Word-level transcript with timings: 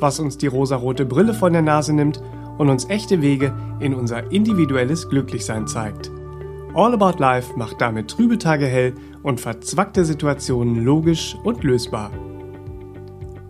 was 0.00 0.20
uns 0.20 0.38
die 0.38 0.46
rosarote 0.46 1.04
Brille 1.04 1.34
von 1.34 1.52
der 1.52 1.62
Nase 1.62 1.92
nimmt 1.92 2.22
und 2.58 2.68
uns 2.68 2.88
echte 2.88 3.22
Wege 3.22 3.54
in 3.80 3.94
unser 3.94 4.30
individuelles 4.32 5.08
Glücklichsein 5.08 5.66
zeigt. 5.66 6.10
All 6.74 6.92
About 6.92 7.18
Life 7.18 7.56
macht 7.56 7.80
damit 7.80 8.08
trübe 8.08 8.38
Tage 8.38 8.66
hell 8.66 8.94
und 9.22 9.40
verzwackte 9.40 10.04
Situationen 10.04 10.84
logisch 10.84 11.36
und 11.42 11.64
lösbar. 11.64 12.10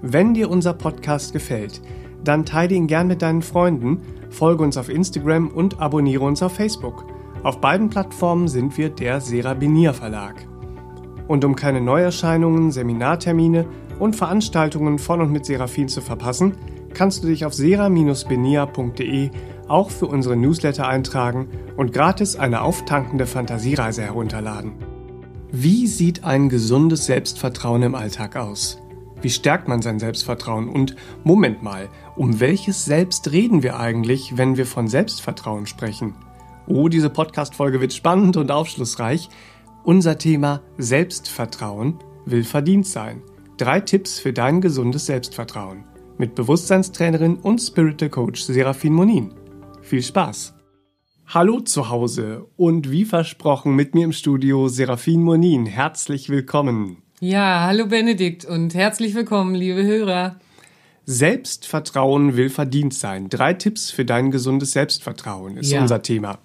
Wenn 0.00 0.34
dir 0.34 0.48
unser 0.48 0.74
Podcast 0.74 1.32
gefällt, 1.32 1.80
dann 2.22 2.44
teile 2.44 2.74
ihn 2.74 2.86
gern 2.86 3.08
mit 3.08 3.22
deinen 3.22 3.42
Freunden, 3.42 4.00
folge 4.30 4.62
uns 4.62 4.76
auf 4.76 4.88
Instagram 4.88 5.48
und 5.48 5.80
abonniere 5.80 6.24
uns 6.24 6.42
auf 6.42 6.52
Facebook. 6.52 7.06
Auf 7.42 7.60
beiden 7.60 7.90
Plattformen 7.90 8.48
sind 8.48 8.76
wir 8.78 8.90
der 8.90 9.20
Serabinier 9.20 9.94
Verlag. 9.94 10.46
Und 11.26 11.44
um 11.44 11.54
keine 11.54 11.80
Neuerscheinungen, 11.80 12.70
Seminartermine 12.70 13.66
und 13.98 14.16
Veranstaltungen 14.16 14.98
von 14.98 15.20
und 15.20 15.32
mit 15.32 15.46
Seraphin 15.46 15.88
zu 15.88 16.00
verpassen, 16.00 16.54
kannst 16.94 17.22
du 17.22 17.28
dich 17.28 17.44
auf 17.44 17.54
sera-benia.de 17.54 19.30
auch 19.68 19.90
für 19.90 20.06
unsere 20.06 20.36
Newsletter 20.36 20.88
eintragen 20.88 21.48
und 21.76 21.92
gratis 21.92 22.36
eine 22.36 22.62
auftankende 22.62 23.26
Fantasiereise 23.26 24.02
herunterladen. 24.02 24.72
Wie 25.50 25.86
sieht 25.86 26.24
ein 26.24 26.48
gesundes 26.48 27.06
Selbstvertrauen 27.06 27.82
im 27.82 27.94
Alltag 27.94 28.36
aus? 28.36 28.78
Wie 29.20 29.30
stärkt 29.30 29.66
man 29.66 29.82
sein 29.82 29.98
Selbstvertrauen? 29.98 30.68
Und 30.68 30.94
Moment 31.24 31.62
mal, 31.62 31.88
um 32.16 32.38
welches 32.38 32.84
Selbst 32.84 33.32
reden 33.32 33.62
wir 33.62 33.78
eigentlich, 33.78 34.36
wenn 34.36 34.56
wir 34.56 34.66
von 34.66 34.88
Selbstvertrauen 34.88 35.66
sprechen? 35.66 36.14
Oh, 36.66 36.88
diese 36.88 37.10
Podcast-Folge 37.10 37.80
wird 37.80 37.92
spannend 37.92 38.36
und 38.36 38.50
aufschlussreich. 38.50 39.28
Unser 39.84 40.18
Thema 40.18 40.60
Selbstvertrauen 40.76 41.98
will 42.26 42.44
verdient 42.44 42.86
sein. 42.86 43.22
Drei 43.58 43.80
Tipps 43.80 44.20
für 44.20 44.32
dein 44.32 44.60
gesundes 44.60 45.06
Selbstvertrauen 45.06 45.82
mit 46.16 46.36
Bewusstseinstrainerin 46.36 47.38
und 47.38 47.58
Spiritual 47.58 48.08
Coach 48.08 48.42
Serafin 48.42 48.92
Monin. 48.92 49.34
Viel 49.82 50.00
Spaß! 50.00 50.54
Hallo 51.26 51.58
zu 51.58 51.88
Hause 51.88 52.46
und 52.54 52.92
wie 52.92 53.04
versprochen 53.04 53.74
mit 53.74 53.96
mir 53.96 54.04
im 54.04 54.12
Studio 54.12 54.68
Serafin 54.68 55.24
Monin. 55.24 55.66
Herzlich 55.66 56.28
willkommen. 56.28 57.02
Ja, 57.18 57.62
hallo 57.66 57.88
Benedikt 57.88 58.44
und 58.44 58.74
herzlich 58.74 59.16
willkommen, 59.16 59.56
liebe 59.56 59.82
Hörer. 59.82 60.36
Selbstvertrauen 61.04 62.36
will 62.36 62.50
verdient 62.50 62.94
sein. 62.94 63.28
Drei 63.28 63.54
Tipps 63.54 63.90
für 63.90 64.04
dein 64.04 64.30
gesundes 64.30 64.70
Selbstvertrauen 64.70 65.56
ist 65.56 65.72
ja. 65.72 65.80
unser 65.80 66.02
Thema. 66.02 66.38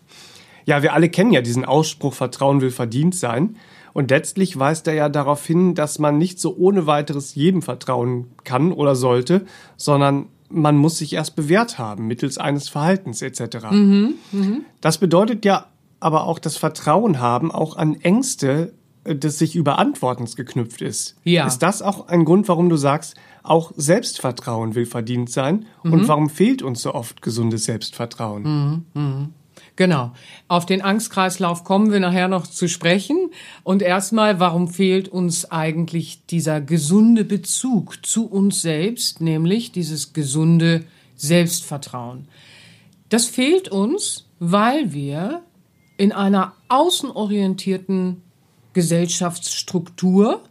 Ja, 0.65 0.81
wir 0.81 0.93
alle 0.93 1.09
kennen 1.09 1.31
ja 1.31 1.41
diesen 1.41 1.63
Ausspruch, 1.63 2.15
Vertrauen 2.15 2.61
will 2.61 2.71
verdient 2.71 3.13
sein. 3.13 3.57
Und 3.93 4.09
letztlich 4.09 4.57
weist 4.57 4.87
er 4.87 4.95
ja 4.95 5.09
darauf 5.09 5.45
hin, 5.45 5.75
dass 5.75 5.99
man 5.99 6.17
nicht 6.17 6.39
so 6.39 6.55
ohne 6.55 6.87
weiteres 6.87 7.35
jedem 7.35 7.61
vertrauen 7.61 8.31
kann 8.43 8.71
oder 8.71 8.95
sollte, 8.95 9.45
sondern 9.77 10.27
man 10.49 10.77
muss 10.77 10.97
sich 10.97 11.13
erst 11.13 11.35
bewährt 11.35 11.77
haben 11.77 12.07
mittels 12.07 12.37
eines 12.37 12.69
Verhaltens 12.69 13.21
etc. 13.21 13.71
Mhm, 13.71 14.13
mh. 14.31 14.57
Das 14.81 14.97
bedeutet 14.97 15.45
ja 15.45 15.67
aber 16.03 16.25
auch 16.25 16.37
das 16.37 16.57
Vertrauen 16.57 17.19
haben 17.19 17.51
auch 17.51 17.77
an 17.77 17.95
Ängste, 17.95 18.73
äh, 19.05 19.15
das 19.15 19.39
sich 19.39 19.55
über 19.55 19.79
Antwortens 19.79 20.35
geknüpft 20.35 20.81
ist. 20.81 21.15
Ja. 21.23 21.47
Ist 21.47 21.59
das 21.59 21.81
auch 21.81 22.07
ein 22.09 22.25
Grund, 22.25 22.47
warum 22.49 22.69
du 22.69 22.75
sagst, 22.75 23.15
auch 23.41 23.71
Selbstvertrauen 23.75 24.75
will 24.75 24.85
verdient 24.85 25.29
sein? 25.29 25.65
Mhm. 25.83 25.93
Und 25.93 26.07
warum 26.07 26.29
fehlt 26.29 26.61
uns 26.61 26.81
so 26.81 26.93
oft 26.93 27.21
gesundes 27.21 27.63
Selbstvertrauen? 27.65 28.43
Mhm, 28.43 29.01
mh. 29.01 29.29
Genau. 29.75 30.11
Auf 30.47 30.65
den 30.65 30.81
Angstkreislauf 30.81 31.63
kommen 31.63 31.91
wir 31.91 31.99
nachher 31.99 32.27
noch 32.27 32.45
zu 32.45 32.67
sprechen. 32.67 33.31
Und 33.63 33.81
erstmal, 33.81 34.39
warum 34.39 34.67
fehlt 34.67 35.09
uns 35.09 35.49
eigentlich 35.51 36.25
dieser 36.27 36.61
gesunde 36.61 37.25
Bezug 37.25 38.05
zu 38.05 38.27
uns 38.27 38.61
selbst, 38.61 39.19
nämlich 39.19 39.71
dieses 39.71 40.13
gesunde 40.13 40.85
Selbstvertrauen? 41.15 42.27
Das 43.09 43.25
fehlt 43.25 43.69
uns, 43.69 44.27
weil 44.39 44.93
wir 44.93 45.41
in 45.97 46.11
einer 46.11 46.53
außenorientierten 46.69 48.21
Gesellschaftsstruktur 48.73 50.41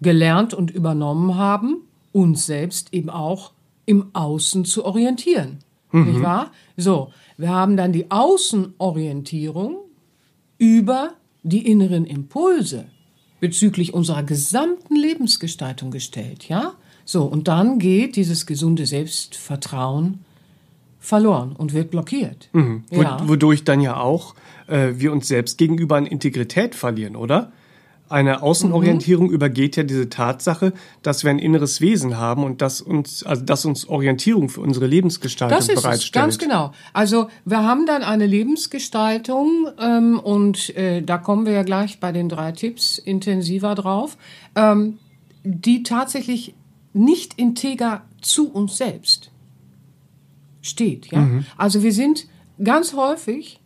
gelernt 0.00 0.54
und 0.54 0.70
übernommen 0.70 1.36
haben, 1.36 1.82
uns 2.12 2.46
selbst 2.46 2.92
eben 2.92 3.10
auch 3.10 3.52
im 3.86 4.10
Außen 4.14 4.64
zu 4.64 4.84
orientieren. 4.84 5.58
Mhm. 5.92 6.04
Nicht 6.12 6.22
wahr? 6.22 6.50
So. 6.76 7.12
Wir 7.36 7.50
haben 7.50 7.76
dann 7.76 7.92
die 7.92 8.10
Außenorientierung 8.10 9.76
über 10.58 11.14
die 11.42 11.70
inneren 11.70 12.06
Impulse 12.06 12.86
bezüglich 13.40 13.92
unserer 13.92 14.22
gesamten 14.22 14.96
Lebensgestaltung 14.96 15.90
gestellt, 15.90 16.48
ja? 16.48 16.74
So, 17.04 17.24
und 17.24 17.48
dann 17.48 17.78
geht 17.78 18.16
dieses 18.16 18.46
gesunde 18.46 18.86
Selbstvertrauen 18.86 20.24
verloren 20.98 21.54
und 21.54 21.74
wird 21.74 21.90
blockiert. 21.90 22.48
Mhm. 22.52 22.84
Ja. 22.90 23.20
Wodurch 23.28 23.64
dann 23.64 23.82
ja 23.82 23.98
auch 23.98 24.34
äh, 24.66 24.92
wir 24.96 25.12
uns 25.12 25.28
selbst 25.28 25.58
gegenüber 25.58 25.96
an 25.96 26.06
Integrität 26.06 26.74
verlieren, 26.74 27.16
oder? 27.16 27.52
Eine 28.14 28.44
Außenorientierung 28.44 29.26
mhm. 29.26 29.34
übergeht 29.34 29.74
ja 29.74 29.82
diese 29.82 30.08
Tatsache, 30.08 30.72
dass 31.02 31.24
wir 31.24 31.32
ein 31.32 31.40
inneres 31.40 31.80
Wesen 31.80 32.16
haben 32.16 32.44
und 32.44 32.62
das 32.62 32.80
uns, 32.80 33.24
also 33.24 33.42
das 33.42 33.64
uns 33.64 33.88
Orientierung 33.88 34.50
für 34.50 34.60
unsere 34.60 34.86
Lebensgestaltung 34.86 35.58
das 35.58 35.68
ist 35.68 35.82
bereitstellt. 35.82 36.28
Es, 36.28 36.38
ganz 36.38 36.38
genau. 36.38 36.70
Also 36.92 37.28
wir 37.44 37.64
haben 37.64 37.86
dann 37.86 38.04
eine 38.04 38.26
Lebensgestaltung 38.26 39.66
ähm, 39.80 40.20
und 40.20 40.76
äh, 40.76 41.02
da 41.02 41.18
kommen 41.18 41.44
wir 41.44 41.54
ja 41.54 41.64
gleich 41.64 41.98
bei 41.98 42.12
den 42.12 42.28
drei 42.28 42.52
Tipps 42.52 42.98
intensiver 42.98 43.74
drauf, 43.74 44.16
ähm, 44.54 44.98
die 45.42 45.82
tatsächlich 45.82 46.54
nicht 46.92 47.34
integer 47.34 48.02
zu 48.20 48.48
uns 48.48 48.76
selbst 48.76 49.32
steht. 50.62 51.10
Ja? 51.10 51.18
Mhm. 51.18 51.46
Also 51.56 51.82
wir 51.82 51.92
sind 51.92 52.28
ganz 52.62 52.94
häufig 52.94 53.58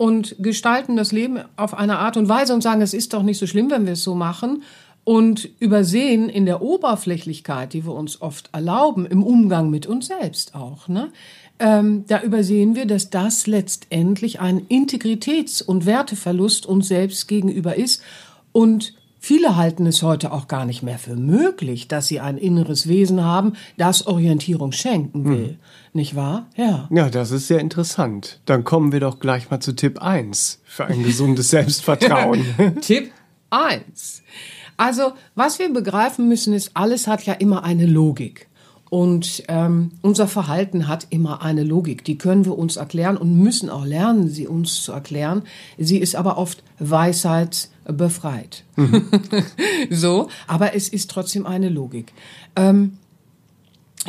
und 0.00 0.36
gestalten 0.38 0.96
das 0.96 1.12
Leben 1.12 1.40
auf 1.56 1.74
eine 1.74 1.98
Art 1.98 2.16
und 2.16 2.26
Weise 2.26 2.54
und 2.54 2.62
sagen, 2.62 2.80
es 2.80 2.94
ist 2.94 3.12
doch 3.12 3.22
nicht 3.22 3.36
so 3.36 3.46
schlimm, 3.46 3.70
wenn 3.70 3.84
wir 3.84 3.92
es 3.92 4.02
so 4.02 4.14
machen 4.14 4.62
und 5.04 5.50
übersehen 5.60 6.30
in 6.30 6.46
der 6.46 6.62
Oberflächlichkeit, 6.62 7.74
die 7.74 7.84
wir 7.84 7.92
uns 7.92 8.22
oft 8.22 8.48
erlauben, 8.54 9.04
im 9.04 9.22
Umgang 9.22 9.68
mit 9.68 9.86
uns 9.86 10.06
selbst 10.06 10.54
auch, 10.54 10.88
ne? 10.88 11.10
Ähm, 11.58 12.04
da 12.06 12.22
übersehen 12.22 12.74
wir, 12.74 12.86
dass 12.86 13.10
das 13.10 13.46
letztendlich 13.46 14.40
ein 14.40 14.66
Integritäts- 14.68 15.60
und 15.60 15.84
Werteverlust 15.84 16.64
uns 16.64 16.88
selbst 16.88 17.28
gegenüber 17.28 17.76
ist 17.76 18.02
und 18.52 18.94
Viele 19.22 19.54
halten 19.54 19.84
es 19.84 20.02
heute 20.02 20.32
auch 20.32 20.48
gar 20.48 20.64
nicht 20.64 20.82
mehr 20.82 20.98
für 20.98 21.14
möglich, 21.14 21.88
dass 21.88 22.06
sie 22.06 22.20
ein 22.20 22.38
inneres 22.38 22.88
Wesen 22.88 23.22
haben, 23.22 23.52
das 23.76 24.06
Orientierung 24.06 24.72
schenken 24.72 25.26
will. 25.26 25.48
Hm. 25.48 25.56
Nicht 25.92 26.16
wahr? 26.16 26.46
Ja. 26.56 26.88
Ja, 26.90 27.10
das 27.10 27.30
ist 27.30 27.46
sehr 27.46 27.60
interessant. 27.60 28.40
Dann 28.46 28.64
kommen 28.64 28.92
wir 28.92 29.00
doch 29.00 29.20
gleich 29.20 29.50
mal 29.50 29.60
zu 29.60 29.72
Tipp 29.72 30.00
1 30.00 30.62
für 30.64 30.86
ein 30.86 31.02
gesundes 31.02 31.50
Selbstvertrauen. 31.50 32.46
Tipp 32.80 33.12
1. 33.50 34.22
Also, 34.78 35.12
was 35.34 35.58
wir 35.58 35.70
begreifen 35.70 36.26
müssen, 36.26 36.54
ist, 36.54 36.70
alles 36.72 37.06
hat 37.06 37.26
ja 37.26 37.34
immer 37.34 37.62
eine 37.62 37.84
Logik. 37.84 38.48
Und 38.90 39.44
ähm, 39.46 39.92
unser 40.02 40.26
Verhalten 40.26 40.88
hat 40.88 41.06
immer 41.10 41.42
eine 41.42 41.62
Logik. 41.62 42.04
Die 42.04 42.18
können 42.18 42.44
wir 42.44 42.58
uns 42.58 42.76
erklären 42.76 43.16
und 43.16 43.38
müssen 43.38 43.70
auch 43.70 43.86
lernen, 43.86 44.28
sie 44.28 44.48
uns 44.48 44.82
zu 44.82 44.90
erklären. 44.90 45.42
Sie 45.78 45.98
ist 45.98 46.16
aber 46.16 46.36
oft 46.36 46.64
weisheitsbefreit. 46.80 48.64
Mhm. 48.74 49.08
so, 49.90 50.28
aber 50.48 50.74
es 50.74 50.88
ist 50.88 51.08
trotzdem 51.08 51.46
eine 51.46 51.68
Logik. 51.68 52.12
Ähm, 52.56 52.98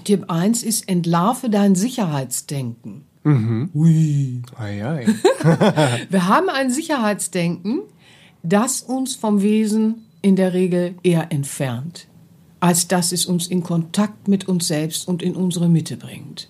Tipp 0.03 0.25
1 0.29 0.63
ist, 0.63 0.89
entlarve 0.89 1.51
dein 1.51 1.75
Sicherheitsdenken. 1.75 3.03
Mhm. 3.23 3.69
Ui. 3.75 4.41
Ei, 4.57 4.83
ei. 4.83 5.07
wir 6.09 6.27
haben 6.27 6.49
ein 6.49 6.71
Sicherheitsdenken, 6.71 7.81
das 8.41 8.81
uns 8.81 9.15
vom 9.15 9.43
Wesen 9.43 10.07
in 10.23 10.35
der 10.35 10.53
Regel 10.53 10.95
eher 11.03 11.31
entfernt 11.31 12.07
als 12.61 12.87
dass 12.87 13.11
es 13.11 13.25
uns 13.25 13.47
in 13.47 13.63
Kontakt 13.63 14.29
mit 14.29 14.47
uns 14.47 14.67
selbst 14.67 15.07
und 15.07 15.21
in 15.21 15.35
unsere 15.35 15.67
Mitte 15.67 15.97
bringt. 15.97 16.47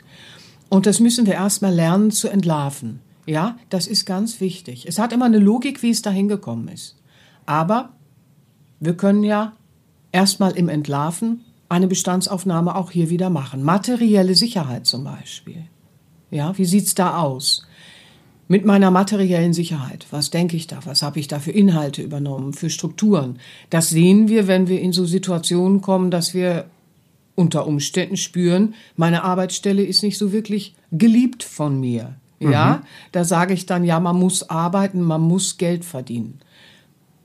Und 0.70 0.86
das 0.86 1.00
müssen 1.00 1.26
wir 1.26 1.34
erstmal 1.34 1.74
lernen 1.74 2.12
zu 2.12 2.28
entlarven. 2.28 3.00
Ja, 3.26 3.58
das 3.70 3.88
ist 3.88 4.06
ganz 4.06 4.40
wichtig. 4.40 4.86
Es 4.88 5.00
hat 5.00 5.14
immer 5.14 5.26
eine 5.26 5.40
Logik, 5.40 5.82
wie 5.82 5.90
es 5.90 6.02
dahin 6.02 6.28
gekommen 6.28 6.68
ist. 6.68 6.98
Aber 7.46 7.94
wir 8.80 8.96
können 8.96 9.24
ja 9.24 9.54
erstmal 10.12 10.52
im 10.52 10.70
Entlarven 10.70 11.46
eine 11.70 11.88
Bestandsaufnahme 11.88 12.76
auch 12.76 12.92
hier 12.92 13.10
wieder 13.10 13.30
machen. 13.30 13.64
Materielle 13.64 14.36
Sicherheit 14.36 14.86
zum 14.86 15.06
Beispiel. 15.06 15.64
Ja, 16.30 16.58
wie 16.58 16.66
sieht's 16.66 16.96
da 16.96 17.20
aus? 17.20 17.66
Mit 18.52 18.66
meiner 18.66 18.92
materiellen 18.92 19.54
Sicherheit. 19.54 20.08
Was 20.12 20.30
denke 20.30 20.58
ich 20.58 20.68
da? 20.68 20.80
Was 20.84 21.04
habe 21.04 21.22
ich 21.22 21.30
da 21.30 21.40
für 21.40 21.52
Inhalte 21.52 22.02
übernommen, 22.02 22.52
für 22.52 22.70
Strukturen? 22.70 23.40
Das 23.70 23.88
sehen 23.88 24.28
wir, 24.28 24.46
wenn 24.46 24.68
wir 24.68 24.82
in 24.82 24.92
so 24.92 25.06
Situationen 25.06 25.80
kommen, 25.80 26.12
dass 26.12 26.34
wir 26.34 26.66
unter 27.36 27.66
Umständen 27.66 28.18
spüren, 28.18 28.74
meine 28.98 29.24
Arbeitsstelle 29.24 29.86
ist 29.86 30.04
nicht 30.04 30.18
so 30.18 30.34
wirklich 30.34 30.76
geliebt 30.92 31.44
von 31.44 31.80
mir. 31.80 32.18
Ja, 32.42 32.82
mhm. 32.82 32.88
da 33.14 33.24
sage 33.24 33.54
ich 33.54 33.68
dann, 33.68 33.86
ja, 33.86 34.02
man 34.02 34.20
muss 34.20 34.50
arbeiten, 34.50 35.00
man 35.00 35.22
muss 35.22 35.58
Geld 35.58 35.86
verdienen 35.86 36.42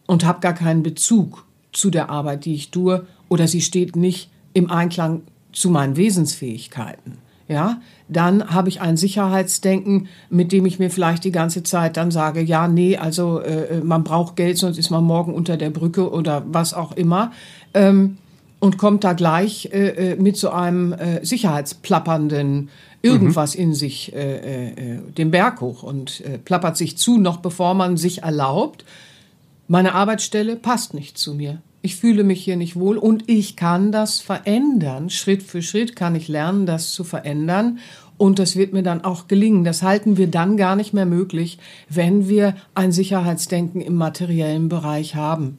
und 0.06 0.24
habe 0.24 0.38
gar 0.38 0.54
keinen 0.54 0.84
Bezug 0.84 1.44
zu 1.72 1.90
der 1.90 2.08
Arbeit, 2.08 2.44
die 2.44 2.54
ich 2.54 2.70
tue, 2.70 3.04
oder 3.28 3.48
sie 3.48 3.62
steht 3.62 3.96
nicht 3.96 4.30
im 4.52 4.70
Einklang 4.70 5.22
zu 5.50 5.70
meinen 5.70 5.96
Wesensfähigkeiten. 5.96 7.18
Ja, 7.48 7.80
dann 8.08 8.50
habe 8.50 8.68
ich 8.68 8.80
ein 8.80 8.96
Sicherheitsdenken, 8.96 10.08
mit 10.30 10.50
dem 10.50 10.66
ich 10.66 10.80
mir 10.80 10.90
vielleicht 10.90 11.22
die 11.22 11.30
ganze 11.30 11.62
Zeit 11.62 11.96
dann 11.96 12.10
sage, 12.10 12.40
ja, 12.40 12.66
nee, 12.66 12.96
also 12.96 13.38
äh, 13.38 13.80
man 13.84 14.02
braucht 14.02 14.34
Geld, 14.34 14.58
sonst 14.58 14.78
ist 14.78 14.90
man 14.90 15.04
morgen 15.04 15.32
unter 15.32 15.56
der 15.56 15.70
Brücke 15.70 16.10
oder 16.10 16.42
was 16.48 16.74
auch 16.74 16.92
immer. 16.92 17.30
Ähm, 17.72 18.18
und 18.58 18.78
kommt 18.78 19.04
da 19.04 19.12
gleich 19.12 19.70
äh, 19.72 20.12
äh 20.12 20.16
mit 20.16 20.36
so 20.36 20.50
einem 20.50 20.92
äh, 20.92 21.24
sicherheitsplappernden 21.24 22.68
irgendwas 23.02 23.54
mhm. 23.54 23.62
in 23.62 23.74
sich 23.74 24.12
äh, 24.14 24.36
äh, 24.36 24.94
äh, 24.94 24.98
den 25.12 25.30
Berg 25.30 25.60
hoch 25.60 25.82
und 25.82 26.20
äh, 26.22 26.38
plappert 26.38 26.76
sich 26.76 26.98
zu, 26.98 27.18
noch 27.18 27.38
bevor 27.38 27.74
man 27.74 27.96
sich 27.96 28.22
erlaubt, 28.22 28.84
meine 29.68 29.94
Arbeitsstelle 29.94 30.56
passt 30.56 30.94
nicht 30.94 31.18
zu 31.18 31.34
mir. 31.34 31.60
Ich 31.86 31.94
fühle 31.94 32.24
mich 32.24 32.42
hier 32.42 32.56
nicht 32.56 32.74
wohl 32.74 32.98
und 32.98 33.28
ich 33.28 33.54
kann 33.54 33.92
das 33.92 34.18
verändern. 34.18 35.08
Schritt 35.08 35.44
für 35.44 35.62
Schritt 35.62 35.94
kann 35.94 36.16
ich 36.16 36.26
lernen, 36.26 36.66
das 36.66 36.90
zu 36.90 37.04
verändern. 37.04 37.78
Und 38.16 38.40
das 38.40 38.56
wird 38.56 38.72
mir 38.72 38.82
dann 38.82 39.04
auch 39.04 39.28
gelingen. 39.28 39.62
Das 39.62 39.84
halten 39.84 40.16
wir 40.16 40.26
dann 40.26 40.56
gar 40.56 40.74
nicht 40.74 40.92
mehr 40.92 41.06
möglich, 41.06 41.60
wenn 41.88 42.28
wir 42.28 42.56
ein 42.74 42.90
Sicherheitsdenken 42.90 43.80
im 43.80 43.94
materiellen 43.94 44.68
Bereich 44.68 45.14
haben. 45.14 45.58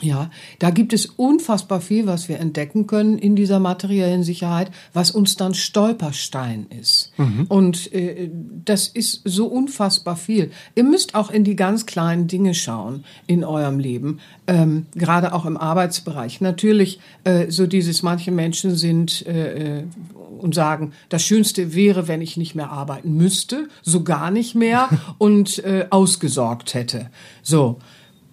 Ja, 0.00 0.30
da 0.58 0.70
gibt 0.70 0.92
es 0.92 1.06
unfassbar 1.06 1.80
viel, 1.80 2.06
was 2.06 2.28
wir 2.28 2.38
entdecken 2.38 2.86
können 2.86 3.18
in 3.18 3.36
dieser 3.36 3.58
materiellen 3.58 4.22
Sicherheit, 4.22 4.70
was 4.92 5.10
uns 5.10 5.36
dann 5.36 5.54
Stolperstein 5.54 6.66
ist. 6.78 7.12
Mhm. 7.16 7.46
Und 7.48 7.92
äh, 7.92 8.30
das 8.64 8.88
ist 8.88 9.22
so 9.24 9.46
unfassbar 9.46 10.16
viel. 10.16 10.50
Ihr 10.74 10.84
müsst 10.84 11.14
auch 11.14 11.30
in 11.30 11.44
die 11.44 11.56
ganz 11.56 11.86
kleinen 11.86 12.28
Dinge 12.28 12.54
schauen 12.54 13.04
in 13.26 13.44
eurem 13.44 13.78
Leben, 13.78 14.20
ähm, 14.46 14.86
gerade 14.94 15.32
auch 15.32 15.46
im 15.46 15.56
Arbeitsbereich. 15.56 16.40
Natürlich, 16.40 17.00
äh, 17.24 17.50
so 17.50 17.66
dieses, 17.66 18.02
manche 18.02 18.30
Menschen 18.30 18.74
sind 18.74 19.26
äh, 19.26 19.78
äh 19.78 19.84
und 20.38 20.54
sagen, 20.54 20.92
das 21.08 21.24
Schönste 21.24 21.74
wäre, 21.74 22.06
wenn 22.06 22.22
ich 22.22 22.36
nicht 22.36 22.54
mehr 22.54 22.70
arbeiten 22.70 23.16
müsste, 23.16 23.68
so 23.82 24.04
gar 24.04 24.30
nicht 24.30 24.54
mehr 24.54 24.88
und 25.18 25.58
äh, 25.64 25.86
ausgesorgt 25.90 26.74
hätte. 26.74 27.10
So 27.42 27.78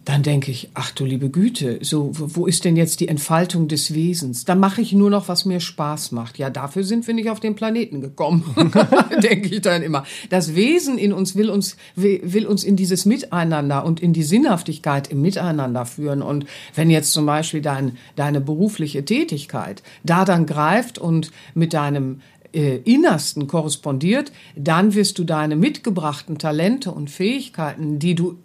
dann 0.05 0.21
denke 0.21 0.51
ich, 0.51 0.69
ach 0.75 0.91
du 0.91 1.03
liebe 1.03 1.31
Güte, 1.31 1.79
so 1.81 2.11
wo 2.13 2.45
ist 2.45 2.63
denn 2.63 2.75
jetzt 2.75 2.99
die 2.99 3.07
Entfaltung 3.07 3.67
des 3.67 3.95
Wesens? 3.95 4.45
Da 4.45 4.53
mache 4.53 4.81
ich 4.81 4.93
nur 4.93 5.09
noch, 5.09 5.27
was 5.27 5.45
mir 5.45 5.59
Spaß 5.59 6.11
macht. 6.11 6.37
Ja, 6.37 6.51
dafür 6.51 6.83
sind 6.83 7.07
wir 7.07 7.15
nicht 7.15 7.31
auf 7.31 7.39
den 7.39 7.55
Planeten 7.55 8.01
gekommen, 8.01 8.43
denke 9.23 9.55
ich 9.55 9.61
dann 9.61 9.81
immer. 9.81 10.03
Das 10.29 10.53
Wesen 10.53 10.99
in 10.99 11.11
uns 11.11 11.35
will 11.35 11.49
uns 11.49 11.75
will 11.95 12.45
uns 12.45 12.63
in 12.63 12.75
dieses 12.75 13.05
Miteinander 13.05 13.83
und 13.83 13.99
in 13.99 14.13
die 14.13 14.23
Sinnhaftigkeit 14.23 15.07
im 15.07 15.21
Miteinander 15.21 15.87
führen. 15.87 16.21
Und 16.21 16.45
wenn 16.75 16.91
jetzt 16.91 17.11
zum 17.11 17.25
Beispiel 17.25 17.61
dein, 17.61 17.97
deine 18.15 18.41
berufliche 18.41 19.03
Tätigkeit 19.05 19.81
da 20.03 20.23
dann 20.23 20.45
greift 20.45 20.99
und 20.99 21.31
mit 21.55 21.73
deinem 21.73 22.21
äh, 22.53 22.77
Innersten 22.77 23.47
korrespondiert, 23.47 24.31
dann 24.55 24.93
wirst 24.93 25.17
du 25.17 25.23
deine 25.23 25.55
mitgebrachten 25.55 26.37
Talente 26.37 26.91
und 26.91 27.09
Fähigkeiten, 27.09 27.97
die 27.97 28.13
du 28.13 28.37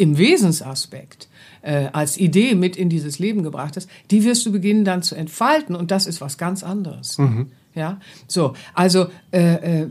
im 0.00 0.16
Wesensaspekt 0.16 1.28
äh, 1.62 1.88
als 1.92 2.16
Idee 2.16 2.54
mit 2.54 2.76
in 2.76 2.88
dieses 2.88 3.18
Leben 3.18 3.42
gebracht 3.42 3.76
hast, 3.76 3.88
die 4.10 4.24
wirst 4.24 4.46
du 4.46 4.52
beginnen 4.52 4.84
dann 4.84 5.02
zu 5.02 5.14
entfalten 5.14 5.76
und 5.76 5.90
das 5.90 6.06
ist 6.06 6.20
was 6.20 6.38
ganz 6.38 6.62
anderes. 6.62 7.18
Mhm. 7.18 7.48
Ja, 7.74 8.00
so, 8.26 8.54
also 8.74 9.06
äh, 9.30 9.82
äh, 9.82 9.88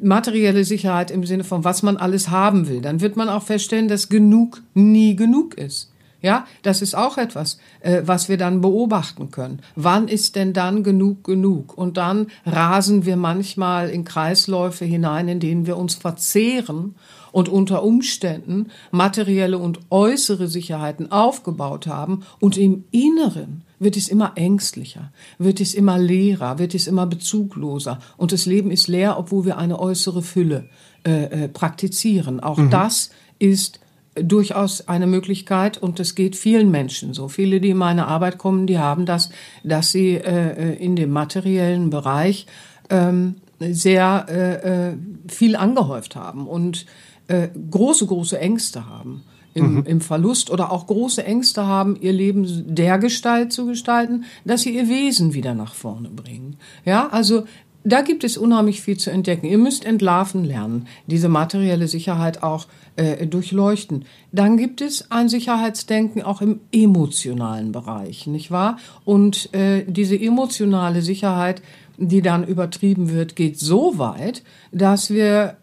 materielle 0.00 0.64
Sicherheit 0.64 1.10
im 1.10 1.24
Sinne 1.24 1.42
von, 1.42 1.64
was 1.64 1.82
man 1.82 1.96
alles 1.96 2.28
haben 2.28 2.68
will. 2.68 2.80
Dann 2.80 3.00
wird 3.00 3.16
man 3.16 3.28
auch 3.28 3.42
feststellen, 3.42 3.88
dass 3.88 4.08
genug 4.08 4.62
nie 4.74 5.16
genug 5.16 5.54
ist. 5.54 5.90
Ja, 6.20 6.46
das 6.62 6.82
ist 6.82 6.96
auch 6.96 7.16
etwas, 7.16 7.58
äh, 7.80 8.02
was 8.04 8.28
wir 8.28 8.36
dann 8.38 8.60
beobachten 8.60 9.30
können. 9.30 9.60
Wann 9.76 10.08
ist 10.08 10.34
denn 10.34 10.52
dann 10.52 10.82
genug 10.82 11.22
genug? 11.22 11.78
Und 11.78 11.96
dann 11.96 12.26
rasen 12.44 13.04
wir 13.04 13.16
manchmal 13.16 13.88
in 13.88 14.04
Kreisläufe 14.04 14.84
hinein, 14.84 15.28
in 15.28 15.38
denen 15.38 15.66
wir 15.66 15.76
uns 15.76 15.94
verzehren 15.94 16.96
und 17.30 17.48
unter 17.48 17.84
Umständen 17.84 18.68
materielle 18.90 19.58
und 19.58 19.78
äußere 19.90 20.48
Sicherheiten 20.48 21.12
aufgebaut 21.12 21.86
haben 21.86 22.24
und 22.40 22.56
im 22.56 22.84
Inneren 22.90 23.62
wird 23.78 23.96
es 23.96 24.08
immer 24.08 24.32
ängstlicher, 24.34 25.12
wird 25.38 25.60
es 25.60 25.74
immer 25.74 25.98
leerer, 25.98 26.58
wird 26.58 26.74
es 26.74 26.88
immer 26.88 27.06
bezugloser 27.06 28.00
und 28.16 28.32
das 28.32 28.44
Leben 28.44 28.72
ist 28.72 28.88
leer, 28.88 29.18
obwohl 29.18 29.44
wir 29.44 29.56
eine 29.56 29.78
äußere 29.78 30.22
Fülle 30.22 30.68
äh, 31.06 31.44
äh, 31.44 31.48
praktizieren. 31.48 32.40
Auch 32.40 32.58
mhm. 32.58 32.70
das 32.70 33.10
ist 33.38 33.78
durchaus 34.22 34.88
eine 34.88 35.06
Möglichkeit 35.06 35.78
und 35.78 36.00
es 36.00 36.14
geht 36.14 36.36
vielen 36.36 36.70
Menschen 36.70 37.14
so. 37.14 37.28
Viele, 37.28 37.60
die 37.60 37.70
in 37.70 37.76
meine 37.76 38.06
Arbeit 38.06 38.38
kommen, 38.38 38.66
die 38.66 38.78
haben 38.78 39.06
das, 39.06 39.30
dass 39.64 39.92
sie 39.92 40.14
äh, 40.14 40.72
äh 40.72 40.84
in 40.84 40.96
dem 40.96 41.10
materiellen 41.10 41.90
Bereich 41.90 42.46
ähm, 42.90 43.36
sehr 43.60 44.26
äh, 44.28 44.90
äh, 44.90 44.96
viel 45.28 45.56
angehäuft 45.56 46.16
haben 46.16 46.46
und 46.46 46.86
äh, 47.26 47.48
große, 47.70 48.06
große 48.06 48.38
Ängste 48.38 48.86
haben 48.86 49.22
im, 49.54 49.74
mhm. 49.74 49.82
im 49.84 50.00
Verlust 50.00 50.50
oder 50.50 50.72
auch 50.72 50.86
große 50.86 51.24
Ängste 51.24 51.66
haben, 51.66 51.96
ihr 52.00 52.12
Leben 52.12 52.74
der 52.74 52.98
Gestalt 52.98 53.52
zu 53.52 53.66
gestalten, 53.66 54.24
dass 54.44 54.62
sie 54.62 54.74
ihr 54.74 54.88
Wesen 54.88 55.34
wieder 55.34 55.54
nach 55.54 55.74
vorne 55.74 56.08
bringen. 56.08 56.56
Ja, 56.84 57.08
also 57.08 57.44
da 57.84 58.02
gibt 58.02 58.24
es 58.24 58.36
unheimlich 58.36 58.80
viel 58.82 58.98
zu 58.98 59.10
entdecken. 59.10 59.46
Ihr 59.46 59.58
müsst 59.58 59.84
entlarven 59.84 60.44
lernen, 60.44 60.86
diese 61.06 61.28
materielle 61.28 61.88
Sicherheit 61.88 62.42
auch 62.42 62.66
äh, 62.96 63.26
durchleuchten. 63.26 64.04
Dann 64.32 64.56
gibt 64.56 64.80
es 64.80 65.10
ein 65.10 65.28
Sicherheitsdenken 65.28 66.22
auch 66.22 66.42
im 66.42 66.60
emotionalen 66.72 67.72
Bereich, 67.72 68.26
nicht 68.26 68.50
wahr? 68.50 68.78
Und 69.04 69.54
äh, 69.54 69.84
diese 69.86 70.20
emotionale 70.20 71.02
Sicherheit, 71.02 71.62
die 71.96 72.22
dann 72.22 72.46
übertrieben 72.46 73.10
wird, 73.10 73.36
geht 73.36 73.58
so 73.58 73.98
weit, 73.98 74.42
dass 74.72 75.10
wir 75.10 75.56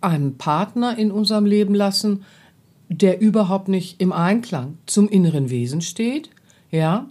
einen 0.00 0.36
Partner 0.38 0.96
in 0.98 1.10
unserem 1.10 1.44
Leben 1.44 1.74
lassen, 1.74 2.24
der 2.88 3.20
überhaupt 3.20 3.68
nicht 3.68 4.00
im 4.00 4.12
Einklang 4.12 4.78
zum 4.86 5.08
inneren 5.08 5.50
Wesen 5.50 5.80
steht, 5.80 6.30
ja, 6.70 7.08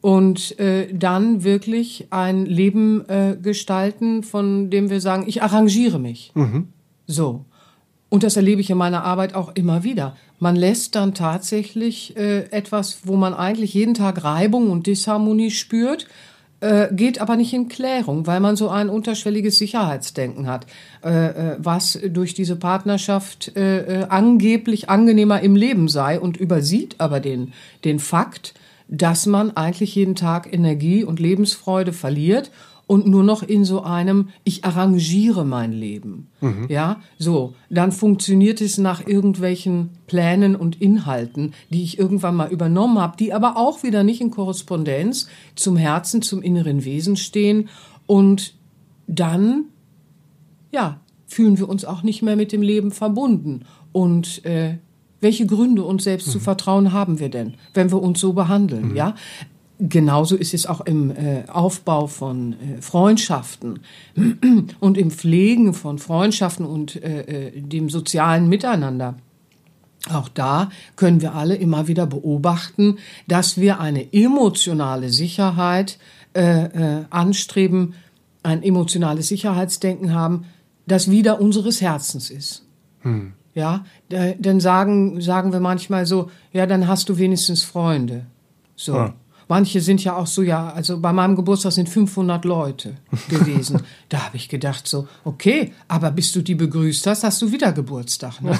und 0.00 0.58
äh, 0.58 0.92
dann 0.92 1.44
wirklich 1.44 2.06
ein 2.10 2.46
Leben 2.46 3.08
äh, 3.08 3.36
gestalten, 3.40 4.22
von 4.22 4.70
dem 4.70 4.90
wir 4.90 5.00
sagen, 5.00 5.24
ich 5.26 5.42
arrangiere 5.42 5.98
mich. 5.98 6.32
Mhm. 6.34 6.68
So. 7.06 7.44
Und 8.08 8.24
das 8.24 8.36
erlebe 8.36 8.60
ich 8.60 8.70
in 8.70 8.78
meiner 8.78 9.04
Arbeit 9.04 9.34
auch 9.34 9.54
immer 9.54 9.84
wieder. 9.84 10.16
Man 10.40 10.56
lässt 10.56 10.96
dann 10.96 11.14
tatsächlich 11.14 12.16
äh, 12.16 12.50
etwas, 12.50 13.00
wo 13.04 13.16
man 13.16 13.34
eigentlich 13.34 13.74
jeden 13.74 13.94
Tag 13.94 14.24
Reibung 14.24 14.70
und 14.70 14.86
Disharmonie 14.86 15.50
spürt, 15.50 16.08
äh, 16.60 16.88
geht 16.92 17.20
aber 17.20 17.36
nicht 17.36 17.52
in 17.52 17.68
Klärung, 17.68 18.26
weil 18.26 18.40
man 18.40 18.56
so 18.56 18.68
ein 18.68 18.88
unterschwelliges 18.88 19.58
Sicherheitsdenken 19.58 20.46
hat, 20.46 20.66
äh, 21.04 21.08
äh, 21.10 21.56
was 21.58 21.98
durch 22.08 22.34
diese 22.34 22.56
Partnerschaft 22.56 23.56
äh, 23.56 24.02
äh, 24.02 24.06
angeblich 24.08 24.90
angenehmer 24.90 25.40
im 25.40 25.56
Leben 25.56 25.88
sei 25.88 26.18
und 26.18 26.36
übersieht 26.36 26.96
aber 26.98 27.20
den, 27.20 27.52
den 27.84 27.98
Fakt, 27.98 28.54
dass 28.90 29.26
man 29.26 29.52
eigentlich 29.52 29.94
jeden 29.94 30.16
Tag 30.16 30.52
Energie 30.52 31.04
und 31.04 31.20
Lebensfreude 31.20 31.92
verliert 31.92 32.50
und 32.88 33.06
nur 33.06 33.22
noch 33.22 33.44
in 33.44 33.64
so 33.64 33.82
einem, 33.82 34.30
ich 34.42 34.64
arrangiere 34.64 35.44
mein 35.44 35.72
Leben. 35.72 36.26
Mhm. 36.40 36.66
Ja, 36.68 37.00
so, 37.18 37.54
dann 37.68 37.92
funktioniert 37.92 38.60
es 38.60 38.78
nach 38.78 39.06
irgendwelchen 39.06 39.90
Plänen 40.08 40.56
und 40.56 40.80
Inhalten, 40.80 41.54
die 41.70 41.84
ich 41.84 42.00
irgendwann 42.00 42.34
mal 42.34 42.50
übernommen 42.50 42.98
habe, 42.98 43.16
die 43.16 43.32
aber 43.32 43.56
auch 43.56 43.84
wieder 43.84 44.02
nicht 44.02 44.20
in 44.20 44.32
Korrespondenz 44.32 45.28
zum 45.54 45.76
Herzen, 45.76 46.20
zum 46.20 46.42
inneren 46.42 46.84
Wesen 46.84 47.14
stehen. 47.14 47.68
Und 48.06 48.54
dann, 49.06 49.66
ja, 50.72 50.98
fühlen 51.26 51.60
wir 51.60 51.68
uns 51.68 51.84
auch 51.84 52.02
nicht 52.02 52.22
mehr 52.22 52.34
mit 52.34 52.50
dem 52.50 52.62
Leben 52.62 52.90
verbunden. 52.90 53.66
Und 53.92 54.44
äh, 54.44 54.78
welche 55.20 55.46
Gründe, 55.46 55.82
uns 55.84 56.04
selbst 56.04 56.28
mhm. 56.28 56.32
zu 56.32 56.40
vertrauen, 56.40 56.92
haben 56.92 57.18
wir 57.18 57.28
denn, 57.28 57.54
wenn 57.74 57.90
wir 57.90 58.02
uns 58.02 58.20
so 58.20 58.32
behandeln? 58.32 58.90
Mhm. 58.90 58.96
Ja, 58.96 59.14
Genauso 59.82 60.36
ist 60.36 60.52
es 60.52 60.66
auch 60.66 60.82
im 60.82 61.10
äh, 61.10 61.44
Aufbau 61.48 62.06
von 62.06 62.52
äh, 62.52 62.82
Freundschaften 62.82 63.80
und 64.80 64.98
im 64.98 65.10
Pflegen 65.10 65.72
von 65.72 65.98
Freundschaften 65.98 66.66
und 66.66 67.02
äh, 67.02 67.48
äh 67.48 67.60
dem 67.62 67.88
sozialen 67.88 68.50
Miteinander. 68.50 69.14
Auch 70.12 70.28
da 70.28 70.70
können 70.96 71.22
wir 71.22 71.34
alle 71.34 71.54
immer 71.54 71.88
wieder 71.88 72.06
beobachten, 72.06 72.98
dass 73.26 73.58
wir 73.58 73.80
eine 73.80 74.12
emotionale 74.12 75.08
Sicherheit 75.08 75.98
äh, 76.34 76.64
äh, 76.64 77.04
anstreben, 77.08 77.94
ein 78.42 78.62
emotionales 78.62 79.28
Sicherheitsdenken 79.28 80.12
haben, 80.12 80.44
das 80.86 81.10
wieder 81.10 81.40
unseres 81.40 81.80
Herzens 81.80 82.30
ist. 82.30 82.66
Hm. 83.00 83.32
Ja, 83.54 83.84
dann 84.08 84.60
sagen, 84.60 85.20
sagen 85.20 85.52
wir 85.52 85.60
manchmal 85.60 86.06
so, 86.06 86.30
ja, 86.52 86.66
dann 86.66 86.86
hast 86.86 87.08
du 87.08 87.18
wenigstens 87.18 87.64
Freunde. 87.64 88.26
So. 88.76 88.94
Ja. 88.94 89.14
Manche 89.50 89.80
sind 89.80 90.04
ja 90.04 90.14
auch 90.14 90.28
so, 90.28 90.42
ja, 90.42 90.68
also 90.68 91.00
bei 91.00 91.12
meinem 91.12 91.34
Geburtstag 91.34 91.72
sind 91.72 91.88
500 91.88 92.44
Leute 92.44 92.94
gewesen. 93.28 93.82
da 94.08 94.26
habe 94.26 94.36
ich 94.36 94.48
gedacht 94.48 94.86
so, 94.86 95.08
okay, 95.24 95.72
aber 95.88 96.12
bis 96.12 96.30
du 96.30 96.40
die 96.40 96.54
begrüßt 96.54 97.04
hast, 97.08 97.24
hast 97.24 97.42
du 97.42 97.50
wieder 97.50 97.72
Geburtstag. 97.72 98.40
Ne? 98.40 98.56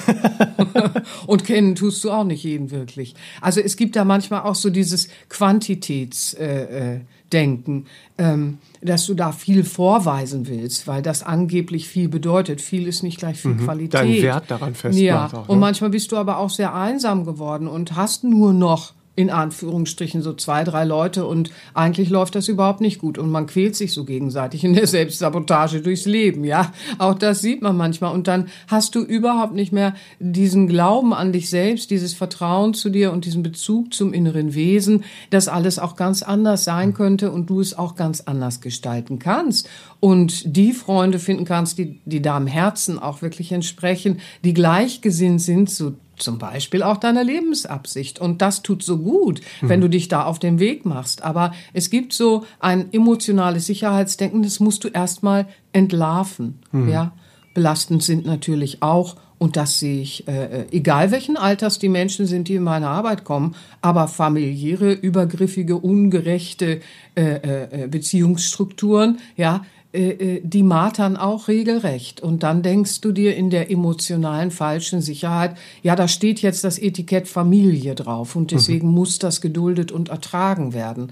Und 1.29 1.45
kennen 1.45 1.77
tust 1.77 2.03
du 2.03 2.11
auch 2.11 2.25
nicht 2.25 2.43
jeden 2.43 2.73
wirklich. 2.73 3.15
Also 3.41 3.61
es 3.61 3.77
gibt 3.77 3.95
da 3.95 4.05
manchmal 4.05 4.41
auch 4.41 4.57
so 4.57 4.69
dieses 4.69 5.07
Quantitätsdenken, 5.29 6.45
äh, 6.45 6.95
äh, 6.97 7.01
ähm, 7.33 8.59
dass 8.83 9.07
du 9.07 9.15
da 9.15 9.33
viel 9.33 9.65
vorweisen 9.65 10.49
willst, 10.49 10.87
weil 10.87 11.03
das 11.03 11.23
angeblich 11.23 11.89
viel 11.89 12.09
bedeutet. 12.09 12.61
Viel 12.61 12.87
ist 12.87 13.03
nicht 13.03 13.19
gleich 13.19 13.41
viel 13.41 13.53
mhm, 13.53 13.65
Qualität. 13.65 13.95
Dein 13.95 14.23
Wert 14.23 14.51
daran 14.51 14.75
festmacht. 14.75 15.03
Ja, 15.03 15.27
auch, 15.27 15.33
ne? 15.33 15.45
und 15.47 15.59
manchmal 15.59 15.91
bist 15.91 16.13
du 16.13 16.17
aber 16.17 16.39
auch 16.39 16.51
sehr 16.51 16.75
einsam 16.75 17.25
geworden 17.25 17.67
und 17.69 17.97
hast 17.97 18.25
nur 18.25 18.53
noch 18.53 18.93
in 19.17 19.29
Anführungsstrichen 19.29 20.23
so 20.23 20.33
zwei, 20.33 20.65
drei 20.65 20.85
Leute 20.85 21.27
und 21.27 21.51
eigentlich 21.75 22.11
läuft 22.11 22.35
das 22.37 22.49
überhaupt 22.49 22.81
nicht 22.81 22.99
gut 22.99 23.19
und 23.19 23.31
man 23.31 23.47
quält 23.47 23.77
sich 23.77 23.93
so 23.93 24.05
gegenseitig 24.05 24.65
in 24.65 24.73
der 24.73 24.87
Selbstsabotage 24.87 25.81
durchs 25.83 26.07
Leben, 26.07 26.45
ja. 26.45 26.73
Auch 26.99 27.15
das 27.15 27.41
sieht 27.41 27.61
man 27.61 27.77
manchmal 27.77 28.15
und 28.15 28.29
dann 28.29 28.49
hast 28.69 28.95
du 28.95 29.01
überhaupt 29.01 29.55
nicht 29.55 29.73
mehr 29.73 29.95
diesen 30.21 30.69
Glauben 30.69 31.13
an 31.13 31.33
dich 31.33 31.51
selbst, 31.51 31.91
dieses 31.91 32.15
Vertrauen 32.15 32.73
zu 32.73 32.89
dir 32.89 33.13
und 33.13 33.25
diesen 33.25 33.43
Bezug 33.43 33.93
zum 33.93 34.15
inneren 34.15 34.55
Wesen, 34.55 35.05
dass 35.31 35.49
alles 35.49 35.79
auch 35.79 35.97
ganz 35.97 36.23
anders 36.23 36.65
sein 36.65 36.95
könnte 36.95 37.31
und 37.33 37.51
du 37.51 37.61
es 37.61 37.77
auch 37.77 37.97
ganz 37.97 38.23
anders 38.23 38.61
gestalten 38.61 39.19
kannst 39.19 39.69
und 39.99 40.57
die 40.57 40.73
Freunde 40.73 41.19
finden 41.19 41.45
kannst, 41.45 41.79
die, 41.79 42.01
die 42.05 42.23
da 42.23 42.39
im 42.39 42.47
Herzen 42.47 42.99
auch 42.99 43.23
wirklich 43.23 43.53
entsprechen, 43.53 44.21
die 44.45 44.55
gleichgesinnt 44.55 45.43
sind 45.43 45.69
zu 45.69 45.97
zum 46.23 46.39
Beispiel 46.39 46.83
auch 46.83 46.97
deiner 46.97 47.25
Lebensabsicht. 47.25 48.19
Und 48.19 48.43
das 48.43 48.63
tut 48.63 48.83
so 48.83 48.99
gut, 48.99 49.41
mhm. 49.61 49.69
wenn 49.69 49.81
du 49.81 49.89
dich 49.89 50.09
da 50.09 50.25
auf 50.25 50.39
den 50.39 50.59
Weg 50.59 50.85
machst. 50.85 51.23
Aber 51.23 51.53
es 51.73 51.91
gibt 51.91 52.13
so 52.13 52.45
ein 52.59 52.93
emotionales 52.93 53.67
Sicherheitsdenken, 53.67 54.43
das 54.43 54.61
musst 54.61 54.85
du 54.85 54.89
erstmal 54.89 55.47
entlarven. 55.73 56.61
Mhm. 56.73 56.89
Ja, 56.89 57.13
belastend 57.55 58.03
sind 58.03 58.27
natürlich 58.27 58.83
auch 58.83 59.17
und 59.41 59.57
das 59.57 59.79
sehe 59.79 60.03
ich, 60.03 60.29
äh, 60.29 60.67
egal 60.71 61.13
welchen 61.13 61.39
Alters 61.39 61.79
die 61.79 61.89
Menschen 61.89 62.27
sind, 62.27 62.49
die 62.49 62.57
in 62.57 62.63
meine 62.63 62.89
Arbeit 62.89 63.25
kommen, 63.25 63.55
aber 63.81 64.07
familiäre, 64.07 64.93
übergriffige, 64.93 65.79
ungerechte 65.79 66.81
äh, 67.15 67.85
äh, 67.85 67.89
Beziehungsstrukturen, 67.89 69.19
ja, 69.39 69.57
äh, 69.57 69.59
äh, 69.59 69.80
die 69.93 70.63
martern 70.63 71.17
auch 71.17 71.49
regelrecht. 71.49 72.21
Und 72.21 72.45
dann 72.45 72.63
denkst 72.63 73.01
du 73.01 73.11
dir 73.11 73.35
in 73.37 73.51
der 73.51 73.73
emotionalen 73.73 74.53
falschen 74.53 75.01
Sicherheit, 75.01 75.57
ja, 75.83 75.97
da 75.97 76.07
steht 76.07 76.43
jetzt 76.43 76.63
das 76.63 76.79
Etikett 76.79 77.27
Familie 77.27 77.97
drauf 77.97 78.37
und 78.37 78.53
deswegen 78.53 78.89
mhm. 78.89 78.95
muss 78.95 79.19
das 79.19 79.41
geduldet 79.41 79.91
und 79.91 80.09
ertragen 80.09 80.75
werden. 80.75 81.11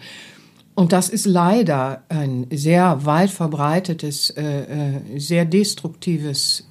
Und 0.77 0.93
das 0.93 1.09
ist 1.09 1.27
leider 1.27 2.05
ein 2.09 2.47
sehr 2.53 3.05
weit 3.05 3.31
verbreitetes, 3.31 4.31
äh, 4.31 4.93
äh 5.15 5.19
sehr 5.19 5.45
destruktives 5.45 6.69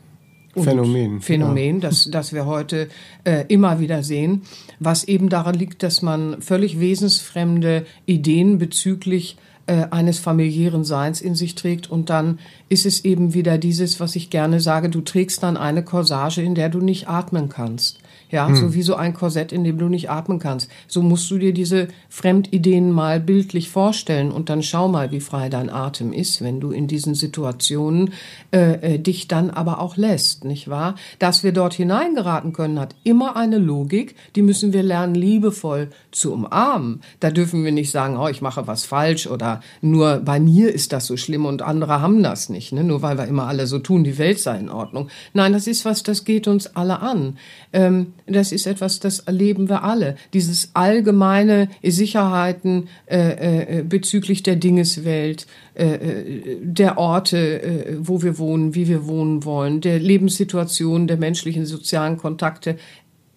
Phänomen, 0.63 1.21
Phänomen 1.21 1.75
ja. 1.75 1.81
das, 1.81 2.09
das 2.09 2.33
wir 2.33 2.45
heute 2.45 2.89
äh, 3.25 3.45
immer 3.47 3.79
wieder 3.79 4.03
sehen, 4.03 4.43
was 4.79 5.03
eben 5.03 5.29
daran 5.29 5.55
liegt, 5.55 5.83
dass 5.83 6.01
man 6.01 6.41
völlig 6.41 6.79
wesensfremde 6.79 7.85
Ideen 8.05 8.57
bezüglich 8.57 9.37
äh, 9.67 9.87
eines 9.91 10.19
familiären 10.19 10.83
Seins 10.83 11.21
in 11.21 11.35
sich 11.35 11.55
trägt. 11.55 11.89
Und 11.89 12.09
dann 12.09 12.39
ist 12.69 12.85
es 12.85 13.05
eben 13.05 13.33
wieder 13.33 13.57
dieses, 13.57 13.99
was 13.99 14.15
ich 14.15 14.29
gerne 14.29 14.59
sage, 14.59 14.89
du 14.89 15.01
trägst 15.01 15.43
dann 15.43 15.57
eine 15.57 15.83
Corsage, 15.83 16.41
in 16.41 16.55
der 16.55 16.69
du 16.69 16.79
nicht 16.79 17.07
atmen 17.07 17.49
kannst. 17.49 17.99
Ja, 18.29 18.47
hm. 18.47 18.55
so 18.55 18.73
wie 18.73 18.81
so 18.81 18.95
ein 18.95 19.13
Korsett, 19.13 19.51
in 19.51 19.63
dem 19.63 19.77
du 19.77 19.87
nicht 19.87 20.09
atmen 20.09 20.39
kannst. 20.39 20.69
So 20.87 21.01
musst 21.01 21.31
du 21.31 21.37
dir 21.37 21.53
diese 21.53 21.87
Fremdideen 22.09 22.91
mal 22.91 23.19
bildlich 23.19 23.69
vorstellen 23.69 24.31
und 24.31 24.49
dann 24.49 24.63
schau 24.63 24.87
mal, 24.87 25.11
wie 25.11 25.21
frei 25.21 25.49
dein 25.49 25.69
Atem 25.69 26.11
ist, 26.11 26.41
wenn 26.41 26.59
du 26.59 26.71
in 26.71 26.87
diesen 26.87 27.15
Situationen 27.15 28.13
äh, 28.51 28.95
äh, 28.95 28.99
dich 28.99 29.27
dann 29.27 29.49
aber 29.49 29.79
auch 29.79 29.95
lässt, 29.95 30.43
nicht 30.43 30.69
wahr? 30.69 30.95
Dass 31.19 31.43
wir 31.43 31.53
dort 31.53 31.73
hineingeraten 31.73 32.53
können, 32.53 32.79
hat 32.79 32.95
immer 33.03 33.37
eine 33.37 33.57
Logik, 33.57 34.15
die 34.35 34.41
müssen 34.41 34.73
wir 34.73 34.83
lernen, 34.83 35.15
liebevoll 35.15 35.89
zu 36.11 36.33
umarmen. 36.33 37.01
Da 37.19 37.31
dürfen 37.31 37.63
wir 37.63 37.71
nicht 37.71 37.91
sagen, 37.91 38.17
oh, 38.17 38.27
ich 38.27 38.41
mache 38.41 38.67
was 38.67 38.85
falsch 38.85 39.27
oder 39.27 39.61
nur 39.81 40.17
bei 40.17 40.39
mir 40.39 40.73
ist 40.73 40.91
das 40.91 41.05
so 41.05 41.15
schlimm 41.15 41.45
und 41.45 41.61
andere 41.61 42.01
haben 42.01 42.23
das 42.23 42.49
nicht, 42.49 42.73
ne? 42.73 42.83
nur 42.83 43.01
weil 43.01 43.17
wir 43.17 43.25
immer 43.25 43.47
alle 43.47 43.67
so 43.67 43.79
tun, 43.79 44.03
die 44.03 44.17
Welt 44.17 44.39
sei 44.39 44.57
in 44.57 44.69
Ordnung. 44.69 45.09
Nein, 45.33 45.53
das 45.53 45.67
ist 45.67 45.85
was, 45.85 46.03
das 46.03 46.25
geht 46.25 46.47
uns 46.47 46.75
alle 46.75 46.99
an. 46.99 47.37
Ähm, 47.73 48.13
das 48.27 48.51
ist 48.51 48.67
etwas, 48.67 48.99
das 48.99 49.19
erleben 49.19 49.69
wir 49.69 49.83
alle. 49.83 50.15
Dieses 50.33 50.71
allgemeine 50.73 51.69
Sicherheiten 51.83 52.89
äh, 53.07 53.79
äh, 53.79 53.83
bezüglich 53.83 54.43
der 54.43 54.57
Dingeswelt, 54.57 55.47
äh, 55.75 55.95
äh, 55.95 56.57
der 56.61 56.97
Orte, 56.97 57.61
äh, 57.61 57.95
wo 57.99 58.21
wir 58.21 58.37
wohnen, 58.37 58.75
wie 58.75 58.87
wir 58.87 59.07
wohnen 59.07 59.45
wollen, 59.45 59.81
der 59.81 59.99
Lebenssituation, 59.99 61.07
der 61.07 61.17
menschlichen 61.17 61.65
sozialen 61.65 62.17
Kontakte 62.17 62.77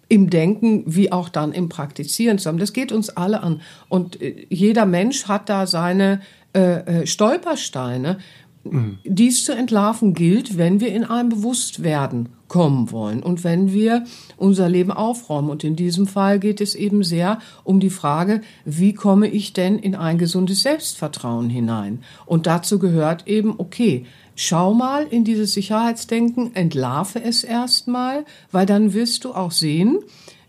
im 0.09 0.29
Denken 0.29 0.83
wie 0.85 1.11
auch 1.11 1.29
dann 1.29 1.53
im 1.53 1.69
Praktizieren 1.69 2.37
zusammen. 2.37 2.59
Das 2.59 2.73
geht 2.73 2.91
uns 2.91 3.09
alle 3.09 3.41
an. 3.41 3.61
Und 3.87 4.21
äh, 4.21 4.45
jeder 4.49 4.85
Mensch 4.85 5.29
hat 5.29 5.47
da 5.47 5.65
seine 5.65 6.21
äh, 6.51 7.07
Stolpersteine. 7.07 8.17
Mhm. 8.63 8.99
Dies 9.05 9.45
zu 9.45 9.53
entlarven 9.53 10.13
gilt, 10.13 10.57
wenn 10.57 10.81
wir 10.81 10.93
in 10.93 11.05
ein 11.05 11.29
Bewusstwerden 11.29 12.29
kommen 12.51 12.91
wollen 12.91 13.23
und 13.23 13.45
wenn 13.45 13.71
wir 13.71 14.03
unser 14.35 14.67
Leben 14.67 14.91
aufräumen. 14.91 15.49
Und 15.49 15.63
in 15.63 15.77
diesem 15.77 16.05
Fall 16.05 16.37
geht 16.37 16.59
es 16.59 16.75
eben 16.75 17.01
sehr 17.01 17.39
um 17.63 17.79
die 17.79 17.89
Frage, 17.89 18.41
wie 18.65 18.93
komme 18.93 19.29
ich 19.29 19.53
denn 19.53 19.79
in 19.79 19.95
ein 19.95 20.17
gesundes 20.17 20.63
Selbstvertrauen 20.63 21.49
hinein? 21.49 21.99
Und 22.25 22.47
dazu 22.47 22.77
gehört 22.77 23.25
eben, 23.25 23.53
okay, 23.57 24.05
schau 24.35 24.73
mal 24.73 25.07
in 25.09 25.23
dieses 25.23 25.53
Sicherheitsdenken, 25.53 26.53
entlarve 26.53 27.23
es 27.23 27.45
erstmal, 27.45 28.25
weil 28.51 28.65
dann 28.65 28.93
wirst 28.93 29.23
du 29.23 29.33
auch 29.33 29.51
sehen, 29.51 29.99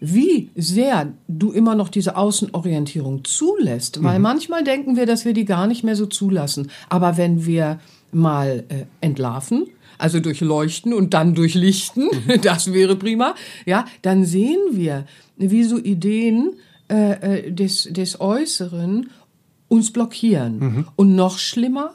wie 0.00 0.50
sehr 0.56 1.12
du 1.28 1.52
immer 1.52 1.76
noch 1.76 1.88
diese 1.88 2.16
Außenorientierung 2.16 3.22
zulässt, 3.22 4.02
weil 4.02 4.18
mhm. 4.18 4.22
manchmal 4.22 4.64
denken 4.64 4.96
wir, 4.96 5.06
dass 5.06 5.24
wir 5.24 5.34
die 5.34 5.44
gar 5.44 5.68
nicht 5.68 5.84
mehr 5.84 5.94
so 5.94 6.06
zulassen. 6.06 6.68
Aber 6.88 7.16
wenn 7.16 7.46
wir 7.46 7.78
mal 8.10 8.64
äh, 8.70 8.86
entlarven, 9.00 9.68
also 10.02 10.20
durchleuchten 10.20 10.92
und 10.92 11.14
dann 11.14 11.34
durchlichten, 11.34 12.04
mhm. 12.04 12.40
das 12.42 12.72
wäre 12.72 12.96
prima, 12.96 13.34
ja, 13.64 13.86
dann 14.02 14.24
sehen 14.24 14.60
wir, 14.72 15.06
wie 15.36 15.64
so 15.64 15.78
Ideen 15.78 16.54
äh, 16.88 17.46
äh, 17.46 17.52
des, 17.52 17.88
des 17.90 18.20
Äußeren 18.20 19.10
uns 19.68 19.92
blockieren. 19.92 20.58
Mhm. 20.58 20.88
Und 20.96 21.14
noch 21.14 21.38
schlimmer, 21.38 21.94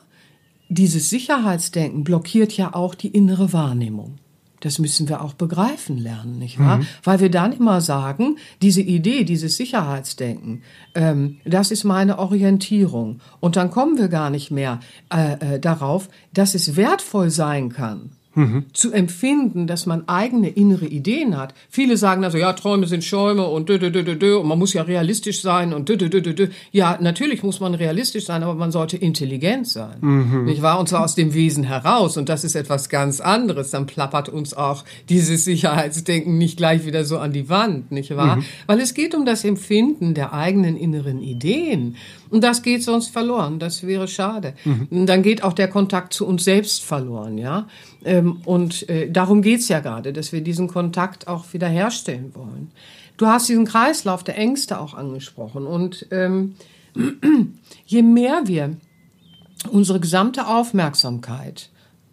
dieses 0.70 1.10
Sicherheitsdenken 1.10 2.04
blockiert 2.04 2.54
ja 2.54 2.74
auch 2.74 2.96
die 2.96 3.10
innere 3.10 3.54
Wahrnehmung. 3.54 4.16
Das 4.62 4.80
müssen 4.80 5.08
wir 5.08 5.22
auch 5.22 5.34
begreifen 5.34 5.98
lernen, 5.98 6.40
nicht 6.40 6.60
wahr? 6.60 6.78
Mhm. 6.78 6.88
Weil 7.04 7.20
wir 7.20 7.30
dann 7.30 7.54
immer 7.54 7.80
sagen, 7.82 8.38
diese 8.62 8.82
Idee, 8.82 9.24
dieses 9.24 9.56
Sicherheitsdenken, 9.58 10.64
ähm, 10.96 11.38
das 11.46 11.72
ist 11.72 11.84
meine 11.84 12.18
Orientierung. 12.18 13.20
Und 13.40 13.56
dann 13.56 13.70
kommen 13.70 13.98
wir 13.98 14.08
gar 14.08 14.30
nicht 14.30 14.50
mehr 14.50 14.80
äh, 15.14 15.56
äh, 15.56 15.60
darauf, 15.60 16.10
dass 16.34 16.56
es 16.56 16.76
wertvoll 16.76 17.30
sein 17.30 17.70
kann, 17.70 18.12
mhm. 18.38 18.66
zu 18.74 18.94
empfinden, 18.94 19.68
dass 19.68 19.86
man 19.86 20.08
eigene 20.08 20.50
innere 20.50 20.86
Ideen 20.86 21.38
hat. 21.38 21.54
Viele 21.70 21.98
sagen 21.98 22.24
also, 22.24 22.38
ja, 22.38 22.54
Träume 22.54 22.88
sind 22.88 23.04
Schäume 23.04 23.48
und 23.48 23.68
dö, 23.68 23.80
dö, 23.80 23.92
dö, 23.92 24.04
dö, 24.04 24.38
und 24.38 24.48
man 24.48 24.60
muss 24.60 24.74
ja 24.74 24.84
realistisch 24.84 25.42
sein 25.42 25.74
und 25.74 25.90
dö, 25.90 25.98
dö, 25.98 26.10
dö, 26.10 26.22
dö. 26.22 26.48
Ja, 26.72 26.98
natürlich 27.02 27.44
muss 27.44 27.60
man 27.60 27.74
realistisch 27.74 28.26
sein, 28.26 28.44
aber 28.44 28.56
man 28.56 28.72
sollte 28.72 28.98
intelligent 28.98 29.68
sein. 29.68 29.98
Mhm. 30.02 30.46
Nicht 30.46 30.62
wahr? 30.62 30.80
Und 30.80 30.88
zwar 30.88 31.04
aus 31.04 31.16
dem 31.16 31.34
Wesen 31.34 31.64
heraus. 31.64 32.18
Und 32.18 32.30
das 32.30 32.44
ist 32.44 32.56
etwas 32.56 32.90
ganz 32.90 33.20
anderes. 33.20 33.72
Dann 33.72 33.86
plappert 33.86 34.30
uns 34.30 34.54
auch 34.54 34.84
dieses 35.10 35.44
Sicherheitsdenken 35.44 36.38
nicht 36.38 36.58
gleich 36.58 36.86
wieder 36.86 37.04
so 37.04 37.18
an 37.18 37.34
die 37.34 37.50
Wand, 37.50 37.92
nicht 37.92 38.16
wahr? 38.16 38.38
Mhm. 38.38 38.46
Weil 38.68 38.80
es 38.80 38.94
geht 38.94 39.16
um 39.16 39.26
das 39.26 39.44
Empfinden 39.44 40.14
der 40.14 40.34
eigenen 40.34 40.78
inneren 40.78 41.22
Ideen. 41.22 41.96
Und 42.30 42.44
das 42.44 42.62
geht 42.62 42.84
sonst 42.84 43.10
verloren. 43.10 43.60
Das 43.60 43.86
wäre 43.86 44.08
schade. 44.08 44.54
Mhm. 44.66 45.06
Dann 45.06 45.24
geht 45.24 45.44
auch 45.44 45.54
der 45.54 45.68
Kontakt 45.68 46.14
zu 46.14 46.28
uns 46.28 46.44
selbst 46.44 46.84
verloren, 46.84 47.38
ja. 47.38 47.68
Ähm, 48.08 48.42
und 48.46 48.88
äh, 48.90 49.12
darum 49.12 49.42
geht's 49.42 49.68
ja 49.68 49.82
gerade, 49.82 50.14
dass 50.14 50.32
wir 50.32 50.42
diesen 50.42 50.68
Kontakt 50.68 51.28
auch 51.28 51.54
wieder 51.54 51.68
herstellen 51.68 52.32
wollen. 52.34 52.72
Du 53.18 53.28
hast 53.28 53.50
diesen 53.50 53.66
Kreislauf 53.66 54.24
der 54.24 54.38
Ängste 54.38 54.80
auch 54.80 54.94
angesprochen. 54.94 55.68
Und 55.68 56.08
ähm, 56.12 56.56
je 57.86 58.02
mehr 58.02 58.44
wir 58.46 58.78
unsere 59.72 60.00
gesamte 60.00 60.48
Aufmerksamkeit 60.48 61.70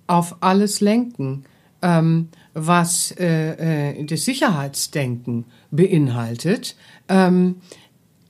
auf 0.07 0.37
alles 0.41 0.81
lenken, 0.81 1.45
ähm, 1.81 2.29
was 2.55 3.13
äh, 3.13 3.93
äh, 3.93 4.05
das 4.05 4.25
Sicherheitsdenken 4.25 5.45
beinhaltet, 5.71 6.77
ähm, 7.09 7.57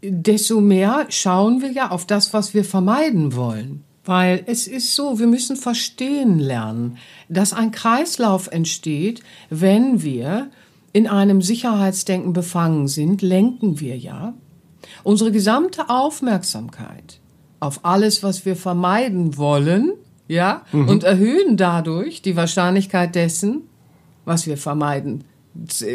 desto 0.03 0.61
mehr 0.61 1.07
schauen 1.09 1.63
wir 1.63 1.71
ja 1.71 1.91
auf 1.91 2.07
das, 2.07 2.35
was 2.35 2.53
wir 2.53 2.65
vermeiden 2.65 3.35
wollen. 3.35 3.85
Weil 4.05 4.43
es 4.47 4.67
ist 4.67 4.95
so, 4.95 5.19
wir 5.19 5.27
müssen 5.27 5.57
verstehen 5.57 6.39
lernen, 6.39 6.99
dass 7.29 7.53
ein 7.53 7.71
Kreislauf 7.71 8.49
entsteht, 8.49 9.23
wenn 9.51 10.03
wir 10.03 10.51
in 10.93 11.07
einem 11.07 11.43
Sicherheitsdenken 11.43 12.33
befangen 12.33 12.87
sind, 12.87 13.23
lenken 13.23 13.81
wir 13.81 13.97
ja 13.97 14.35
unsere 15.03 15.33
gesamte 15.33 15.89
Aufmerksamkeit 15.91 17.21
auf 17.61 17.85
alles, 17.85 18.23
was 18.23 18.45
wir 18.45 18.57
vermeiden 18.57 19.37
wollen, 19.37 19.93
ja, 20.29 20.63
mhm. 20.73 20.89
und 20.89 21.05
erhöhen 21.05 21.57
dadurch 21.57 22.23
die 22.23 22.37
Wahrscheinlichkeit 22.37 23.15
dessen, 23.15 23.63
was 24.25 24.47
wir 24.47 24.57
vermeiden 24.57 25.25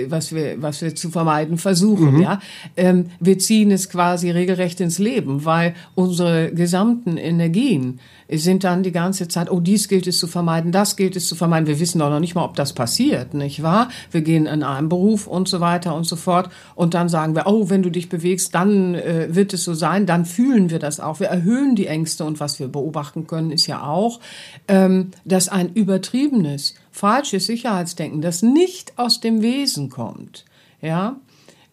was 0.07 0.33
wir, 0.33 0.61
was 0.61 0.81
wir 0.81 0.95
zu 0.95 1.09
vermeiden 1.09 1.57
versuchen, 1.57 2.15
mhm. 2.15 2.21
ja. 2.21 2.39
Ähm, 2.77 3.07
wir 3.19 3.37
ziehen 3.39 3.71
es 3.71 3.89
quasi 3.89 4.31
regelrecht 4.31 4.79
ins 4.79 4.99
Leben, 4.99 5.45
weil 5.45 5.75
unsere 5.95 6.51
gesamten 6.51 7.17
Energien 7.17 7.99
sind 8.31 8.63
dann 8.63 8.83
die 8.83 8.91
ganze 8.91 9.27
Zeit, 9.27 9.51
oh, 9.51 9.59
dies 9.59 9.87
gilt 9.87 10.05
es 10.07 10.19
zu 10.19 10.27
vermeiden, 10.27 10.71
das 10.71 10.95
gilt 10.95 11.15
es 11.15 11.27
zu 11.27 11.35
vermeiden. 11.35 11.67
Wir 11.67 11.79
wissen 11.79 11.99
doch 11.99 12.09
noch 12.09 12.19
nicht 12.19 12.35
mal, 12.35 12.45
ob 12.45 12.55
das 12.55 12.73
passiert, 12.73 13.33
nicht 13.33 13.63
wahr? 13.63 13.89
Wir 14.11 14.21
gehen 14.21 14.45
in 14.45 14.63
einen 14.63 14.87
Beruf 14.87 15.27
und 15.27 15.47
so 15.47 15.59
weiter 15.59 15.95
und 15.95 16.05
so 16.05 16.15
fort 16.15 16.49
und 16.75 16.93
dann 16.93 17.09
sagen 17.09 17.35
wir, 17.35 17.47
oh, 17.47 17.69
wenn 17.69 17.81
du 17.81 17.89
dich 17.89 18.07
bewegst, 18.07 18.53
dann 18.53 18.95
äh, 18.95 19.27
wird 19.31 19.53
es 19.53 19.63
so 19.63 19.73
sein, 19.73 20.05
dann 20.05 20.25
fühlen 20.25 20.69
wir 20.69 20.79
das 20.79 20.99
auch. 20.99 21.19
Wir 21.19 21.27
erhöhen 21.27 21.75
die 21.75 21.87
Ängste 21.87 22.23
und 22.23 22.39
was 22.39 22.59
wir 22.59 22.67
beobachten 22.67 23.27
können, 23.27 23.51
ist 23.51 23.67
ja 23.67 23.83
auch, 23.83 24.19
ähm, 24.67 25.11
dass 25.25 25.49
ein 25.49 25.73
übertriebenes, 25.73 26.75
falsches 26.99 27.45
Sicherheitsdenken, 27.45 28.21
das 28.21 28.41
nicht 28.41 28.97
aus 28.97 29.19
dem 29.19 29.41
Wesen 29.41 29.89
kommt, 29.89 30.45
ja, 30.81 31.17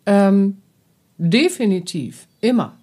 ähm, 0.07 0.59
definitiv 1.19 2.27
immer 2.41 2.77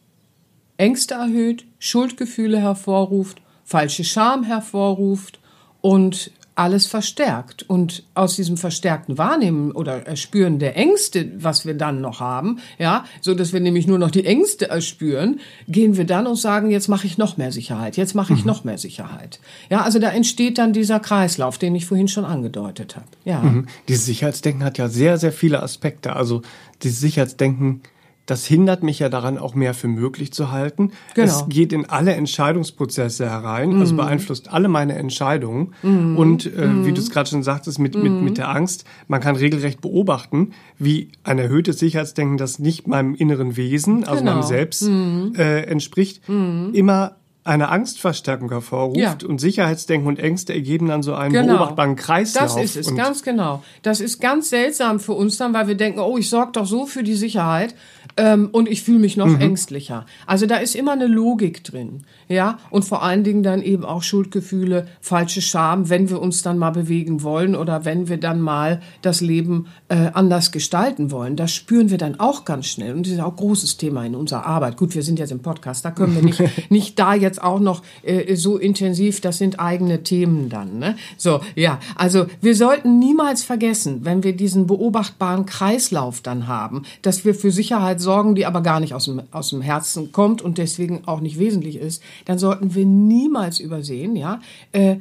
Ängste 0.78 1.14
erhöht, 1.16 1.66
Schuldgefühle 1.80 2.60
hervorruft 2.60 3.44
falsche 3.64 4.04
Scham 4.04 4.44
hervorruft 4.44 5.40
und 5.82 6.32
alles 6.56 6.86
verstärkt. 6.86 7.64
Und 7.64 8.04
aus 8.14 8.36
diesem 8.36 8.58
verstärkten 8.58 9.18
Wahrnehmen 9.18 9.72
oder 9.72 10.06
Erspüren 10.06 10.60
der 10.60 10.78
Ängste, 10.78 11.32
was 11.38 11.66
wir 11.66 11.74
dann 11.74 12.02
noch 12.02 12.20
haben, 12.20 12.60
ja, 12.78 13.06
so 13.22 13.34
dass 13.34 13.54
wir 13.54 13.60
nämlich 13.60 13.88
nur 13.88 14.00
noch 14.00 14.12
die 14.12 14.26
Ängste 14.26 14.70
erspüren, 14.70 15.40
gehen 15.68 15.98
wir 15.98 16.06
dann 16.06 16.28
und 16.28 16.36
sagen, 16.36 16.70
jetzt 16.70 16.88
mache 16.88 17.08
ich 17.08 17.18
noch 17.18 17.38
mehr 17.38 17.52
Sicherheit, 17.52 17.98
jetzt 17.98 18.16
mache 18.16 18.34
ich 18.34 18.42
mhm. 18.42 18.48
noch 18.48 18.64
mehr 18.64 18.78
Sicherheit. 18.78 19.40
Ja, 19.70 19.82
also 19.82 20.00
da 20.00 20.10
entsteht 20.10 20.58
dann 20.58 20.74
dieser 20.74 21.00
Kreislauf, 21.00 21.58
den 21.58 21.76
ich 21.76 21.86
vorhin 21.86 22.08
schon 22.08 22.26
angedeutet 22.26 22.96
habe. 22.96 23.08
Ja. 23.26 23.40
Mhm. 23.40 23.68
Dieses 23.88 24.06
Sicherheitsdenken 24.06 24.64
hat 24.64 24.78
ja 24.78 24.90
sehr, 24.90 25.18
sehr 25.18 25.32
viele 25.32 25.64
Aspekte. 25.64 26.16
Also 26.16 26.42
dieses 26.84 27.00
Sicherheitsdenken 27.00 27.82
das 28.26 28.46
hindert 28.46 28.84
mich 28.84 29.00
ja 29.00 29.10
daran, 29.10 29.38
auch 29.38 29.54
mehr 29.54 29.74
für 29.74 29.88
möglich 29.88 30.32
zu 30.32 30.52
halten. 30.52 30.92
Genau. 31.14 31.28
Es 31.28 31.46
geht 31.50 31.74
in 31.74 31.86
alle 31.86 32.14
Entscheidungsprozesse 32.14 33.30
herein, 33.30 33.70
also 33.70 33.76
mhm. 33.76 33.82
also 33.82 33.96
beeinflusst 33.96 34.52
alle 34.52 34.70
meine 34.70 34.94
Entscheidungen. 34.96 35.74
Mhm. 35.84 36.18
Und 36.18 36.46
äh, 36.46 36.68
mhm. 36.68 36.86
wie 36.86 36.94
du 36.94 37.02
es 37.02 37.10
gerade 37.10 37.30
schon 37.30 37.44
sagtest, 37.44 37.80
mit, 37.80 37.96
mit, 37.96 38.14
mit 38.14 38.38
der 38.38 38.50
Angst, 38.50 38.86
man 39.08 39.20
kann 39.20 39.36
regelrecht 39.36 39.82
beobachten, 39.82 40.52
wie 40.80 41.10
ein 41.24 41.38
erhöhtes 41.38 41.80
Sicherheitsdenken, 41.80 42.38
das 42.38 42.60
nicht 42.60 42.88
meinem 42.88 43.14
inneren 43.16 43.58
Wesen, 43.58 44.06
also 44.06 44.20
genau. 44.20 44.36
meinem 44.36 44.44
Selbst, 44.44 44.84
mhm. 44.84 45.34
äh, 45.38 45.62
entspricht, 45.64 46.28
mhm. 46.30 46.72
immer 46.74 47.18
eine 47.46 47.70
Angstverstärkung 47.70 48.50
hervorruft 48.50 48.98
ja. 48.98 49.18
und 49.28 49.40
Sicherheitsdenken 49.40 50.08
und 50.08 50.20
Ängste 50.20 50.54
ergeben 50.54 50.88
dann 50.88 51.04
so 51.04 51.14
einen 51.14 51.34
genau. 51.34 51.54
beobachtbaren 51.58 51.96
Kreislauf. 51.96 52.56
Das 52.56 52.64
ist 52.64 52.78
es, 52.78 52.96
ganz 52.96 53.24
genau. 53.24 53.64
Das 53.82 54.00
ist 54.00 54.22
ganz 54.22 54.50
seltsam 54.50 55.00
für 55.00 55.14
uns 55.14 55.38
dann, 55.38 55.54
weil 55.54 55.68
wir 55.68 55.76
denken, 55.76 56.00
oh, 56.00 56.18
ich 56.18 56.30
sorge 56.30 56.54
doch 56.54 56.66
so 56.66 56.86
für 56.86 57.04
die 57.04 57.16
Sicherheit 57.16 57.76
ähm, 58.16 58.50
und 58.52 58.70
ich 58.70 58.84
fühle 58.84 59.00
mich 59.00 59.18
noch 59.18 59.28
mhm. 59.28 59.42
ängstlicher. 59.42 60.06
Also 60.26 60.46
da 60.46 60.58
ist 60.58 60.76
immer 60.76 60.94
eine 60.94 61.08
Logik 61.08 61.64
drin, 61.64 62.04
ja, 62.30 62.60
und 62.70 62.86
vor 62.86 63.04
allen 63.04 63.24
Dingen 63.24 63.44
dann 63.44 63.62
eben 63.62 63.84
auch 63.84 64.04
Schuldgefühle, 64.04 64.88
falsche 65.02 65.42
Scham, 65.42 65.90
wenn 65.90 66.10
wir 66.10 66.22
uns 66.22 66.44
dann 66.44 66.58
mal 66.58 66.72
bewegen 66.72 67.24
wollen 67.24 67.56
oder 67.56 67.86
wenn 67.86 68.08
wir 68.08 68.18
dann 68.18 68.40
mal 68.40 68.82
das 69.02 69.22
Leben 69.22 69.68
äh, 69.90 70.12
anders 70.14 70.52
gestalten 70.52 71.12
wollen. 71.12 71.36
Das 71.36 71.52
spüren 71.52 71.90
wir 71.90 71.98
dann 71.98 72.20
auch 72.20 72.46
ganz 72.46 72.68
schnell 72.68 72.94
und 72.94 73.06
das 73.06 73.14
ist 73.14 73.20
auch 73.20 73.32
ein 73.32 73.36
großes 73.36 73.78
Thema 73.78 74.06
in 74.06 74.16
unserer 74.16 74.46
Arbeit. 74.46 74.78
Gut, 74.78 74.96
wir 74.96 75.04
sind 75.04 75.20
jetzt 75.20 75.32
im 75.32 75.42
Podcast, 75.42 75.84
da 75.84 75.92
können 75.92 76.16
wir 76.16 76.22
nicht 76.22 76.42
nicht 76.70 77.00
da 77.00 77.14
jetzt 77.14 77.33
auch 77.42 77.60
noch 77.60 77.84
äh, 78.04 78.36
so 78.36 78.58
intensiv. 78.58 79.22
Das 79.22 79.38
sind 79.38 79.60
eigene 79.60 80.04
Themen 80.04 80.50
dann. 80.50 80.80
Ne? 80.80 80.96
So, 81.18 81.42
ja, 81.56 81.80
also 81.96 82.26
wir 82.42 82.56
sollten 82.56 83.00
niemals 83.00 83.44
vergessen, 83.44 84.02
wenn 84.04 84.24
wir 84.24 84.36
diesen 84.36 84.68
beobachtbaren 84.68 85.46
Kreislauf 85.46 86.22
dann 86.22 86.48
haben, 86.48 86.84
dass 87.02 87.26
wir 87.26 87.36
für 87.36 87.52
Sicherheit 87.52 88.00
sorgen, 88.00 88.36
die 88.36 88.46
aber 88.46 88.62
gar 88.62 88.80
nicht 88.80 88.94
aus 88.94 89.06
dem, 89.06 89.22
aus 89.32 89.50
dem 89.50 89.62
Herzen 89.62 90.12
kommt 90.12 90.42
und 90.42 90.58
deswegen 90.58 91.04
auch 91.06 91.20
nicht 91.20 91.40
wesentlich 91.40 91.78
ist, 91.78 92.04
dann 92.26 92.38
sollten 92.38 92.76
wir 92.76 92.86
niemals 92.86 93.60
übersehen, 93.60 94.16
ja, 94.16 94.40
äh, 94.72 94.98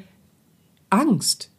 Angst 0.91 1.52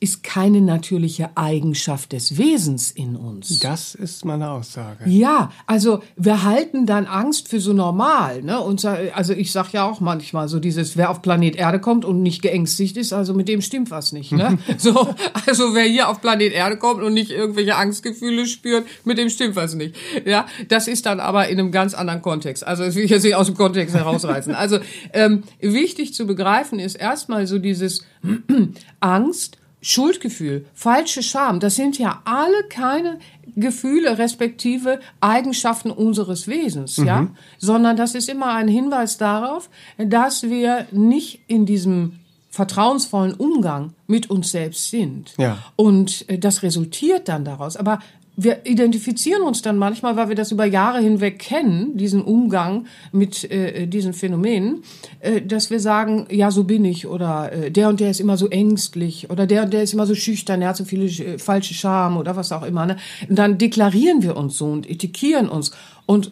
ist 0.00 0.22
keine 0.22 0.60
natürliche 0.60 1.30
Eigenschaft 1.36 2.12
des 2.12 2.38
Wesens 2.38 2.90
in 2.90 3.16
uns. 3.16 3.58
Das 3.58 3.94
ist 3.94 4.24
meine 4.24 4.50
Aussage. 4.50 5.08
Ja, 5.08 5.50
also 5.66 6.02
wir 6.16 6.44
halten 6.44 6.86
dann 6.86 7.06
Angst 7.06 7.48
für 7.48 7.60
so 7.60 7.72
normal, 7.72 8.42
ne? 8.42 8.60
Und 8.60 8.84
also 8.84 9.32
ich 9.32 9.50
sag 9.50 9.72
ja 9.72 9.84
auch 9.88 10.00
manchmal 10.00 10.48
so 10.48 10.60
dieses, 10.60 10.96
wer 10.96 11.10
auf 11.10 11.20
Planet 11.20 11.56
Erde 11.56 11.80
kommt 11.80 12.04
und 12.04 12.22
nicht 12.22 12.42
geängstigt 12.42 12.96
ist, 12.96 13.12
also 13.12 13.34
mit 13.34 13.48
dem 13.48 13.60
stimmt 13.60 13.90
was 13.90 14.12
nicht, 14.12 14.30
ne? 14.30 14.58
so, 14.78 15.14
also 15.46 15.74
wer 15.74 15.84
hier 15.84 16.08
auf 16.08 16.20
Planet 16.20 16.52
Erde 16.52 16.76
kommt 16.76 17.02
und 17.02 17.14
nicht 17.14 17.30
irgendwelche 17.30 17.76
Angstgefühle 17.76 18.46
spürt, 18.46 18.86
mit 19.04 19.18
dem 19.18 19.30
stimmt 19.30 19.56
was 19.56 19.74
nicht. 19.74 19.96
Ja, 20.24 20.46
das 20.68 20.86
ist 20.86 21.06
dann 21.06 21.18
aber 21.18 21.48
in 21.48 21.58
einem 21.58 21.72
ganz 21.72 21.94
anderen 21.94 22.22
Kontext. 22.22 22.64
Also 22.64 22.84
das 22.84 22.94
will 22.94 23.04
ich 23.04 23.10
jetzt 23.10 23.24
nicht 23.24 23.34
aus 23.34 23.46
dem 23.46 23.56
Kontext 23.56 23.96
herausreißen. 23.96 24.54
Also 24.54 24.78
ähm, 25.12 25.42
wichtig 25.60 26.14
zu 26.14 26.26
begreifen 26.26 26.78
ist 26.78 26.94
erstmal 26.94 27.46
so 27.46 27.58
dieses 27.58 28.04
Angst 29.00 29.58
Schuldgefühl, 29.80 30.66
falsche 30.74 31.22
Scham, 31.22 31.60
das 31.60 31.76
sind 31.76 31.98
ja 31.98 32.20
alle 32.24 32.64
keine 32.68 33.18
Gefühle 33.54 34.18
respektive 34.18 35.00
Eigenschaften 35.20 35.90
unseres 35.90 36.48
Wesens, 36.48 36.98
mhm. 36.98 37.06
ja, 37.06 37.26
sondern 37.58 37.96
das 37.96 38.14
ist 38.14 38.28
immer 38.28 38.54
ein 38.54 38.68
Hinweis 38.68 39.18
darauf, 39.18 39.70
dass 39.96 40.42
wir 40.44 40.86
nicht 40.90 41.40
in 41.46 41.66
diesem 41.66 42.18
vertrauensvollen 42.50 43.34
Umgang 43.34 43.92
mit 44.06 44.30
uns 44.30 44.50
selbst 44.50 44.90
sind. 44.90 45.34
Ja. 45.38 45.58
Und 45.76 46.28
äh, 46.28 46.38
das 46.38 46.62
resultiert 46.62 47.28
dann 47.28 47.44
daraus. 47.44 47.76
Aber 47.76 48.00
wir 48.40 48.64
identifizieren 48.66 49.42
uns 49.42 49.62
dann 49.62 49.76
manchmal, 49.78 50.14
weil 50.14 50.28
wir 50.28 50.36
das 50.36 50.52
über 50.52 50.64
Jahre 50.64 51.00
hinweg 51.00 51.40
kennen, 51.40 51.96
diesen 51.96 52.22
Umgang 52.22 52.86
mit 53.10 53.50
äh, 53.50 53.88
diesen 53.88 54.12
Phänomenen, 54.12 54.84
äh, 55.18 55.42
dass 55.42 55.70
wir 55.70 55.80
sagen, 55.80 56.28
ja, 56.30 56.52
so 56.52 56.62
bin 56.62 56.84
ich 56.84 57.08
oder 57.08 57.52
äh, 57.52 57.70
der 57.72 57.88
und 57.88 57.98
der 57.98 58.10
ist 58.12 58.20
immer 58.20 58.36
so 58.36 58.46
ängstlich 58.48 59.28
oder 59.28 59.48
der 59.48 59.64
und 59.64 59.72
der 59.72 59.82
ist 59.82 59.92
immer 59.92 60.06
so 60.06 60.14
schüchtern, 60.14 60.60
der 60.60 60.68
hat 60.68 60.76
so 60.76 60.84
viele 60.84 61.06
äh, 61.06 61.38
falsche 61.38 61.74
Scham 61.74 62.16
oder 62.16 62.36
was 62.36 62.52
auch 62.52 62.62
immer. 62.62 62.86
Ne? 62.86 62.96
Und 63.28 63.36
dann 63.36 63.58
deklarieren 63.58 64.22
wir 64.22 64.36
uns 64.36 64.56
so 64.56 64.66
und 64.66 64.88
etikieren 64.88 65.48
uns. 65.48 65.72
Und 66.06 66.30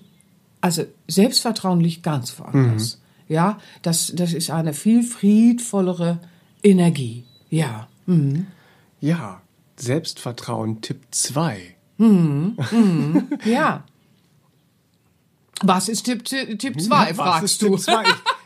also 0.61 0.85
Selbstvertrauen 1.09 1.81
liegt 1.81 2.05
ganz 2.05 2.38
woanders. 2.38 3.01
Mhm. 3.29 3.35
Ja, 3.35 3.59
das, 3.83 4.12
das 4.14 4.33
ist 4.33 4.53
eine 4.53 4.75
viel 4.75 5.03
friedvollere 5.03 6.21
Energie. 6.62 7.25
Ja. 7.51 7.88
Mhm. 8.07 8.47
Ja, 9.01 9.42
Selbstvertrauen 9.75 10.81
Tipp 10.83 11.03
2. 11.11 11.75
Mhm. 11.98 12.56
Mhm. 12.70 13.28
Ja. 13.44 13.85
Was 15.62 15.88
ist 15.88 16.02
Tipp 16.02 16.28
2, 16.28 16.56
Tipp 16.56 16.80
zwei, 16.80 17.14
fragst 17.14 17.62
du? 17.62 17.70
Tipp 17.70 17.80
zwei? 17.80 18.02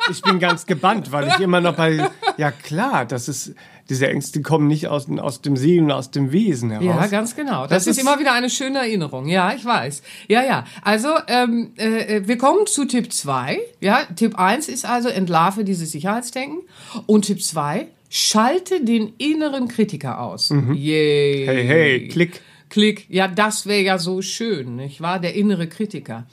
Ich, 0.08 0.18
ich, 0.18 0.22
bin 0.22 0.38
ganz 0.38 0.64
gebannt, 0.64 1.10
weil 1.10 1.26
ich 1.26 1.40
immer 1.40 1.60
noch 1.60 1.74
bei, 1.74 2.08
ja 2.36 2.52
klar, 2.52 3.04
das 3.04 3.28
ist, 3.28 3.54
diese 3.88 4.08
Ängste 4.08 4.42
kommen 4.42 4.68
nicht 4.68 4.86
aus, 4.86 5.08
aus 5.18 5.42
dem 5.42 5.56
Seelen 5.56 5.86
und 5.86 5.92
aus 5.92 6.12
dem 6.12 6.30
Wesen 6.30 6.70
heraus. 6.70 6.86
Ja, 6.86 7.06
ganz 7.08 7.34
genau. 7.34 7.62
Das, 7.62 7.70
das 7.70 7.86
ist, 7.88 7.96
ist, 7.96 8.02
immer 8.02 8.20
wieder 8.20 8.32
eine 8.32 8.48
schöne 8.48 8.78
Erinnerung. 8.78 9.26
Ja, 9.26 9.52
ich 9.52 9.64
weiß. 9.64 10.02
Ja, 10.28 10.44
ja. 10.44 10.64
Also, 10.82 11.08
ähm, 11.26 11.72
äh, 11.76 12.22
wir 12.24 12.38
kommen 12.38 12.66
zu 12.66 12.84
Tipp 12.84 13.12
2. 13.12 13.58
Ja, 13.80 14.04
Tipp 14.14 14.38
1 14.38 14.68
ist 14.68 14.84
also, 14.84 15.08
entlarve 15.08 15.64
dieses 15.64 15.90
Sicherheitsdenken. 15.90 16.60
Und 17.06 17.24
Tipp 17.24 17.42
2, 17.42 17.88
schalte 18.08 18.84
den 18.84 19.14
inneren 19.18 19.66
Kritiker 19.66 20.20
aus. 20.20 20.50
Mhm. 20.50 20.74
Yay. 20.74 21.46
Hey, 21.46 21.66
hey, 21.66 22.08
klick. 22.08 22.42
Klick, 22.70 23.06
ja, 23.10 23.28
das 23.28 23.66
wäre 23.66 23.82
ja 23.82 23.98
so 23.98 24.22
schön, 24.22 24.76
nicht 24.76 25.00
wahr? 25.00 25.18
Der 25.18 25.34
innere 25.34 25.66
Kritiker. 25.66 26.26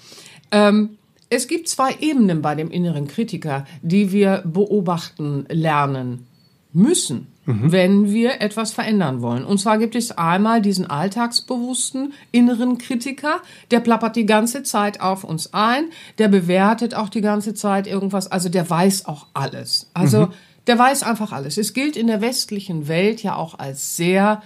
Ähm, 0.51 0.97
es 1.29 1.47
gibt 1.47 1.67
zwei 1.67 1.95
Ebenen 1.99 2.41
bei 2.41 2.55
dem 2.55 2.71
inneren 2.71 3.07
Kritiker, 3.07 3.65
die 3.81 4.11
wir 4.11 4.43
beobachten 4.45 5.45
lernen 5.49 6.25
müssen, 6.71 7.27
mhm. 7.45 7.71
wenn 7.71 8.13
wir 8.13 8.39
etwas 8.39 8.71
verändern 8.71 9.21
wollen. 9.21 9.43
Und 9.43 9.57
zwar 9.57 9.77
gibt 9.77 9.95
es 9.95 10.11
einmal 10.11 10.61
diesen 10.61 10.89
alltagsbewussten 10.89 12.13
inneren 12.31 12.77
Kritiker, 12.77 13.41
der 13.71 13.79
plappert 13.79 14.15
die 14.15 14.25
ganze 14.25 14.63
Zeit 14.63 15.01
auf 15.01 15.23
uns 15.23 15.53
ein, 15.53 15.85
der 16.17 16.27
bewertet 16.27 16.93
auch 16.93 17.09
die 17.09 17.21
ganze 17.21 17.53
Zeit 17.53 17.87
irgendwas, 17.87 18.31
also 18.31 18.47
der 18.47 18.69
weiß 18.69 19.05
auch 19.07 19.27
alles. 19.33 19.89
Also 19.93 20.27
mhm. 20.27 20.33
der 20.67 20.79
weiß 20.79 21.03
einfach 21.03 21.31
alles. 21.31 21.57
Es 21.57 21.73
gilt 21.73 21.97
in 21.97 22.07
der 22.07 22.21
westlichen 22.21 22.87
Welt 22.87 23.23
ja 23.23 23.35
auch 23.35 23.57
als 23.59 23.97
sehr 23.97 24.43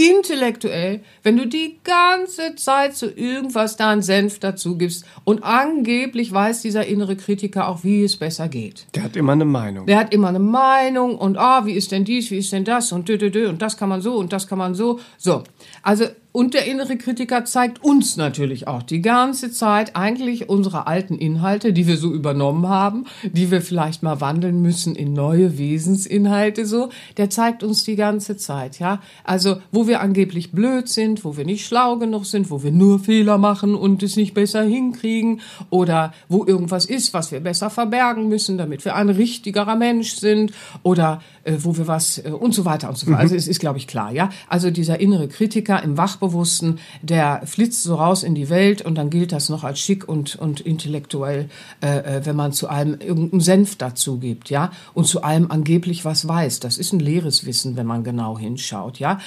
intellektuell, 0.00 1.00
wenn 1.22 1.36
du 1.36 1.46
die 1.46 1.78
ganze 1.84 2.54
Zeit 2.56 2.96
zu 2.96 3.06
irgendwas 3.06 3.76
da 3.76 3.90
einen 3.90 4.02
Senf 4.02 4.38
dazu 4.38 4.78
gibst 4.78 5.04
und 5.24 5.44
angeblich 5.44 6.32
weiß 6.32 6.62
dieser 6.62 6.86
innere 6.86 7.16
Kritiker 7.16 7.68
auch, 7.68 7.84
wie 7.84 8.04
es 8.04 8.16
besser 8.16 8.48
geht. 8.48 8.86
Der 8.94 9.02
hat 9.02 9.16
immer 9.16 9.32
eine 9.32 9.44
Meinung. 9.44 9.86
Der 9.86 9.98
hat 9.98 10.14
immer 10.14 10.28
eine 10.28 10.38
Meinung 10.38 11.18
und 11.18 11.36
ah, 11.36 11.66
wie 11.66 11.72
ist 11.72 11.92
denn 11.92 12.04
dies, 12.04 12.30
wie 12.30 12.38
ist 12.38 12.52
denn 12.52 12.64
das 12.64 12.92
und 12.92 13.08
dö, 13.08 13.18
dö, 13.18 13.30
dö, 13.30 13.48
und 13.48 13.60
das 13.60 13.76
kann 13.76 13.90
man 13.90 14.00
so 14.00 14.16
und 14.16 14.32
das 14.32 14.46
kann 14.46 14.58
man 14.58 14.74
so. 14.74 15.00
So. 15.18 15.42
Also 15.82 16.06
und 16.32 16.54
der 16.54 16.66
innere 16.66 16.96
Kritiker 16.96 17.44
zeigt 17.44 17.82
uns 17.82 18.16
natürlich 18.16 18.68
auch 18.68 18.82
die 18.82 19.02
ganze 19.02 19.50
Zeit 19.50 19.96
eigentlich 19.96 20.48
unsere 20.48 20.86
alten 20.86 21.16
Inhalte, 21.16 21.72
die 21.72 21.86
wir 21.86 21.96
so 21.96 22.12
übernommen 22.12 22.68
haben, 22.68 23.06
die 23.24 23.50
wir 23.50 23.60
vielleicht 23.60 24.02
mal 24.02 24.20
wandeln 24.20 24.62
müssen 24.62 24.94
in 24.94 25.12
neue 25.12 25.58
Wesensinhalte 25.58 26.66
so. 26.66 26.90
Der 27.16 27.30
zeigt 27.30 27.64
uns 27.64 27.82
die 27.84 27.96
ganze 27.96 28.36
Zeit, 28.36 28.78
ja. 28.78 29.00
Also, 29.24 29.56
wo 29.72 29.88
wir 29.88 30.00
angeblich 30.00 30.52
blöd 30.52 30.88
sind, 30.88 31.24
wo 31.24 31.36
wir 31.36 31.44
nicht 31.44 31.66
schlau 31.66 31.96
genug 31.96 32.26
sind, 32.26 32.50
wo 32.50 32.62
wir 32.62 32.70
nur 32.72 33.00
Fehler 33.00 33.38
machen 33.38 33.74
und 33.74 34.02
es 34.02 34.16
nicht 34.16 34.34
besser 34.34 34.62
hinkriegen 34.62 35.40
oder 35.68 36.12
wo 36.28 36.44
irgendwas 36.44 36.84
ist, 36.84 37.12
was 37.12 37.32
wir 37.32 37.40
besser 37.40 37.70
verbergen 37.70 38.28
müssen, 38.28 38.56
damit 38.56 38.84
wir 38.84 38.94
ein 38.94 39.08
richtigerer 39.08 39.74
Mensch 39.74 40.12
sind 40.12 40.52
oder 40.84 41.20
äh, 41.44 41.56
wo 41.58 41.76
wir 41.76 41.88
was 41.88 42.18
äh, 42.18 42.30
und 42.30 42.54
so 42.54 42.64
weiter 42.64 42.88
und 42.88 42.98
so 42.98 43.06
fort. 43.06 43.18
Also, 43.18 43.34
es 43.34 43.48
ist, 43.48 43.58
glaube 43.58 43.78
ich, 43.78 43.86
klar, 43.86 44.12
ja. 44.12 44.30
Also, 44.48 44.70
dieser 44.70 45.00
innere 45.00 45.28
Kritiker 45.28 45.82
im 45.82 45.96
Wach 45.96 46.20
Sachbewussten, 46.20 46.78
der 47.02 47.42
flitzt 47.44 47.82
so 47.82 47.94
raus 47.94 48.22
in 48.22 48.34
die 48.34 48.50
Welt 48.50 48.82
und 48.82 48.96
dann 48.96 49.10
gilt 49.10 49.32
das 49.32 49.48
noch 49.48 49.64
als 49.64 49.78
schick 49.78 50.08
und, 50.08 50.36
und 50.36 50.60
intellektuell, 50.60 51.48
äh, 51.82 51.98
äh, 52.18 52.26
wenn 52.26 52.36
man 52.36 52.52
zu 52.52 52.68
allem 52.68 52.98
irgendeinen 53.00 53.40
Senf 53.40 53.76
dazu 53.76 54.18
gibt, 54.18 54.50
ja, 54.50 54.72
und 54.92 55.06
zu 55.06 55.22
allem 55.22 55.50
angeblich 55.50 56.04
was 56.04 56.26
weiß. 56.26 56.60
Das 56.60 56.78
ist 56.78 56.92
ein 56.92 57.00
leeres 57.00 57.46
Wissen, 57.46 57.76
wenn 57.76 57.86
man 57.86 58.04
genau 58.04 58.38
hinschaut, 58.38 58.98
ja. 58.98 59.20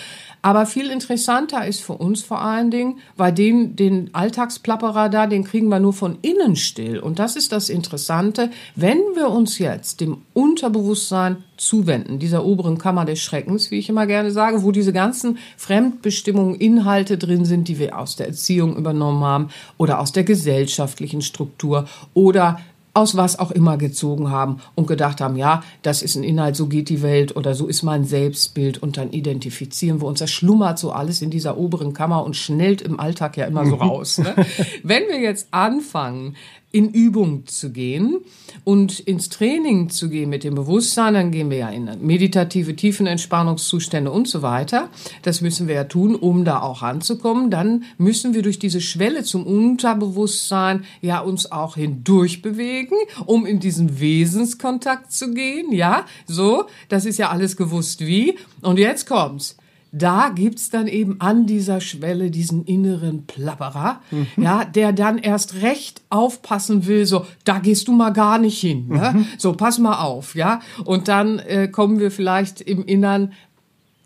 Aber 0.46 0.66
viel 0.66 0.92
interessanter 0.92 1.66
ist 1.66 1.80
für 1.80 1.94
uns 1.94 2.22
vor 2.22 2.42
allen 2.42 2.70
Dingen, 2.70 3.00
weil 3.16 3.32
den, 3.32 3.78
den 3.78 4.14
Alltagsplapperer 4.14 5.08
da, 5.08 5.26
den 5.26 5.46
kriegen 5.46 5.70
wir 5.70 5.80
nur 5.80 5.94
von 5.94 6.18
innen 6.22 6.58
still. 6.58 7.00
Und 7.00 7.18
das 7.18 7.38
ist 7.38 7.54
das 7.54 7.70
Interessante, 7.70 8.52
wenn 8.76 8.98
wir 9.16 9.30
uns 9.30 9.58
jetzt 9.58 10.02
dem 10.02 10.18
Unterbewusstsein 10.34 11.46
zuwenden, 11.56 12.20
dieser 12.20 12.44
oberen 12.44 12.78
Kammer 12.78 13.06
des 13.06 13.22
Schreckens, 13.22 13.72
wie 13.72 13.80
ich 13.80 13.88
immer 13.88 14.06
gerne 14.06 14.32
sage, 14.32 14.64
wo 14.64 14.74
diese 14.74 14.92
ganzen 14.92 15.38
Fremdbestimmungen, 15.56 16.56
Inhalte 16.56 17.18
drin 17.18 17.46
sind, 17.46 17.70
die 17.70 17.80
wir 17.80 17.98
aus 17.98 18.18
der 18.18 18.28
Erziehung 18.28 18.76
übernommen 18.76 19.24
haben 19.24 19.48
oder 19.78 20.00
aus 20.00 20.12
der 20.12 20.26
gesellschaftlichen 20.26 21.22
Struktur 21.22 21.88
oder 22.14 22.60
aus 22.94 23.18
was 23.18 23.40
auch 23.40 23.52
immer 23.52 23.78
gezogen 23.78 24.30
haben 24.30 24.58
und 24.76 24.88
gedacht 24.88 25.20
haben, 25.20 25.36
ja, 25.36 25.64
das 25.82 26.04
ist 26.04 26.16
ein 26.16 26.24
Inhalt, 26.24 26.56
so 26.56 26.68
geht 26.68 26.90
die 26.90 27.02
Welt 27.02 27.36
oder 27.36 27.56
so 27.56 27.68
ist 27.68 27.82
mein 27.82 28.06
Selbstbild 28.06 28.82
und 28.82 28.98
dann 28.98 29.12
identifizieren 29.12 30.02
wir 30.02 30.08
uns. 30.08 30.20
Das 30.20 30.32
schlummert 30.32 30.78
so 30.78 30.92
alles 30.92 31.22
in 31.22 31.32
dieser 31.32 31.58
oberen 31.58 31.94
Kammer 31.94 32.24
und 32.24 32.36
schnellt 32.36 32.82
im 32.82 33.00
Alltag 33.00 33.38
ja 33.38 33.46
immer 33.46 33.66
so 33.66 33.76
raus. 33.76 34.20
Ne? 34.20 34.36
Wenn 34.84 35.08
wir 35.08 35.20
jetzt 35.20 35.48
anfangen, 35.52 36.36
in 36.74 36.90
Übung 36.90 37.46
zu 37.46 37.72
gehen 37.72 38.18
und 38.64 39.00
ins 39.00 39.30
Training 39.30 39.90
zu 39.90 40.10
gehen 40.10 40.30
mit 40.30 40.44
dem 40.44 40.56
Bewusstsein, 40.56 41.14
dann 41.14 41.32
gehen 41.32 41.52
wir 41.52 41.58
ja 41.58 41.70
in 41.70 41.88
meditative 42.02 42.76
Tiefenentspannungszustände 42.76 44.10
und 44.12 44.28
so 44.28 44.42
weiter. 44.42 44.90
Das 45.22 45.42
müssen 45.42 45.68
wir 45.68 45.76
ja 45.76 45.84
tun, 45.84 46.16
um 46.16 46.46
da 46.46 46.62
auch 46.62 46.82
ranzukommen. 46.82 47.52
Dann 47.52 47.84
müssen 48.00 48.34
wir 48.34 48.42
durch 48.42 48.58
diese 48.58 48.82
Schwelle 48.82 49.24
zum 49.24 49.46
Unterbewusstsein 49.46 50.84
ja 51.00 51.20
uns 51.20 51.52
auch 51.52 51.76
hindurch 51.76 52.42
bewegen, 52.42 52.96
um 53.28 53.46
in 53.46 53.60
diesen 53.60 54.00
Wesenskontakt 54.00 55.12
zu 55.12 55.32
gehen. 55.32 55.72
Ja, 55.72 56.08
so, 56.26 56.66
das 56.90 57.06
ist 57.06 57.20
ja 57.20 57.30
alles 57.30 57.56
gewusst 57.56 58.02
wie. 58.02 58.40
Und 58.62 58.80
jetzt 58.80 59.06
kommt's 59.06 59.58
da 59.94 60.32
gibt's 60.34 60.72
dann 60.72 60.88
eben 60.88 61.22
an 61.22 61.46
dieser 61.46 61.80
Schwelle 61.80 62.32
diesen 62.32 62.66
inneren 62.66 63.28
Plapperer, 63.28 64.02
mhm. 64.10 64.28
ja, 64.44 64.66
der 64.66 64.92
dann 64.92 65.20
erst 65.20 65.62
recht 65.62 66.02
aufpassen 66.10 66.88
will, 66.88 67.06
so, 67.06 67.28
da 67.46 67.60
gehst 67.60 67.88
du 67.88 67.94
mal 67.94 68.10
gar 68.10 68.40
nicht 68.40 68.60
hin, 68.60 68.88
ne? 68.88 69.12
Mhm. 69.14 69.26
so, 69.38 69.54
pass 69.54 69.78
mal 69.78 70.02
auf, 70.02 70.34
ja. 70.34 70.62
Und 70.84 71.08
dann 71.08 71.38
äh, 71.38 71.68
kommen 71.68 72.00
wir 72.00 72.10
vielleicht 72.10 72.60
im 72.60 72.84
Innern 72.84 73.34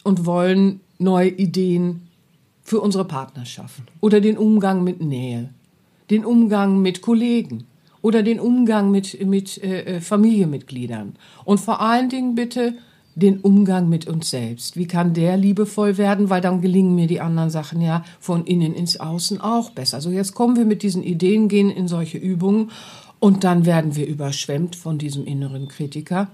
und 0.03 0.25
wollen 0.25 0.81
neue 0.99 1.29
Ideen 1.29 2.07
für 2.63 2.81
unsere 2.81 3.05
Partnerschaft 3.05 3.81
oder 4.01 4.19
den 4.19 4.37
Umgang 4.37 4.83
mit 4.83 5.01
Nähe, 5.01 5.49
den 6.09 6.25
Umgang 6.25 6.81
mit 6.81 7.01
Kollegen 7.01 7.63
oder 8.01 8.23
den 8.23 8.41
Umgang 8.41 8.91
mit, 8.91 9.25
mit 9.25 9.63
äh, 9.63 9.83
äh 9.83 10.01
Familienmitgliedern. 10.01 11.15
Und 11.45 11.61
vor 11.61 11.79
allen 11.79 12.09
Dingen 12.09 12.35
bitte 12.35 12.73
den 13.17 13.39
Umgang 13.39 13.89
mit 13.89 14.07
uns 14.07 14.29
selbst. 14.29 14.77
Wie 14.77 14.85
kann 14.85 15.13
der 15.13 15.37
liebevoll 15.37 15.97
werden? 15.97 16.29
Weil 16.29 16.41
dann 16.41 16.61
gelingen 16.61 16.93
mir 16.93 17.07
die 17.07 17.19
anderen 17.19 17.49
Sachen 17.49 17.81
ja 17.81 18.05
von 18.19 18.45
innen 18.45 18.75
ins 18.75 18.99
Außen 18.99 19.41
auch 19.41 19.71
besser. 19.71 19.97
Also 19.97 20.11
jetzt 20.11 20.35
kommen 20.35 20.55
wir 20.55 20.65
mit 20.65 20.83
diesen 20.83 21.01
Ideen, 21.01 21.47
gehen 21.47 21.71
in 21.71 21.87
solche 21.87 22.19
Übungen 22.19 22.69
und 23.19 23.43
dann 23.43 23.65
werden 23.65 23.95
wir 23.95 24.05
überschwemmt 24.05 24.75
von 24.75 24.99
diesem 24.99 25.25
inneren 25.25 25.67
Kritiker. 25.67 26.27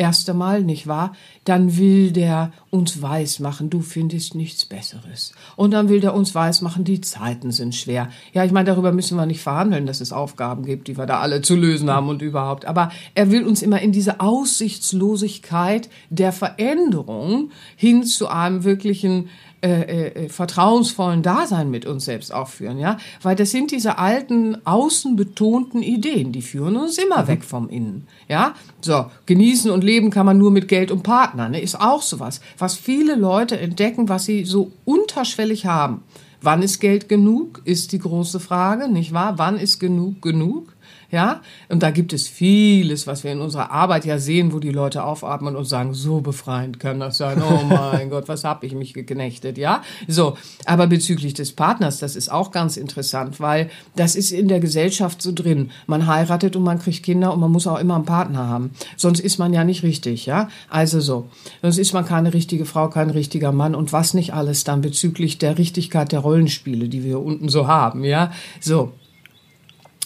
Erst 0.00 0.30
einmal, 0.30 0.62
nicht 0.62 0.86
wahr? 0.86 1.12
Dann 1.42 1.76
will 1.76 2.12
der 2.12 2.52
uns 2.70 3.02
weismachen, 3.02 3.68
du 3.68 3.80
findest 3.80 4.36
nichts 4.36 4.64
Besseres. 4.64 5.32
Und 5.56 5.72
dann 5.72 5.88
will 5.88 5.98
der 5.98 6.14
uns 6.14 6.36
weismachen, 6.36 6.84
die 6.84 7.00
Zeiten 7.00 7.50
sind 7.50 7.74
schwer. 7.74 8.08
Ja, 8.32 8.44
ich 8.44 8.52
meine, 8.52 8.66
darüber 8.66 8.92
müssen 8.92 9.16
wir 9.16 9.26
nicht 9.26 9.40
verhandeln, 9.40 9.86
dass 9.86 10.00
es 10.00 10.12
Aufgaben 10.12 10.64
gibt, 10.64 10.86
die 10.86 10.96
wir 10.96 11.06
da 11.06 11.18
alle 11.18 11.42
zu 11.42 11.56
lösen 11.56 11.90
haben 11.90 12.08
und 12.08 12.22
überhaupt. 12.22 12.64
Aber 12.64 12.92
er 13.16 13.32
will 13.32 13.44
uns 13.44 13.60
immer 13.60 13.82
in 13.82 13.90
diese 13.90 14.20
Aussichtslosigkeit 14.20 15.88
der 16.10 16.30
Veränderung 16.30 17.50
hin 17.74 18.04
zu 18.04 18.28
einem 18.28 18.62
wirklichen 18.62 19.28
äh, 19.60 19.70
äh, 19.70 20.06
äh, 20.26 20.28
vertrauensvollen 20.28 21.24
Dasein 21.24 21.68
mit 21.68 21.84
uns 21.84 22.04
selbst 22.04 22.32
auch 22.32 22.46
führen, 22.46 22.78
ja, 22.78 22.96
weil 23.22 23.34
das 23.34 23.50
sind 23.50 23.72
diese 23.72 23.98
alten 23.98 24.64
außenbetonten 24.64 25.82
Ideen, 25.82 26.30
die 26.30 26.42
führen 26.42 26.76
uns 26.76 26.96
immer 26.96 27.24
mhm. 27.24 27.26
weg 27.26 27.42
vom 27.42 27.68
Innen, 27.68 28.06
ja. 28.28 28.54
So 28.80 29.06
genießen 29.26 29.72
und 29.72 29.82
leben 29.88 30.10
kann 30.10 30.26
man 30.26 30.38
nur 30.38 30.50
mit 30.50 30.68
Geld 30.68 30.90
und 30.90 31.02
Partner, 31.02 31.48
ne, 31.48 31.60
ist 31.60 31.80
auch 31.80 32.02
sowas, 32.02 32.40
was 32.58 32.76
viele 32.76 33.16
Leute 33.16 33.58
entdecken, 33.58 34.08
was 34.08 34.26
sie 34.26 34.44
so 34.44 34.70
unterschwellig 34.84 35.66
haben. 35.66 36.02
Wann 36.40 36.62
ist 36.62 36.78
Geld 36.78 37.08
genug, 37.08 37.62
ist 37.64 37.90
die 37.92 37.98
große 37.98 38.38
Frage, 38.38 38.88
nicht 38.88 39.12
wahr? 39.12 39.38
Wann 39.38 39.58
ist 39.58 39.80
genug 39.80 40.22
genug? 40.22 40.76
Ja, 41.10 41.40
und 41.70 41.82
da 41.82 41.90
gibt 41.90 42.12
es 42.12 42.28
vieles, 42.28 43.06
was 43.06 43.24
wir 43.24 43.32
in 43.32 43.40
unserer 43.40 43.70
Arbeit 43.70 44.04
ja 44.04 44.18
sehen, 44.18 44.52
wo 44.52 44.58
die 44.58 44.72
Leute 44.72 45.04
aufatmen 45.04 45.56
und 45.56 45.64
sagen, 45.64 45.94
so 45.94 46.20
befreiend 46.20 46.80
kann 46.80 47.00
das 47.00 47.16
sein. 47.16 47.42
Oh 47.42 47.64
mein 47.68 48.10
Gott, 48.10 48.28
was 48.28 48.44
hab 48.44 48.62
ich 48.62 48.74
mich 48.74 48.92
geknechtet, 48.92 49.56
ja? 49.56 49.82
So, 50.06 50.36
aber 50.66 50.86
bezüglich 50.86 51.32
des 51.32 51.52
Partners, 51.52 51.98
das 51.98 52.14
ist 52.14 52.30
auch 52.30 52.50
ganz 52.50 52.76
interessant, 52.76 53.40
weil 53.40 53.70
das 53.96 54.16
ist 54.16 54.32
in 54.32 54.48
der 54.48 54.60
Gesellschaft 54.60 55.22
so 55.22 55.32
drin. 55.32 55.70
Man 55.86 56.06
heiratet 56.06 56.56
und 56.56 56.62
man 56.62 56.78
kriegt 56.78 57.02
Kinder 57.02 57.32
und 57.32 57.40
man 57.40 57.52
muss 57.52 57.66
auch 57.66 57.78
immer 57.78 57.94
einen 57.94 58.04
Partner 58.04 58.46
haben. 58.46 58.72
Sonst 58.98 59.20
ist 59.20 59.38
man 59.38 59.54
ja 59.54 59.64
nicht 59.64 59.82
richtig, 59.82 60.26
ja? 60.26 60.50
Also 60.68 61.00
so. 61.00 61.30
Sonst 61.62 61.78
ist 61.78 61.94
man 61.94 62.04
keine 62.04 62.34
richtige 62.34 62.66
Frau, 62.66 62.90
kein 62.90 63.08
richtiger 63.08 63.52
Mann 63.52 63.74
und 63.74 63.94
was 63.94 64.12
nicht 64.12 64.34
alles 64.34 64.64
dann 64.64 64.82
bezüglich 64.82 65.38
der 65.38 65.56
Richtigkeit 65.56 66.12
der 66.12 66.20
Rollenspiele, 66.20 66.90
die 66.90 67.02
wir 67.02 67.20
unten 67.20 67.48
so 67.48 67.66
haben, 67.66 68.04
ja? 68.04 68.30
So. 68.60 68.92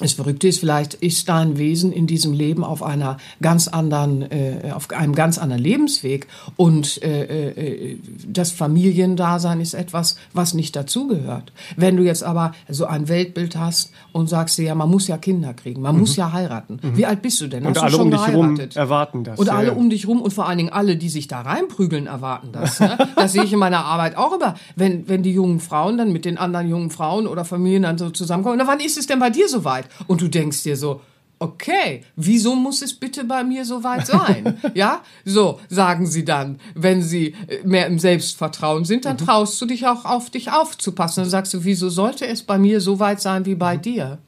Das 0.02 0.12
Verrückte 0.14 0.48
ist, 0.48 0.60
vielleicht 0.60 0.94
ist 0.94 1.28
dein 1.28 1.58
Wesen 1.58 1.92
in 1.92 2.06
diesem 2.06 2.32
Leben 2.32 2.64
auf 2.64 2.82
einer 2.82 3.18
ganz 3.40 3.68
anderen, 3.68 4.22
äh, 4.30 4.72
auf 4.74 4.90
einem 4.90 5.14
ganz 5.14 5.38
anderen 5.38 5.62
Lebensweg 5.62 6.26
und 6.56 7.02
äh, 7.02 7.50
äh, 7.50 7.98
das 8.26 8.50
Familiendasein 8.50 9.60
ist 9.60 9.74
etwas, 9.74 10.16
was 10.32 10.54
nicht 10.54 10.76
dazugehört. 10.76 11.52
Wenn 11.76 11.96
du 11.96 12.02
jetzt 12.02 12.24
aber 12.24 12.52
so 12.68 12.86
ein 12.86 13.08
Weltbild 13.08 13.56
hast 13.56 13.92
und 14.12 14.28
sagst 14.28 14.58
dir, 14.58 14.64
ja, 14.64 14.74
man 14.74 14.90
muss 14.90 15.08
ja 15.08 15.18
Kinder 15.18 15.54
kriegen, 15.54 15.82
man 15.82 15.94
mhm. 15.94 16.00
muss 16.00 16.16
ja 16.16 16.32
heiraten. 16.32 16.80
Mhm. 16.82 16.96
Wie 16.96 17.06
alt 17.06 17.22
bist 17.22 17.40
du 17.40 17.48
denn? 17.48 17.64
Hast 17.64 17.76
und 17.76 17.82
alle 17.82 17.98
um 17.98 18.10
dich 18.10 18.26
herum 18.26 18.60
erwarten 18.74 19.24
das. 19.24 19.38
Und 19.38 19.46
ja, 19.46 19.54
alle 19.54 19.68
ja. 19.68 19.72
um 19.74 19.90
dich 19.90 20.08
rum 20.08 20.20
und 20.20 20.32
vor 20.32 20.48
allen 20.48 20.58
Dingen 20.58 20.72
alle, 20.72 20.96
die 20.96 21.08
sich 21.08 21.28
da 21.28 21.40
reinprügeln, 21.42 22.06
erwarten 22.06 22.50
das. 22.52 22.80
Ne? 22.80 22.98
Das 23.16 23.32
sehe 23.32 23.44
ich 23.44 23.52
in 23.52 23.58
meiner 23.58 23.84
Arbeit 23.84 24.16
auch 24.16 24.32
immer. 24.32 24.54
Wenn, 24.74 25.08
wenn 25.08 25.22
die 25.22 25.32
jungen 25.32 25.60
Frauen 25.60 25.96
dann 25.96 26.12
mit 26.12 26.24
den 26.24 26.38
anderen 26.38 26.68
jungen 26.68 26.90
Frauen 26.90 27.26
oder 27.26 27.44
Familien 27.44 27.82
dann 27.82 27.98
so 27.98 28.10
zusammenkommen, 28.10 28.58
na, 28.58 28.66
wann 28.66 28.80
ist 28.80 28.98
es 28.98 29.06
denn 29.06 29.20
bei 29.20 29.30
dir 29.30 29.48
soweit? 29.48 29.86
Und 30.06 30.20
du 30.20 30.28
denkst 30.28 30.62
dir 30.62 30.76
so, 30.76 31.00
okay, 31.42 32.04
wieso 32.14 32.54
muss 32.54 32.82
es 32.82 32.94
bitte 32.94 33.24
bei 33.24 33.42
mir 33.42 33.64
so 33.64 33.82
weit 33.82 34.06
sein? 34.06 34.58
ja, 34.74 35.02
so 35.24 35.58
sagen 35.68 36.06
sie 36.06 36.24
dann, 36.24 36.60
wenn 36.74 37.02
sie 37.02 37.34
äh, 37.48 37.66
mehr 37.66 37.86
im 37.86 37.98
Selbstvertrauen 37.98 38.84
sind, 38.84 39.04
dann 39.04 39.16
mhm. 39.16 39.26
traust 39.26 39.60
du 39.60 39.66
dich 39.66 39.86
auch 39.86 40.04
auf 40.04 40.30
dich 40.30 40.52
aufzupassen. 40.52 41.22
Dann 41.22 41.30
sagst 41.30 41.52
du, 41.52 41.64
wieso 41.64 41.90
sollte 41.90 42.26
es 42.26 42.42
bei 42.42 42.58
mir 42.58 42.80
so 42.80 43.00
weit 43.00 43.20
sein 43.20 43.44
wie 43.44 43.56
bei 43.56 43.76
dir? 43.76 44.18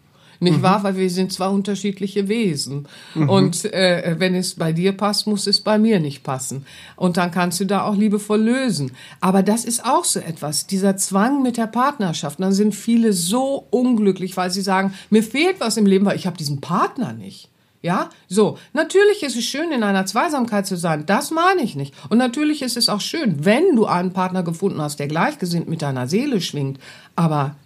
Nicht 0.40 0.59
mhm. 0.59 0.62
wahr? 0.62 0.83
Weil 0.85 0.97
wir 0.97 1.11
sind 1.11 1.33
zwei 1.33 1.49
unterschiedliche 1.49 2.29
Wesen. 2.29 2.87
Mhm. 3.14 3.29
Und 3.29 3.64
äh, 3.73 4.16
wenn 4.18 4.35
es 4.35 4.55
bei 4.55 4.73
dir 4.73 4.92
passt, 4.92 5.27
muss 5.27 5.47
es 5.47 5.61
bei 5.61 5.79
mir 5.79 6.01
nicht 6.01 6.23
passen. 6.23 6.66
Und 6.97 7.16
dann 7.16 7.31
kannst 7.31 7.61
du 7.61 7.66
da 7.66 7.83
auch 7.83 7.97
liebevoll 7.97 8.40
lösen. 8.40 8.92
Aber 9.20 9.42
das 9.42 9.64
ist 9.64 9.85
auch 9.85 10.05
so 10.05 10.20
etwas, 10.20 10.66
dieser 10.66 10.97
Zwang 10.97 11.42
mit 11.42 11.57
der 11.57 11.66
Partnerschaft. 11.66 12.40
dann 12.40 12.53
sind 12.53 12.75
viele 12.75 13.12
so 13.12 13.66
unglücklich, 13.70 14.37
weil 14.37 14.51
sie 14.51 14.62
sagen, 14.62 14.94
mir 15.11 15.23
fehlt 15.23 15.61
was 15.61 15.77
im 15.77 15.87
Leben, 15.87 16.05
weil 16.07 16.16
ich 16.16 16.27
habe 16.27 16.37
diesen 16.37 16.61
Partner 16.61 17.12
nicht. 17.12 17.51
Ja, 17.85 18.09
so. 18.29 18.57
Natürlich 18.73 19.23
ist 19.23 19.37
es 19.37 19.44
schön, 19.44 19.70
in 19.70 19.83
einer 19.83 20.07
Zweisamkeit 20.07 20.66
zu 20.66 20.75
sein. 20.75 21.05
Das 21.05 21.31
meine 21.31 21.61
ich 21.61 21.77
nicht. 21.77 21.94
Und 22.09 22.16
natürlich 22.16 22.62
ist 22.62 22.79
es 22.79 22.88
auch 22.88 23.03
schön, 23.03 23.44
wenn 23.44 23.77
du 23.77 23.85
einen 23.85 24.14
Partner 24.14 24.42
gefunden 24.42 24.81
hast, 24.81 25.01
der 25.01 25.07
gleichgesinnt 25.07 25.68
mit 25.68 25.83
deiner 25.83 26.09
Seele 26.09 26.40
schwingt. 26.40 26.81
Aber 27.14 27.57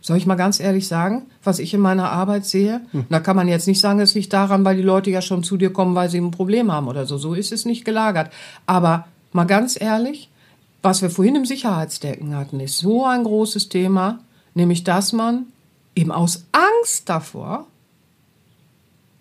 soll 0.00 0.16
ich 0.16 0.26
mal 0.26 0.36
ganz 0.36 0.60
ehrlich 0.60 0.86
sagen, 0.86 1.26
was 1.42 1.58
ich 1.58 1.74
in 1.74 1.80
meiner 1.80 2.10
Arbeit 2.10 2.46
sehe? 2.46 2.80
Hm. 2.92 3.06
Da 3.08 3.20
kann 3.20 3.36
man 3.36 3.48
jetzt 3.48 3.66
nicht 3.66 3.80
sagen, 3.80 4.00
es 4.00 4.14
liegt 4.14 4.32
daran, 4.32 4.64
weil 4.64 4.76
die 4.76 4.82
Leute 4.82 5.10
ja 5.10 5.20
schon 5.20 5.42
zu 5.42 5.56
dir 5.56 5.72
kommen, 5.72 5.94
weil 5.94 6.08
sie 6.08 6.18
ein 6.18 6.30
Problem 6.30 6.70
haben 6.72 6.88
oder 6.88 7.06
so. 7.06 7.18
So 7.18 7.34
ist 7.34 7.52
es 7.52 7.64
nicht 7.64 7.84
gelagert. 7.84 8.30
Aber 8.66 9.06
mal 9.32 9.44
ganz 9.44 9.80
ehrlich, 9.80 10.30
was 10.82 11.02
wir 11.02 11.10
vorhin 11.10 11.36
im 11.36 11.44
Sicherheitsdenken 11.44 12.36
hatten, 12.36 12.60
ist 12.60 12.78
so 12.78 13.04
ein 13.04 13.24
großes 13.24 13.68
Thema, 13.68 14.20
nämlich 14.54 14.84
dass 14.84 15.12
man 15.12 15.46
eben 15.94 16.12
aus 16.12 16.44
Angst 16.52 17.08
davor 17.08 17.66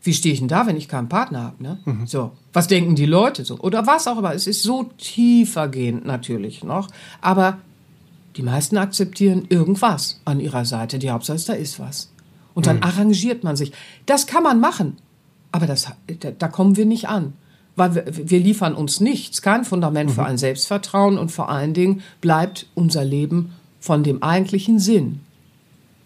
wie 0.07 0.13
stehe 0.13 0.33
ich 0.33 0.39
denn 0.39 0.47
da, 0.47 0.65
wenn 0.65 0.77
ich 0.77 0.87
keinen 0.87 1.09
Partner 1.09 1.43
habe? 1.43 1.61
Ne? 1.61 1.79
Mhm. 1.83 2.07
So, 2.07 2.31
was 2.53 2.67
denken 2.67 2.95
die 2.95 3.05
Leute 3.05 3.43
so? 3.43 3.59
Oder 3.59 3.85
was 3.85 4.07
auch 4.07 4.17
immer. 4.17 4.33
Es 4.33 4.47
ist 4.47 4.63
so 4.63 4.83
tiefergehend 4.97 6.05
natürlich 6.05 6.63
noch. 6.63 6.87
Aber 7.19 7.57
die 8.37 8.43
meisten 8.43 8.77
akzeptieren 8.77 9.45
irgendwas 9.49 10.21
an 10.23 10.39
ihrer 10.39 10.63
Seite. 10.63 10.99
Die 10.99 11.09
Hauptsache 11.09 11.35
ist, 11.35 11.49
da 11.49 11.53
ist 11.53 11.79
was. 11.79 12.11
Und 12.53 12.67
dann 12.67 12.77
mhm. 12.77 12.83
arrangiert 12.83 13.43
man 13.43 13.55
sich. 13.55 13.71
Das 14.05 14.27
kann 14.27 14.43
man 14.43 14.59
machen. 14.59 14.97
Aber 15.51 15.65
das, 15.65 15.87
da, 16.19 16.31
da 16.31 16.47
kommen 16.47 16.77
wir 16.77 16.85
nicht 16.85 17.09
an. 17.09 17.33
Weil 17.75 17.95
wir, 17.95 18.05
wir 18.29 18.39
liefern 18.39 18.75
uns 18.75 18.99
nichts, 18.99 19.41
kein 19.41 19.65
Fundament 19.65 20.11
mhm. 20.11 20.13
für 20.13 20.23
ein 20.23 20.37
Selbstvertrauen 20.37 21.17
und 21.17 21.31
vor 21.31 21.49
allen 21.49 21.73
Dingen 21.73 22.01
bleibt 22.21 22.67
unser 22.75 23.03
Leben 23.03 23.53
von 23.79 24.03
dem 24.03 24.21
eigentlichen 24.21 24.79
Sinn, 24.79 25.21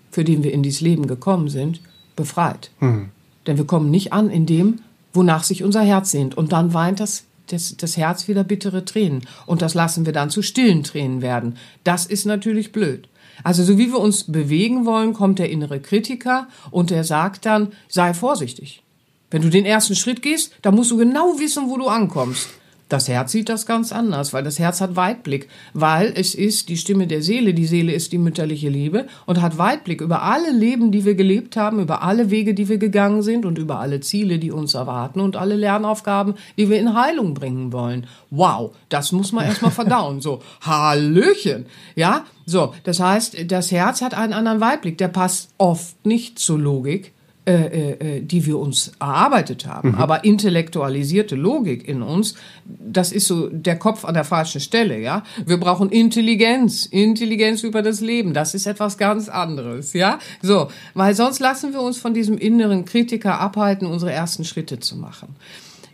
für 0.10 0.24
den 0.24 0.44
wir 0.44 0.54
in 0.54 0.64
dieses 0.64 0.82
Leben 0.82 1.08
gekommen 1.08 1.50
sind, 1.50 1.82
befreit. 2.16 2.72
Mhm. 2.80 3.10
Denn 3.46 3.58
wir 3.58 3.66
kommen 3.66 3.92
nicht 3.92 4.14
an 4.14 4.30
in 4.30 4.46
dem, 4.46 4.80
wonach 5.14 5.44
sich 5.44 5.64
unser 5.64 5.82
Herz 5.82 6.12
sehnt. 6.12 6.38
Und 6.38 6.54
dann 6.54 6.74
weint 6.74 7.02
das, 7.02 7.26
das, 7.52 7.76
das 7.78 7.98
Herz 7.98 8.28
wieder 8.28 8.44
bittere 8.44 8.86
Tränen. 8.86 9.28
Und 9.46 9.62
das 9.62 9.74
lassen 9.74 10.06
wir 10.06 10.14
dann 10.14 10.30
zu 10.30 10.42
stillen 10.42 10.84
Tränen 10.84 11.22
werden. 11.22 11.58
Das 11.84 12.06
ist 12.06 12.26
natürlich 12.26 12.72
blöd. 12.72 13.08
Also 13.44 13.64
so 13.64 13.78
wie 13.78 13.88
wir 13.88 14.00
uns 14.00 14.26
bewegen 14.26 14.86
wollen, 14.86 15.14
kommt 15.14 15.40
der 15.40 15.50
innere 15.50 15.80
Kritiker 15.80 16.48
und 16.70 16.90
der 16.90 17.04
sagt 17.04 17.46
dann, 17.46 17.70
sei 17.88 18.14
vorsichtig. 18.14 18.84
Wenn 19.32 19.42
du 19.42 19.50
den 19.50 19.66
ersten 19.66 19.96
Schritt 19.96 20.22
gehst, 20.22 20.52
dann 20.62 20.76
musst 20.76 20.92
du 20.92 20.98
genau 20.98 21.40
wissen, 21.40 21.70
wo 21.70 21.78
du 21.78 21.88
ankommst. 21.88 22.50
Das 22.92 23.08
Herz 23.08 23.32
sieht 23.32 23.48
das 23.48 23.66
ganz 23.66 23.94
anders, 23.94 24.34
weil 24.34 24.44
das 24.44 24.60
Herz 24.60 24.82
hat 24.82 24.98
Weitblick, 24.98 25.48
weil 25.74 26.12
es 26.14 26.36
ist 26.36 26.68
die 26.68 26.76
Stimme 26.76 27.08
der 27.08 27.22
Seele, 27.22 27.54
die 27.54 27.66
Seele 27.66 27.94
ist 27.94 28.12
die 28.12 28.18
mütterliche 28.18 28.68
Liebe 28.68 29.08
und 29.26 29.42
hat 29.42 29.58
Weitblick 29.58 30.02
über 30.02 30.24
alle 30.24 30.52
Leben, 30.52 30.92
die 30.92 31.06
wir 31.06 31.16
gelebt 31.16 31.56
haben, 31.56 31.80
über 31.80 32.04
alle 32.04 32.30
Wege, 32.32 32.54
die 32.54 32.68
wir 32.68 32.80
gegangen 32.80 33.22
sind 33.22 33.46
und 33.46 33.58
über 33.58 33.80
alle 33.80 34.02
Ziele, 34.02 34.40
die 34.40 34.52
uns 34.52 34.74
erwarten 34.74 35.22
und 35.22 35.38
alle 35.38 35.56
Lernaufgaben, 35.56 36.34
die 36.58 36.70
wir 36.70 36.82
in 36.82 36.94
Heilung 36.94 37.34
bringen 37.34 37.72
wollen. 37.72 38.08
Wow, 38.30 38.76
das 38.90 39.14
muss 39.14 39.32
man 39.32 39.46
erstmal 39.46 39.72
verdauen. 39.72 40.20
So, 40.20 40.42
Hallöchen. 40.62 41.68
Ja, 41.96 42.26
so, 42.46 42.74
das 42.84 43.00
heißt, 43.00 43.50
das 43.50 43.72
Herz 43.72 44.02
hat 44.02 44.16
einen 44.16 44.34
anderen 44.34 44.60
Weitblick, 44.60 44.98
der 44.98 45.08
passt 45.08 45.52
oft 45.58 46.06
nicht 46.06 46.40
zur 46.40 46.60
Logik 46.60 47.14
äh, 47.52 47.66
äh, 47.66 48.18
äh, 48.18 48.22
die 48.22 48.46
wir 48.46 48.58
uns 48.58 48.94
erarbeitet 48.98 49.66
haben. 49.66 49.90
Mhm. 49.90 49.96
Aber 49.96 50.24
intellektualisierte 50.24 51.36
Logik 51.36 51.86
in 51.86 52.02
uns, 52.02 52.36
das 52.64 53.12
ist 53.12 53.28
so 53.28 53.50
der 53.50 53.78
Kopf 53.78 54.06
an 54.06 54.14
der 54.14 54.24
falschen 54.24 54.62
Stelle, 54.62 54.98
ja. 55.00 55.24
Wir 55.46 55.60
brauchen 55.60 55.90
Intelligenz, 55.90 56.86
Intelligenz 56.86 57.64
über 57.64 57.82
das 57.82 58.00
Leben. 58.00 58.34
Das 58.34 58.54
ist 58.54 58.68
etwas 58.68 58.98
ganz 58.98 59.28
anderes, 59.28 59.92
ja. 59.92 60.20
So, 60.42 60.70
weil 60.94 61.14
sonst 61.14 61.40
lassen 61.40 61.74
wir 61.74 61.82
uns 61.82 61.98
von 61.98 62.14
diesem 62.14 62.38
inneren 62.38 62.86
Kritiker 62.86 63.42
abhalten, 63.42 63.86
unsere 63.86 64.14
ersten 64.14 64.46
Schritte 64.46 64.80
zu 64.80 64.96
machen. 64.96 65.36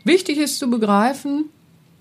Wichtig 0.03 0.37
ist 0.37 0.59
zu 0.59 0.69
begreifen, 0.69 1.45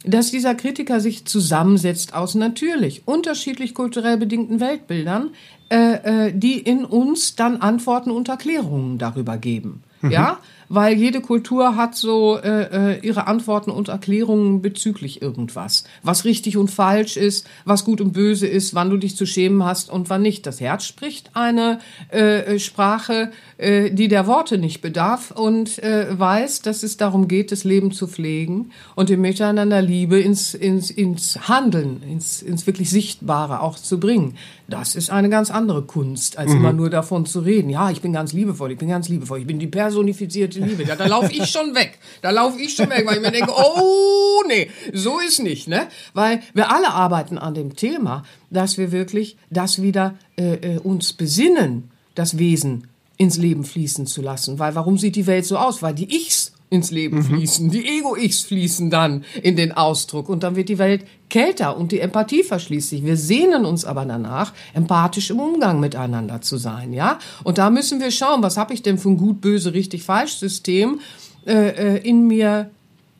dass 0.04 0.30
dieser 0.30 0.54
Kritiker 0.54 1.00
sich 1.00 1.24
zusammensetzt 1.24 2.14
aus 2.14 2.34
natürlich 2.34 3.02
unterschiedlich 3.06 3.74
kulturell 3.74 4.18
bedingten 4.18 4.60
Weltbildern, 4.60 5.30
äh, 5.68 6.28
äh, 6.28 6.32
die 6.32 6.60
in 6.60 6.84
uns 6.84 7.36
dann 7.36 7.56
Antworten 7.56 8.10
und 8.10 8.28
Erklärungen 8.28 8.98
darüber 8.98 9.36
geben. 9.36 9.82
Mhm. 10.00 10.10
Ja, 10.10 10.38
weil 10.68 10.96
jede 10.96 11.20
Kultur 11.20 11.76
hat 11.76 11.94
so 11.94 12.38
äh, 12.38 12.94
äh, 12.94 13.06
ihre 13.06 13.26
Antworten 13.26 13.70
und 13.70 13.88
Erklärungen 13.88 14.62
bezüglich 14.62 15.22
irgendwas. 15.22 15.84
Was 16.02 16.24
richtig 16.24 16.56
und 16.56 16.70
falsch 16.70 17.16
ist, 17.16 17.46
was 17.64 17.84
gut 17.84 18.00
und 18.00 18.12
böse 18.12 18.46
ist, 18.46 18.74
wann 18.74 18.90
du 18.90 18.96
dich 18.96 19.16
zu 19.16 19.26
schämen 19.26 19.64
hast 19.64 19.90
und 19.90 20.10
wann 20.10 20.22
nicht. 20.22 20.46
Das 20.46 20.60
Herz 20.60 20.84
spricht 20.84 21.30
eine 21.34 21.78
äh, 22.12 22.54
äh, 22.54 22.58
Sprache, 22.58 23.30
äh, 23.58 23.90
die 23.90 24.08
der 24.08 24.26
Worte 24.26 24.58
nicht 24.58 24.80
bedarf 24.80 25.30
und 25.30 25.78
äh, 25.82 26.06
weiß, 26.18 26.62
dass 26.62 26.82
es 26.82 26.96
darum 26.96 27.28
geht, 27.28 27.52
das 27.52 27.64
Leben 27.64 27.92
zu 27.92 28.06
pflegen 28.06 28.70
und 28.94 29.10
im 29.10 29.20
Miteinander 29.20 29.82
Liebe 29.82 30.20
ins, 30.20 30.54
ins, 30.54 30.90
ins 30.90 31.48
Handeln, 31.48 32.02
ins, 32.02 32.42
ins 32.42 32.66
wirklich 32.66 32.90
Sichtbare 32.90 33.60
auch 33.60 33.76
zu 33.76 34.00
bringen. 34.00 34.34
Das 34.68 34.96
ist 34.96 35.10
eine 35.10 35.28
ganz 35.28 35.50
andere 35.50 35.82
Kunst, 35.82 36.38
als 36.38 36.50
mhm. 36.50 36.56
immer 36.56 36.72
nur 36.72 36.90
davon 36.90 37.24
zu 37.24 37.40
reden. 37.40 37.70
Ja, 37.70 37.90
ich 37.90 38.00
bin 38.00 38.12
ganz 38.12 38.32
liebevoll, 38.32 38.72
ich 38.72 38.78
bin 38.78 38.88
ganz 38.88 39.08
liebevoll, 39.08 39.38
ich 39.38 39.46
bin 39.46 39.60
die 39.60 39.68
personifizierte 39.68 40.55
Liebe. 40.60 40.84
Ja, 40.84 40.96
da 40.96 41.06
laufe 41.06 41.32
ich 41.32 41.46
schon 41.50 41.74
weg. 41.74 41.98
Da 42.22 42.30
laufe 42.30 42.60
ich 42.60 42.74
schon 42.74 42.90
weg, 42.90 43.04
weil 43.06 43.16
ich 43.16 43.22
mir 43.22 43.32
denke, 43.32 43.52
oh 43.52 44.42
nee, 44.48 44.70
so 44.92 45.18
ist 45.18 45.40
nicht, 45.40 45.68
ne? 45.68 45.88
Weil 46.14 46.42
wir 46.54 46.70
alle 46.70 46.90
arbeiten 46.90 47.38
an 47.38 47.54
dem 47.54 47.76
Thema, 47.76 48.24
dass 48.50 48.78
wir 48.78 48.92
wirklich 48.92 49.36
das 49.50 49.82
wieder 49.82 50.14
äh, 50.36 50.54
äh, 50.54 50.78
uns 50.78 51.12
besinnen, 51.12 51.90
das 52.14 52.38
Wesen 52.38 52.88
ins 53.16 53.36
Leben 53.36 53.64
fließen 53.64 54.06
zu 54.06 54.22
lassen. 54.22 54.58
Weil 54.58 54.74
warum 54.74 54.98
sieht 54.98 55.16
die 55.16 55.26
Welt 55.26 55.46
so 55.46 55.56
aus? 55.56 55.82
Weil 55.82 55.94
die 55.94 56.14
Ichs 56.16 56.52
ins 56.68 56.90
Leben 56.90 57.18
mhm. 57.18 57.22
fließen. 57.24 57.70
Die 57.70 57.86
Ego-Ichs 57.86 58.42
fließen 58.42 58.90
dann 58.90 59.24
in 59.42 59.56
den 59.56 59.72
Ausdruck 59.72 60.28
und 60.28 60.42
dann 60.42 60.56
wird 60.56 60.68
die 60.68 60.78
Welt 60.78 61.04
kälter 61.28 61.76
und 61.76 61.92
die 61.92 62.00
Empathie 62.00 62.42
verschließt 62.42 62.90
sich. 62.90 63.04
Wir 63.04 63.16
sehnen 63.16 63.64
uns 63.64 63.84
aber 63.84 64.04
danach, 64.04 64.52
empathisch 64.74 65.30
im 65.30 65.38
Umgang 65.38 65.80
miteinander 65.80 66.40
zu 66.40 66.56
sein, 66.56 66.92
ja? 66.92 67.18
Und 67.44 67.58
da 67.58 67.70
müssen 67.70 68.00
wir 68.00 68.10
schauen, 68.10 68.42
was 68.42 68.56
habe 68.56 68.74
ich 68.74 68.82
denn 68.82 68.98
für 68.98 69.10
ein 69.10 69.16
gut, 69.16 69.40
böse, 69.40 69.74
richtig, 69.74 70.02
falsch 70.02 70.34
System 70.34 71.00
äh, 71.46 71.96
äh, 71.96 72.08
in 72.08 72.26
mir, 72.26 72.70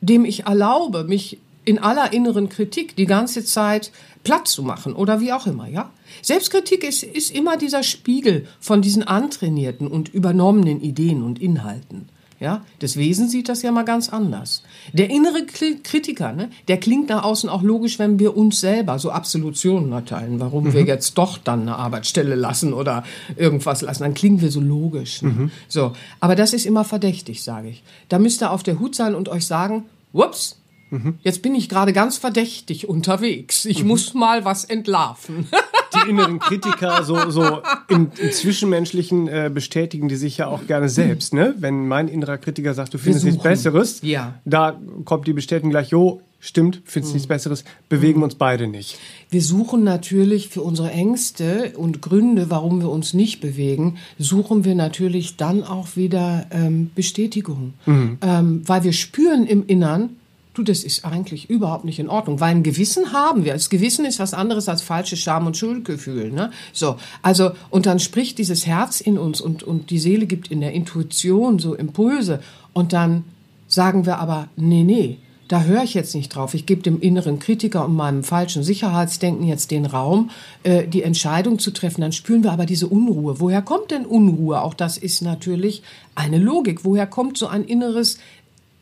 dem 0.01 0.25
ich 0.25 0.45
erlaube, 0.45 1.05
mich 1.05 1.39
in 1.63 1.79
aller 1.79 2.13
inneren 2.13 2.49
Kritik 2.49 2.95
die 2.95 3.05
ganze 3.05 3.43
Zeit 3.43 3.91
platt 4.23 4.47
zu 4.47 4.63
machen 4.63 4.93
oder 4.93 5.21
wie 5.21 5.31
auch 5.31 5.47
immer, 5.47 5.67
ja? 5.67 5.89
Selbstkritik 6.21 6.83
ist, 6.83 7.03
ist 7.03 7.33
immer 7.33 7.55
dieser 7.55 7.83
Spiegel 7.83 8.45
von 8.59 8.81
diesen 8.81 9.03
antrainierten 9.03 9.87
und 9.87 10.13
übernommenen 10.13 10.81
Ideen 10.81 11.23
und 11.23 11.39
Inhalten. 11.39 12.09
Ja, 12.39 12.63
das 12.79 12.97
Wesen 12.97 13.29
sieht 13.29 13.49
das 13.49 13.63
ja 13.63 13.71
mal 13.71 13.83
ganz 13.83 14.09
anders. 14.09 14.61
Der 14.93 15.09
innere 15.09 15.43
Kritiker, 15.45 16.33
ne, 16.33 16.51
der 16.67 16.77
klingt 16.77 17.09
nach 17.09 17.23
außen 17.23 17.49
auch 17.49 17.63
logisch, 17.63 17.97
wenn 17.97 18.19
wir 18.19 18.37
uns 18.37 18.59
selber 18.59 18.99
so 18.99 19.09
Absolutionen 19.09 19.91
erteilen, 19.91 20.39
warum 20.39 20.65
mhm. 20.65 20.73
wir 20.73 20.83
jetzt 20.83 21.17
doch 21.17 21.39
dann 21.39 21.61
eine 21.63 21.77
Arbeitsstelle 21.77 22.35
lassen 22.35 22.73
oder 22.73 23.03
irgendwas 23.35 23.81
lassen. 23.81 24.03
Dann 24.03 24.13
klingen 24.13 24.39
wir 24.39 24.51
so 24.51 24.61
logisch. 24.61 25.23
Ne? 25.23 25.29
Mhm. 25.29 25.51
So, 25.67 25.93
aber 26.19 26.35
das 26.35 26.53
ist 26.53 26.67
immer 26.67 26.83
verdächtig, 26.83 27.41
sage 27.43 27.69
ich. 27.69 27.83
Da 28.07 28.19
müsst 28.19 28.43
ihr 28.43 28.51
auf 28.51 28.61
der 28.61 28.79
Hut 28.79 28.93
sein 28.93 29.15
und 29.15 29.29
euch 29.29 29.47
sagen, 29.47 29.85
whoops, 30.13 30.57
mhm. 30.89 31.15
jetzt 31.21 31.41
bin 31.41 31.55
ich 31.55 31.69
gerade 31.69 31.93
ganz 31.93 32.17
verdächtig 32.17 32.87
unterwegs. 32.87 33.65
Ich 33.65 33.81
mhm. 33.81 33.89
muss 33.89 34.13
mal 34.13 34.45
was 34.45 34.65
entlarven. 34.65 35.47
die 36.05 36.09
inneren 36.09 36.39
Kritiker 36.39 37.03
so, 37.03 37.29
so 37.29 37.61
im, 37.87 38.11
im 38.17 38.31
Zwischenmenschlichen 38.31 39.27
äh, 39.27 39.51
bestätigen 39.53 40.07
die 40.07 40.15
sich 40.15 40.37
ja 40.37 40.47
auch 40.47 40.67
gerne 40.67 40.89
selbst. 40.89 41.33
Ne? 41.33 41.55
Wenn 41.57 41.87
mein 41.87 42.07
innerer 42.07 42.37
Kritiker 42.37 42.73
sagt, 42.73 42.93
du 42.93 42.97
findest 42.97 43.25
nichts 43.25 43.43
Besseres, 43.43 43.99
ja. 44.01 44.35
da 44.45 44.79
kommt 45.05 45.27
die 45.27 45.33
Bestätigung 45.33 45.71
gleich, 45.71 45.89
jo, 45.89 46.21
stimmt, 46.39 46.81
findest 46.85 47.13
mhm. 47.13 47.17
nichts 47.17 47.27
Besseres, 47.27 47.63
bewegen 47.89 48.19
mhm. 48.19 48.23
uns 48.23 48.35
beide 48.35 48.67
nicht. 48.67 48.97
Wir 49.29 49.41
suchen 49.41 49.83
natürlich 49.83 50.49
für 50.49 50.61
unsere 50.61 50.91
Ängste 50.91 51.73
und 51.75 52.01
Gründe, 52.01 52.49
warum 52.49 52.81
wir 52.81 52.89
uns 52.89 53.13
nicht 53.13 53.41
bewegen, 53.41 53.97
suchen 54.19 54.63
wir 54.63 54.75
natürlich 54.75 55.37
dann 55.37 55.63
auch 55.63 55.95
wieder 55.95 56.47
ähm, 56.51 56.91
Bestätigung. 56.95 57.73
Mhm. 57.85 58.17
Ähm, 58.21 58.61
weil 58.65 58.83
wir 58.83 58.93
spüren 58.93 59.45
im 59.45 59.65
Innern, 59.65 60.11
du, 60.57 60.63
das 60.63 60.83
ist 60.83 61.05
eigentlich 61.05 61.49
überhaupt 61.49 61.85
nicht 61.85 61.99
in 61.99 62.09
Ordnung, 62.09 62.39
weil 62.39 62.51
ein 62.51 62.63
Gewissen 62.63 63.13
haben 63.13 63.45
wir. 63.45 63.53
Das 63.53 63.69
Gewissen 63.69 64.05
ist 64.05 64.19
was 64.19 64.33
anderes 64.33 64.69
als 64.69 64.81
falsches 64.81 65.19
Scham- 65.19 65.47
und 65.47 65.57
Schuldgefühl. 65.57 66.31
Ne? 66.31 66.51
So, 66.73 66.97
also, 67.21 67.51
und 67.69 67.85
dann 67.85 67.99
spricht 67.99 68.37
dieses 68.37 68.65
Herz 68.65 69.01
in 69.01 69.17
uns 69.17 69.41
und, 69.41 69.63
und 69.63 69.89
die 69.89 69.99
Seele 69.99 70.25
gibt 70.25 70.49
in 70.49 70.61
der 70.61 70.73
Intuition 70.73 71.59
so 71.59 71.75
Impulse 71.75 72.41
und 72.73 72.93
dann 72.93 73.23
sagen 73.67 74.05
wir 74.05 74.19
aber, 74.19 74.47
nee, 74.55 74.83
nee, 74.83 75.17
da 75.47 75.63
höre 75.63 75.83
ich 75.83 75.93
jetzt 75.93 76.13
nicht 76.13 76.29
drauf. 76.29 76.53
Ich 76.53 76.65
gebe 76.65 76.81
dem 76.81 76.99
inneren 76.99 77.39
Kritiker 77.39 77.85
und 77.85 77.95
meinem 77.95 78.23
falschen 78.23 78.63
Sicherheitsdenken 78.63 79.47
jetzt 79.47 79.71
den 79.71 79.85
Raum, 79.85 80.29
äh, 80.63 80.87
die 80.87 81.03
Entscheidung 81.03 81.57
zu 81.59 81.71
treffen. 81.71 82.01
Dann 82.01 82.11
spüren 82.11 82.43
wir 82.43 82.51
aber 82.51 82.65
diese 82.65 82.87
Unruhe. 82.87 83.39
Woher 83.39 83.61
kommt 83.61 83.91
denn 83.91 84.05
Unruhe? 84.05 84.61
Auch 84.61 84.73
das 84.73 84.97
ist 84.97 85.21
natürlich 85.21 85.83
eine 86.15 86.37
Logik. 86.37 86.83
Woher 86.83 87.07
kommt 87.07 87.37
so 87.37 87.47
ein 87.47 87.63
inneres 87.63 88.17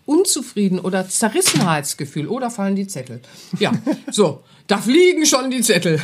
unzufrieden 0.06 0.80
oder 0.80 1.08
Zerrissenheitsgefühl. 1.08 2.28
Oder 2.28 2.52
fallen 2.52 2.76
die 2.76 2.88
Zettel? 2.88 3.22
Ja, 3.60 3.72
so. 4.12 4.44
Da 4.68 4.80
fliegen 4.80 5.28
schon 5.28 5.52
die 5.52 5.62
Zettel. 5.62 6.02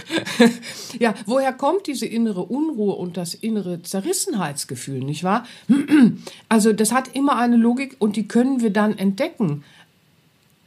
ja, 0.99 1.15
woher 1.25 1.51
kommt 1.51 1.87
diese 1.87 2.05
innere 2.05 2.43
Unruhe 2.43 2.93
und 2.93 3.17
das 3.17 3.33
innere 3.33 3.81
Zerrissenheitsgefühl, 3.81 4.99
nicht 4.99 5.23
wahr? 5.23 5.45
also, 6.49 6.71
das 6.71 6.91
hat 6.91 7.15
immer 7.15 7.37
eine 7.37 7.55
Logik 7.55 7.95
und 7.97 8.15
die 8.15 8.27
können 8.27 8.61
wir 8.61 8.71
dann 8.71 8.97
entdecken. 8.97 9.63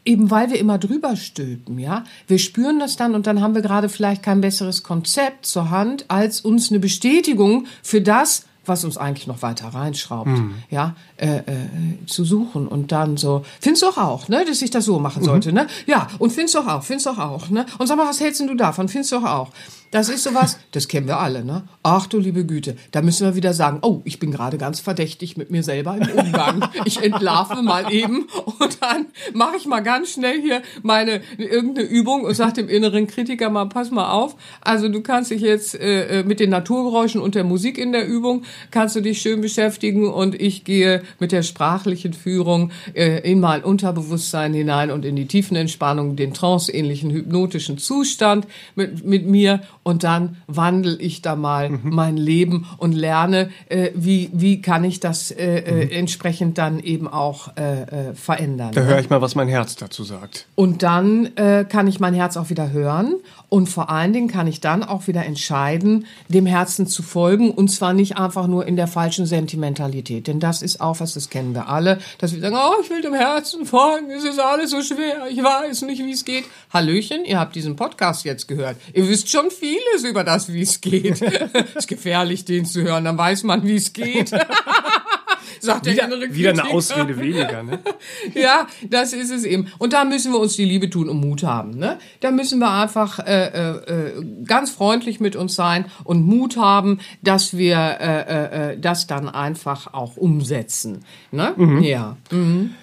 Eben 0.04 0.30
weil 0.30 0.50
wir 0.50 0.58
immer 0.58 0.76
drüber 0.76 1.16
stülpen, 1.16 1.78
ja. 1.78 2.04
Wir 2.26 2.38
spüren 2.38 2.78
das 2.78 2.96
dann 2.96 3.14
und 3.14 3.26
dann 3.26 3.40
haben 3.40 3.54
wir 3.54 3.62
gerade 3.62 3.88
vielleicht 3.88 4.22
kein 4.22 4.40
besseres 4.40 4.82
Konzept 4.82 5.46
zur 5.46 5.70
Hand, 5.70 6.06
als 6.08 6.40
uns 6.40 6.70
eine 6.70 6.80
Bestätigung 6.80 7.66
für 7.82 8.02
das, 8.02 8.44
was 8.66 8.84
uns 8.84 8.96
eigentlich 8.96 9.26
noch 9.26 9.42
weiter 9.42 9.68
reinschraubt, 9.68 10.28
mhm. 10.28 10.56
ja, 10.70 10.96
äh, 11.24 11.38
äh, 11.38 12.04
zu 12.06 12.22
suchen 12.22 12.68
und 12.68 12.92
dann 12.92 13.16
so, 13.16 13.46
findest 13.58 13.82
du 13.82 13.86
auch, 13.86 14.28
ne, 14.28 14.44
dass 14.44 14.60
ich 14.60 14.70
das 14.70 14.84
so 14.84 14.98
machen 14.98 15.24
sollte, 15.24 15.48
mhm. 15.48 15.54
ne? 15.54 15.66
Ja, 15.86 16.08
und 16.18 16.32
findest 16.32 16.54
du 16.54 16.58
auch, 16.58 16.82
findest 16.82 17.06
du 17.06 17.10
auch, 17.12 17.48
ne? 17.48 17.64
Und 17.78 17.86
sag 17.86 17.96
mal, 17.96 18.06
was 18.06 18.20
hältst 18.20 18.42
du 18.42 18.54
davon? 18.54 18.88
Findest 18.88 19.12
du 19.12 19.16
auch? 19.16 19.50
Das 19.94 20.08
ist 20.08 20.24
sowas, 20.24 20.58
das 20.72 20.88
kennen 20.88 21.06
wir 21.06 21.20
alle, 21.20 21.44
ne? 21.44 21.68
Ach 21.84 22.08
du 22.08 22.18
liebe 22.18 22.44
Güte, 22.44 22.76
da 22.90 23.00
müssen 23.00 23.24
wir 23.28 23.36
wieder 23.36 23.54
sagen, 23.54 23.78
oh, 23.82 24.00
ich 24.02 24.18
bin 24.18 24.32
gerade 24.32 24.58
ganz 24.58 24.80
verdächtig 24.80 25.36
mit 25.36 25.52
mir 25.52 25.62
selber 25.62 25.96
im 25.96 26.18
Umgang. 26.18 26.68
Ich 26.84 27.00
entlarve 27.00 27.62
mal 27.62 27.92
eben 27.92 28.26
und 28.58 28.78
dann 28.82 29.06
mache 29.34 29.56
ich 29.56 29.66
mal 29.66 29.84
ganz 29.84 30.10
schnell 30.10 30.42
hier 30.42 30.62
meine 30.82 31.20
irgendeine 31.38 31.86
Übung 31.86 32.24
und 32.24 32.34
sage 32.34 32.54
dem 32.54 32.68
inneren 32.68 33.06
Kritiker 33.06 33.50
mal, 33.50 33.66
pass 33.66 33.92
mal 33.92 34.10
auf. 34.10 34.34
Also 34.62 34.88
du 34.88 35.00
kannst 35.00 35.30
dich 35.30 35.42
jetzt 35.42 35.76
äh, 35.76 36.20
äh, 36.20 36.24
mit 36.24 36.40
den 36.40 36.50
Naturgeräuschen 36.50 37.20
und 37.20 37.36
der 37.36 37.44
Musik 37.44 37.78
in 37.78 37.92
der 37.92 38.08
Übung 38.08 38.42
kannst 38.72 38.96
du 38.96 39.00
dich 39.00 39.22
schön 39.22 39.42
beschäftigen 39.42 40.08
und 40.12 40.34
ich 40.34 40.64
gehe 40.64 41.04
mit 41.18 41.32
der 41.32 41.42
sprachlichen 41.42 42.12
Führung 42.12 42.70
äh, 42.94 43.20
in 43.30 43.40
mein 43.40 43.62
Unterbewusstsein 43.62 44.52
hinein 44.54 44.90
und 44.90 45.04
in 45.04 45.16
die 45.16 45.26
tiefen 45.26 45.56
Entspannung, 45.56 46.16
den 46.16 46.34
tranceähnlichen 46.34 47.10
hypnotischen 47.10 47.78
Zustand 47.78 48.46
mit, 48.74 49.04
mit 49.04 49.26
mir 49.26 49.60
und 49.82 50.04
dann 50.04 50.36
wandle 50.46 50.96
ich 50.96 51.22
da 51.22 51.36
mal 51.36 51.70
mhm. 51.70 51.80
mein 51.84 52.16
Leben 52.16 52.66
und 52.78 52.92
lerne, 52.92 53.50
äh, 53.68 53.90
wie, 53.94 54.30
wie 54.32 54.62
kann 54.62 54.84
ich 54.84 55.00
das 55.00 55.30
äh, 55.30 55.58
äh, 55.58 55.84
mhm. 55.84 55.90
entsprechend 55.90 56.58
dann 56.58 56.80
eben 56.80 57.08
auch 57.08 57.56
äh, 57.56 57.82
äh, 58.10 58.14
verändern. 58.14 58.72
Da 58.72 58.82
höre 58.82 58.98
ich 58.98 59.10
mal, 59.10 59.20
was 59.20 59.34
mein 59.34 59.48
Herz 59.48 59.76
dazu 59.76 60.04
sagt. 60.04 60.46
Und 60.54 60.82
dann 60.82 61.36
äh, 61.36 61.64
kann 61.68 61.86
ich 61.86 62.00
mein 62.00 62.14
Herz 62.14 62.36
auch 62.36 62.50
wieder 62.50 62.72
hören 62.72 63.14
und 63.54 63.68
vor 63.68 63.90
allen 63.90 64.12
Dingen 64.12 64.28
kann 64.28 64.46
ich 64.46 64.60
dann 64.60 64.82
auch 64.82 65.06
wieder 65.06 65.24
entscheiden, 65.24 66.06
dem 66.28 66.46
Herzen 66.46 66.86
zu 66.86 67.02
folgen 67.02 67.50
und 67.50 67.68
zwar 67.68 67.92
nicht 67.92 68.16
einfach 68.16 68.46
nur 68.46 68.66
in 68.66 68.76
der 68.76 68.88
falschen 68.88 69.26
Sentimentalität. 69.26 70.26
Denn 70.26 70.40
das 70.40 70.62
ist 70.62 70.80
auch 70.80 70.98
was, 71.00 71.14
das 71.14 71.30
kennen 71.30 71.54
wir 71.54 71.68
alle, 71.68 71.98
dass 72.18 72.34
wir 72.34 72.40
sagen, 72.40 72.56
oh, 72.56 72.82
ich 72.82 72.90
will 72.90 73.02
dem 73.02 73.14
Herzen 73.14 73.66
folgen, 73.66 74.10
es 74.10 74.24
ist 74.24 74.40
alles 74.40 74.70
so 74.70 74.82
schwer, 74.82 75.26
ich 75.30 75.42
weiß 75.42 75.82
nicht, 75.82 76.04
wie 76.04 76.12
es 76.12 76.24
geht. 76.24 76.44
Hallöchen, 76.72 77.24
ihr 77.24 77.38
habt 77.38 77.54
diesen 77.54 77.76
Podcast 77.76 78.24
jetzt 78.24 78.48
gehört. 78.48 78.76
Ihr 78.92 79.08
wisst 79.08 79.30
schon 79.30 79.50
viel 79.50 79.74
vieles 79.74 80.04
über 80.04 80.24
das, 80.24 80.52
wie 80.52 80.62
es 80.62 80.80
geht. 80.80 81.20
ist 81.74 81.88
gefährlich, 81.88 82.44
den 82.44 82.64
zu 82.64 82.82
hören, 82.82 83.04
dann 83.04 83.18
weiß 83.18 83.44
man, 83.44 83.66
wie 83.66 83.76
es 83.76 83.92
geht. 83.92 84.30
Sagt 85.60 85.86
wieder, 85.86 86.06
der 86.06 86.16
innere 86.16 86.34
Wieder 86.34 86.50
eine 86.50 86.64
Ausrede 86.64 87.18
weniger, 87.18 87.62
ne? 87.62 87.80
ja, 88.34 88.66
das 88.88 89.12
ist 89.12 89.30
es 89.30 89.44
eben. 89.44 89.68
Und 89.78 89.92
da 89.92 90.04
müssen 90.04 90.32
wir 90.32 90.38
uns 90.38 90.56
die 90.56 90.64
Liebe 90.64 90.90
tun 90.90 91.08
und 91.08 91.20
Mut 91.20 91.42
haben, 91.42 91.70
ne? 91.70 91.98
Da 92.20 92.30
müssen 92.30 92.58
wir 92.58 92.70
einfach 92.70 93.18
äh, 93.20 93.46
äh, 93.46 94.24
ganz 94.44 94.70
freundlich 94.70 95.20
mit 95.20 95.36
uns 95.36 95.54
sein 95.54 95.86
und 96.04 96.26
Mut 96.26 96.56
haben, 96.56 97.00
dass 97.22 97.56
wir 97.56 97.76
äh, 97.76 98.20
äh, 98.20 98.72
äh 98.72 98.78
das 98.78 99.06
dann 99.06 99.28
einfach 99.28 99.92
auch 99.94 100.16
umsetzen, 100.16 101.04
ne? 101.30 101.52
Mhm. 101.56 101.82
Ja. 101.82 102.16
Mhm. 102.30 102.74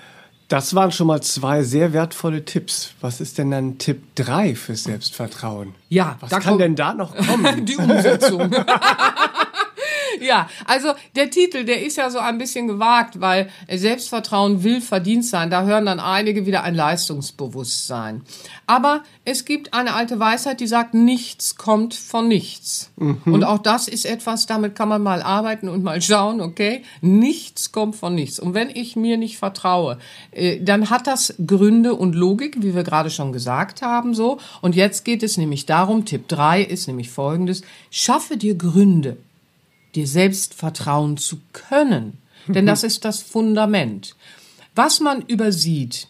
Das 0.52 0.76
waren 0.76 0.92
schon 0.92 1.08
mal 1.08 1.22
zwei 1.22 1.64
sehr 1.64 1.94
wertvolle 1.94 2.44
Tipps. 2.44 2.94
Was 3.00 3.22
ist 3.22 3.38
denn 3.38 3.52
dann 3.52 3.78
Tipp 3.78 4.04
3 4.16 4.54
fürs 4.56 4.84
Selbstvertrauen? 4.84 5.76
Ja, 5.88 6.18
was 6.20 6.30
kann 6.30 6.58
denn 6.58 6.76
da 6.76 6.94
noch 6.94 7.16
kommen? 7.16 7.66
Die 7.66 7.78
Umsetzung. 7.78 8.52
ja, 10.20 10.50
also 10.66 10.94
der 11.16 11.30
Titel, 11.30 11.64
der 11.64 11.86
ist 11.86 11.98
ja 11.98 12.10
so 12.10 12.20
ein 12.20 12.38
bisschen 12.38 12.68
gewagt, 12.68 13.22
weil 13.22 13.50
Selbstvertrauen 13.70 14.64
will 14.64 14.82
verdient 14.82 15.26
sein. 15.26 15.50
Da 15.50 15.64
hören 15.64 15.86
dann 15.86 16.00
einige 16.00 16.46
wieder 16.46 16.64
ein 16.64 16.76
Leistungsbewusstsein. 16.76 18.24
Aber 18.68 19.04
es 19.26 19.46
gibt 19.46 19.74
eine 19.74 19.94
alte 19.94 20.20
Weisheit, 20.20 20.60
die 20.60 20.68
sagt, 20.68 20.94
nichts 20.94 21.56
kommt 21.56 21.94
von 21.94 22.28
nichts. 22.28 22.92
Mhm. 22.98 23.22
Und 23.26 23.44
auch 23.44 23.60
das 23.60 23.88
ist 23.88 24.06
etwas, 24.06 24.46
damit 24.46 24.76
kann 24.76 24.90
man 24.90 25.04
mal 25.04 25.22
arbeiten 25.22 25.70
und 25.70 25.84
mal 25.84 26.02
schauen, 26.02 26.42
okay? 26.42 26.84
Nichts 27.02 27.72
kommt 27.72 27.96
von 27.96 28.16
nichts. 28.16 28.40
Und 28.40 28.54
wenn 28.54 28.70
ich 28.70 28.96
mir 28.96 29.18
nicht 29.18 29.38
vertraue, 29.38 29.98
äh, 30.32 30.60
dann 30.62 30.90
hat 30.90 31.08
das 31.08 31.36
Gründe 31.46 31.96
und 31.96 32.16
Logik, 32.16 32.58
wie 32.62 32.74
wir 32.76 32.84
gerade 32.84 33.10
schon 33.10 33.32
gesagt 33.32 33.82
haben, 33.82 34.16
so. 34.16 34.40
Und 34.62 34.76
jetzt 34.76 35.06
geht 35.06 35.24
es 35.24 35.38
nämlich 35.38 35.66
darum, 35.66 36.06
Tipp 36.06 36.28
3 36.28 36.62
ist 36.62 36.88
nämlich 36.88 37.10
folgendes, 37.10 37.62
schaffe 37.90 38.38
dir 38.38 38.56
Gründe 38.56 39.18
dir 39.96 40.08
selbst 40.08 40.54
vertrauen 40.54 41.18
zu 41.18 41.40
können. 41.54 42.18
Denn 42.48 42.66
das 42.66 42.84
ist 42.84 43.06
das 43.06 43.22
Fundament. 43.22 44.16
Was 44.76 45.00
man 45.00 45.22
übersieht, 45.22 46.08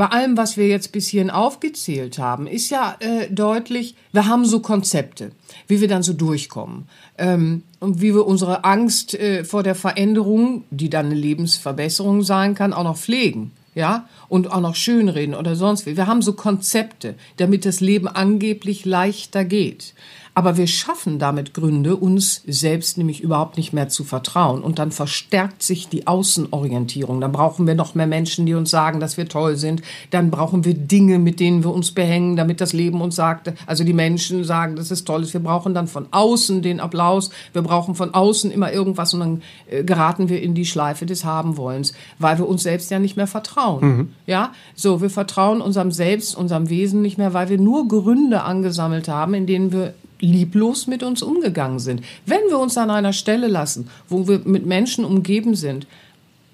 bei 0.00 0.06
allem, 0.06 0.38
was 0.38 0.56
wir 0.56 0.66
jetzt 0.66 0.92
bis 0.92 1.08
hierhin 1.08 1.28
aufgezählt 1.28 2.18
haben, 2.18 2.46
ist 2.46 2.70
ja 2.70 2.96
äh, 3.00 3.30
deutlich, 3.30 3.94
wir 4.12 4.26
haben 4.26 4.46
so 4.46 4.60
Konzepte, 4.60 5.32
wie 5.66 5.82
wir 5.82 5.88
dann 5.88 6.02
so 6.02 6.14
durchkommen 6.14 6.88
ähm, 7.18 7.64
und 7.80 8.00
wie 8.00 8.14
wir 8.14 8.26
unsere 8.26 8.64
Angst 8.64 9.12
äh, 9.12 9.44
vor 9.44 9.62
der 9.62 9.74
Veränderung, 9.74 10.64
die 10.70 10.88
dann 10.88 11.06
eine 11.06 11.16
Lebensverbesserung 11.16 12.22
sein 12.22 12.54
kann, 12.54 12.72
auch 12.72 12.84
noch 12.84 12.96
pflegen. 12.96 13.52
Ja, 13.74 14.08
und 14.28 14.50
auch 14.50 14.60
noch 14.60 14.74
schönreden 14.74 15.34
oder 15.34 15.54
sonst 15.54 15.86
wie. 15.86 15.96
Wir 15.96 16.06
haben 16.06 16.22
so 16.22 16.32
Konzepte, 16.32 17.14
damit 17.36 17.64
das 17.64 17.80
Leben 17.80 18.08
angeblich 18.08 18.84
leichter 18.84 19.44
geht. 19.44 19.94
Aber 20.34 20.56
wir 20.56 20.66
schaffen 20.66 21.18
damit 21.18 21.54
Gründe, 21.54 21.96
uns 21.96 22.42
selbst 22.46 22.98
nämlich 22.98 23.20
überhaupt 23.20 23.56
nicht 23.56 23.72
mehr 23.72 23.88
zu 23.88 24.04
vertrauen. 24.04 24.62
Und 24.62 24.78
dann 24.78 24.92
verstärkt 24.92 25.62
sich 25.62 25.88
die 25.88 26.06
Außenorientierung. 26.06 27.20
Dann 27.20 27.32
brauchen 27.32 27.66
wir 27.66 27.74
noch 27.74 27.94
mehr 27.94 28.06
Menschen, 28.06 28.46
die 28.46 28.54
uns 28.54 28.70
sagen, 28.70 29.00
dass 29.00 29.16
wir 29.16 29.28
toll 29.28 29.56
sind. 29.56 29.82
Dann 30.10 30.30
brauchen 30.30 30.64
wir 30.64 30.74
Dinge, 30.74 31.18
mit 31.18 31.40
denen 31.40 31.64
wir 31.64 31.72
uns 31.72 31.90
behängen, 31.92 32.36
damit 32.36 32.60
das 32.60 32.72
Leben 32.72 33.00
uns 33.00 33.16
sagt, 33.16 33.52
also 33.66 33.82
die 33.82 33.92
Menschen 33.92 34.44
sagen, 34.44 34.76
dass 34.76 34.90
es 34.90 35.04
toll 35.04 35.22
ist. 35.22 35.32
Wir 35.32 35.42
brauchen 35.42 35.74
dann 35.74 35.88
von 35.88 36.06
außen 36.10 36.62
den 36.62 36.80
Applaus. 36.80 37.30
Wir 37.52 37.62
brauchen 37.62 37.94
von 37.94 38.14
außen 38.14 38.50
immer 38.50 38.72
irgendwas 38.72 39.12
und 39.14 39.20
dann 39.20 39.42
äh, 39.68 39.82
geraten 39.82 40.28
wir 40.28 40.40
in 40.40 40.54
die 40.54 40.66
Schleife 40.66 41.06
des 41.06 41.24
Habenwollens, 41.24 41.92
weil 42.18 42.38
wir 42.38 42.48
uns 42.48 42.62
selbst 42.62 42.90
ja 42.90 42.98
nicht 42.98 43.16
mehr 43.16 43.26
vertrauen. 43.26 43.84
Mhm. 43.84 44.08
Ja, 44.26 44.52
so, 44.74 45.02
wir 45.02 45.10
vertrauen 45.10 45.60
unserem 45.60 45.90
Selbst, 45.90 46.36
unserem 46.36 46.70
Wesen 46.70 47.02
nicht 47.02 47.18
mehr, 47.18 47.34
weil 47.34 47.48
wir 47.48 47.58
nur 47.58 47.88
Gründe 47.88 48.42
angesammelt 48.42 49.08
haben, 49.08 49.34
in 49.34 49.46
denen 49.46 49.72
wir 49.72 49.94
lieblos 50.20 50.86
mit 50.86 51.02
uns 51.02 51.22
umgegangen 51.22 51.78
sind. 51.78 52.02
Wenn 52.26 52.42
wir 52.48 52.58
uns 52.58 52.76
an 52.78 52.90
einer 52.90 53.12
Stelle 53.12 53.48
lassen, 53.48 53.88
wo 54.08 54.28
wir 54.28 54.40
mit 54.44 54.66
Menschen 54.66 55.04
umgeben 55.04 55.54
sind 55.54 55.86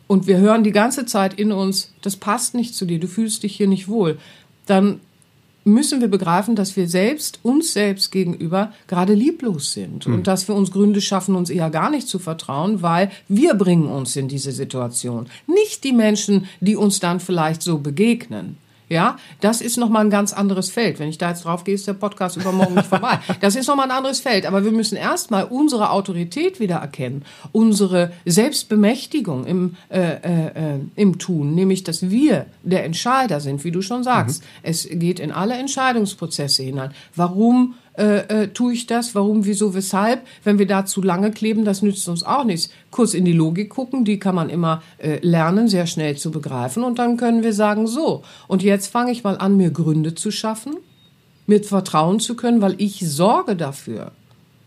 und 0.07 0.26
wir 0.26 0.38
hören 0.38 0.64
die 0.64 0.72
ganze 0.72 1.07
Zeit 1.07 1.35
in 1.35 1.52
uns, 1.52 1.92
das 2.02 2.16
passt 2.16 2.55
nicht 2.55 2.74
zu 2.74 2.87
dir, 2.87 3.00
du 3.00 3.09
fühlst 3.09 3.42
dich 3.42 3.57
hier 3.57 3.68
nicht 3.68 3.88
wohl, 3.88 4.18
dann 4.66 5.00
müssen 5.66 6.00
wir 6.00 6.09
begreifen, 6.09 6.55
dass 6.55 6.76
wir 6.76 6.88
selbst 6.88 7.40
uns 7.42 7.72
selbst 7.72 8.12
gegenüber 8.12 8.72
gerade 8.87 9.14
lieblos 9.14 9.72
sind 9.72 10.07
mhm. 10.07 10.14
und 10.14 10.26
dass 10.29 10.46
wir 10.46 10.55
uns 10.55 10.70
Gründe 10.70 11.00
schaffen, 11.00 11.35
uns 11.35 11.50
eher 11.50 11.70
gar 11.70 11.90
nicht 11.90 12.07
zu 12.07 12.20
vertrauen, 12.20 12.83
weil 12.83 13.11
wir 13.29 13.55
bringen 13.55 13.88
uns 13.88 14.14
in 14.14 14.29
diese 14.29 14.52
Situation. 14.52 15.26
Nicht 15.48 15.83
die 15.83 15.92
Menschen, 15.92 16.46
die 16.61 16.76
uns 16.76 17.00
dann 17.00 17.18
vielleicht 17.18 17.62
so 17.62 17.79
begegnen. 17.79 18.57
Ja, 18.88 19.16
das 19.40 19.61
ist 19.61 19.79
nochmal 19.79 20.05
ein 20.05 20.11
ganz 20.11 20.33
anderes 20.33 20.70
Feld. 20.70 21.01
Wenn 21.01 21.09
ich 21.09 21.18
da 21.18 21.31
jetzt 21.31 21.44
drauf 21.44 21.64
gehe, 21.64 21.75
ist 21.75 21.88
der 21.88 21.94
Podcast 21.94 22.37
übermorgen 22.37 22.75
nicht 22.75 22.87
vorbei. 22.87 23.18
Das 23.40 23.57
ist 23.57 23.66
nochmal 23.66 23.90
ein 23.90 23.96
anderes 23.96 24.20
Feld. 24.20 24.46
Aber 24.46 24.64
wir 24.64 24.70
müssen 24.70 24.96
erstmal 24.96 25.44
unsere 25.44 25.90
Autorität 25.90 26.61
wieder 26.61 26.77
erkennen, 26.77 27.25
unsere 27.53 28.12
Selbstbemächtigung 28.25 29.44
im, 29.44 29.77
äh, 29.88 30.01
äh, 30.01 30.75
äh, 30.75 30.81
im 30.94 31.18
Tun, 31.18 31.55
nämlich, 31.55 31.85
dass 31.85 32.11
wir 32.11 32.46
der 32.62 32.85
Entscheider 32.85 33.40
sind, 33.40 33.64
wie 33.64 33.72
du 33.72 33.83
schon 33.83 34.05
sagst. 34.05 34.42
Mhm. 34.42 34.49
Es 34.62 34.88
geht 34.90 35.20
in 35.20 35.33
alle 35.33 35.55
Entscheidungsprozesse 35.55 36.62
hinein. 36.62 36.92
Warum 37.14 37.75
äh, 37.97 38.43
äh, 38.43 38.49
tue 38.49 38.75
ich 38.75 38.87
das? 38.87 39.15
Warum, 39.15 39.47
wieso, 39.47 39.75
weshalb? 39.75 40.27
Wenn 40.45 40.59
wir 40.59 40.67
da 40.67 40.85
zu 40.85 41.03
lange 41.03 41.31
kleben, 41.31 41.65
das 41.65 41.83
nützt 41.83 42.09
uns 42.09 42.23
auch 42.23 42.45
nichts. 42.45 42.71
Kurz 42.91 43.15
in 43.15 43.25
die 43.25 43.33
Logik 43.33 43.71
gucken, 43.71 44.05
die 44.05 44.19
kann 44.19 44.35
man 44.35 44.51
immer 44.51 44.83
äh, 44.99 45.19
lernen, 45.27 45.69
sehr 45.69 45.87
schnell 45.87 46.17
zu 46.17 46.31
begreifen. 46.31 46.85
Und 46.85 46.99
dann 46.99 47.17
können 47.17 47.43
wir 47.43 47.53
sagen, 47.53 47.87
so, 47.87 48.23
und 48.49 48.63
jetzt 48.63 48.89
fange 48.89 49.13
ich 49.13 49.25
mal 49.25 49.39
an, 49.39 49.57
mir 49.57 49.71
Gründe 49.71 50.15
zu 50.15 50.31
schaffen, 50.31 50.77
mir 51.47 51.63
vertrauen 51.63 52.21
zu 52.21 52.37
können, 52.37 52.61
weil 52.61 52.75
ich 52.79 53.01
sorge 53.01 53.57
dafür. 53.57 54.13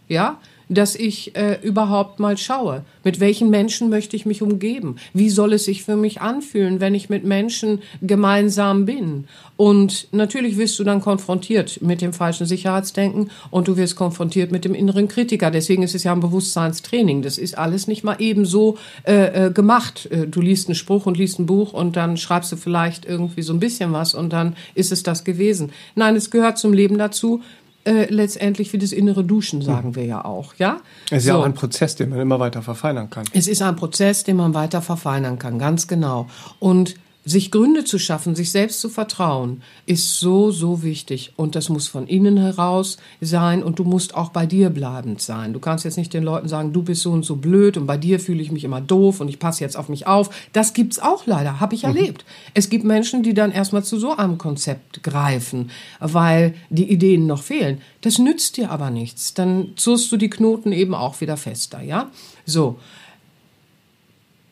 Ja, 0.08 0.40
dass 0.70 0.96
ich 0.96 1.36
äh, 1.36 1.58
überhaupt 1.62 2.20
mal 2.20 2.38
schaue, 2.38 2.84
mit 3.04 3.20
welchen 3.20 3.50
Menschen 3.50 3.90
möchte 3.90 4.16
ich 4.16 4.26
mich 4.26 4.42
umgeben? 4.42 4.98
Wie 5.14 5.30
soll 5.30 5.54
es 5.54 5.66
sich 5.66 5.84
für 5.84 5.96
mich 5.96 6.22
anfühlen, 6.22 6.80
wenn 6.80 6.96
ich 6.96 7.10
mit 7.10 7.26
Menschen 7.26 7.82
gemeinsam 8.02 8.86
bin? 8.86 9.26
Und 9.58 10.08
natürlich 10.12 10.58
wirst 10.58 10.80
du 10.80 10.84
dann 10.84 11.02
konfrontiert 11.02 11.82
mit 11.82 12.02
dem 12.02 12.14
falschen 12.14 12.46
Sicherheitsdenken 12.46 13.32
und 13.50 13.68
du 13.68 13.76
wirst 13.76 13.96
konfrontiert 13.96 14.52
mit 14.52 14.64
dem 14.64 14.76
inneren 14.76 15.08
Kritiker. 15.08 15.52
Deswegen 15.52 15.84
ist 15.84 15.96
es 15.96 16.04
ja 16.04 16.14
ein 16.14 16.22
Bewusstseinstraining. 16.22 17.24
Das 17.24 17.38
ist 17.38 17.58
alles 17.58 17.88
nicht 17.88 18.04
mal 18.04 18.18
eben 18.20 18.46
so 18.46 18.78
äh, 19.06 19.48
äh, 19.48 19.52
gemacht. 19.52 20.08
Äh, 20.12 20.28
du 20.28 20.40
liest 20.40 20.68
einen 20.68 20.76
Spruch 20.76 21.08
und 21.08 21.18
liest 21.18 21.40
ein 21.40 21.46
Buch 21.48 21.74
und 21.74 21.96
dann 21.96 22.16
schreibst 22.16 22.52
du 22.52 22.56
vielleicht 22.56 23.06
irgendwie 23.06 23.42
so 23.42 23.54
ein 23.54 23.60
bisschen 23.60 23.92
was 23.92 24.14
und 24.14 24.32
dann 24.32 24.56
ist 24.76 24.92
es 24.92 25.04
das 25.04 25.24
gewesen. 25.24 25.72
Nein, 25.96 26.16
es 26.16 26.30
gehört 26.30 26.58
zum 26.58 26.72
Leben 26.72 26.98
dazu. 26.98 27.42
Äh, 27.90 28.06
letztendlich 28.14 28.72
wie 28.72 28.78
das 28.78 28.92
innere 28.92 29.24
Duschen, 29.24 29.64
sagen 29.64 29.96
wir 29.96 30.06
ja 30.06 30.24
auch, 30.24 30.54
ja? 30.60 30.78
Es 31.10 31.20
ist 31.20 31.24
so. 31.24 31.30
ja 31.30 31.36
auch 31.38 31.44
ein 31.44 31.56
Prozess, 31.56 31.96
den 31.96 32.10
man 32.10 32.20
immer 32.20 32.40
weiter 32.40 32.62
verfeinern 32.62 33.10
kann. 33.10 33.26
Es 33.34 33.48
ist 33.48 33.64
ein 33.64 33.76
Prozess, 33.76 34.24
den 34.24 34.36
man 34.36 34.54
weiter 34.54 34.84
verfeinern 34.84 35.40
kann, 35.40 35.58
ganz 35.58 35.88
genau. 35.88 36.28
Und 36.60 36.94
sich 37.30 37.52
Gründe 37.52 37.84
zu 37.84 38.00
schaffen, 38.00 38.36
sich 38.36 38.52
selbst 38.52 38.82
zu 38.82 38.90
vertrauen, 38.90 39.62
ist 39.86 40.20
so, 40.20 40.52
so 40.52 40.84
wichtig. 40.84 41.34
Und 41.36 41.56
das 41.56 41.70
muss 41.70 41.88
von 41.88 42.08
innen 42.08 42.38
heraus 42.38 42.98
sein 43.22 43.62
und 43.64 43.80
du 43.80 43.84
musst 43.84 44.16
auch 44.16 44.30
bei 44.30 44.46
dir 44.46 44.70
bleibend 44.70 45.22
sein. 45.22 45.54
Du 45.54 45.60
kannst 45.60 45.86
jetzt 45.86 45.98
nicht 45.98 46.14
den 46.14 46.24
Leuten 46.24 46.48
sagen, 46.48 46.74
du 46.74 46.82
bist 46.82 47.02
so 47.02 47.12
und 47.12 47.24
so 47.24 47.36
blöd 47.36 47.78
und 47.78 47.86
bei 47.86 47.98
dir 47.98 48.20
fühle 48.20 48.42
ich 48.42 48.52
mich 48.52 48.64
immer 48.64 48.82
doof 48.82 49.20
und 49.20 49.30
ich 49.30 49.40
passe 49.40 49.64
jetzt 49.64 49.78
auf 49.78 49.90
mich 49.90 50.08
auf. 50.08 50.30
Das 50.54 50.74
gibt's 50.74 51.00
auch 51.00 51.26
leider, 51.28 51.60
habe 51.60 51.76
ich 51.76 51.84
mhm. 51.84 51.96
erlebt. 51.96 52.26
Es 52.54 52.70
gibt 52.70 52.84
Menschen, 52.84 53.22
die 53.22 53.34
dann 53.34 53.52
erstmal 53.52 53.84
zu 53.84 54.00
so 54.00 54.16
einem 54.16 54.38
Konzept 54.38 55.04
greifen, 55.04 55.70
weil 56.00 56.56
die 56.70 56.92
Ideen 56.92 57.28
noch 57.28 57.44
fehlen. 57.44 57.82
Das 58.02 58.18
nützt 58.18 58.58
dir 58.58 58.72
aber 58.72 58.90
nichts. 58.90 59.34
Dann 59.34 59.74
zurst 59.76 60.12
du 60.12 60.18
die 60.18 60.30
Knoten 60.30 60.72
eben 60.72 60.96
auch 60.96 61.22
wieder 61.22 61.38
fester, 61.38 61.82
ja? 61.82 62.10
So. 62.46 62.80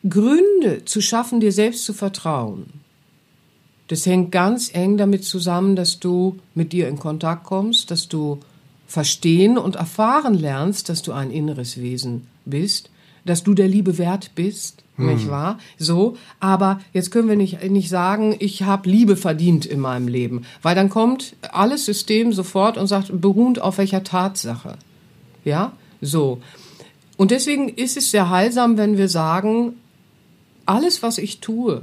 Gründe 0.08 0.84
zu 0.84 1.00
schaffen, 1.00 1.40
dir 1.40 1.52
selbst 1.52 1.84
zu 1.84 1.92
vertrauen, 1.92 2.66
das 3.88 4.04
hängt 4.04 4.30
ganz 4.30 4.70
eng 4.74 4.98
damit 4.98 5.24
zusammen, 5.24 5.74
dass 5.74 5.98
du 5.98 6.38
mit 6.54 6.72
dir 6.72 6.88
in 6.88 6.98
Kontakt 6.98 7.44
kommst, 7.44 7.90
dass 7.90 8.08
du 8.08 8.38
verstehen 8.86 9.58
und 9.58 9.76
erfahren 9.76 10.34
lernst, 10.34 10.88
dass 10.88 11.02
du 11.02 11.12
ein 11.12 11.30
inneres 11.30 11.80
Wesen 11.80 12.26
bist, 12.44 12.90
dass 13.24 13.42
du 13.44 13.54
der 13.54 13.66
Liebe 13.66 13.98
wert 13.98 14.32
bist, 14.34 14.82
hm. 14.96 15.14
nicht 15.14 15.28
wahr? 15.28 15.58
So, 15.78 16.16
aber 16.38 16.80
jetzt 16.92 17.10
können 17.10 17.28
wir 17.28 17.36
nicht, 17.36 17.62
nicht 17.70 17.88
sagen, 17.88 18.36
ich 18.38 18.62
habe 18.62 18.88
Liebe 18.88 19.16
verdient 19.16 19.64
in 19.64 19.80
meinem 19.80 20.08
Leben, 20.08 20.44
weil 20.62 20.74
dann 20.74 20.90
kommt 20.90 21.34
alles 21.50 21.86
System 21.86 22.32
sofort 22.32 22.76
und 22.76 22.86
sagt, 22.86 23.10
beruhend 23.20 23.60
auf 23.60 23.78
welcher 23.78 24.04
Tatsache. 24.04 24.76
Ja, 25.44 25.72
so. 26.00 26.40
Und 27.16 27.30
deswegen 27.30 27.68
ist 27.68 27.96
es 27.96 28.10
sehr 28.10 28.30
heilsam, 28.30 28.76
wenn 28.76 28.98
wir 28.98 29.08
sagen, 29.08 29.74
alles, 30.68 31.02
was 31.02 31.18
ich 31.18 31.40
tue, 31.40 31.82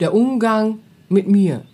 der 0.00 0.14
Umgang 0.14 0.78
mit 1.08 1.28
mir, 1.28 1.64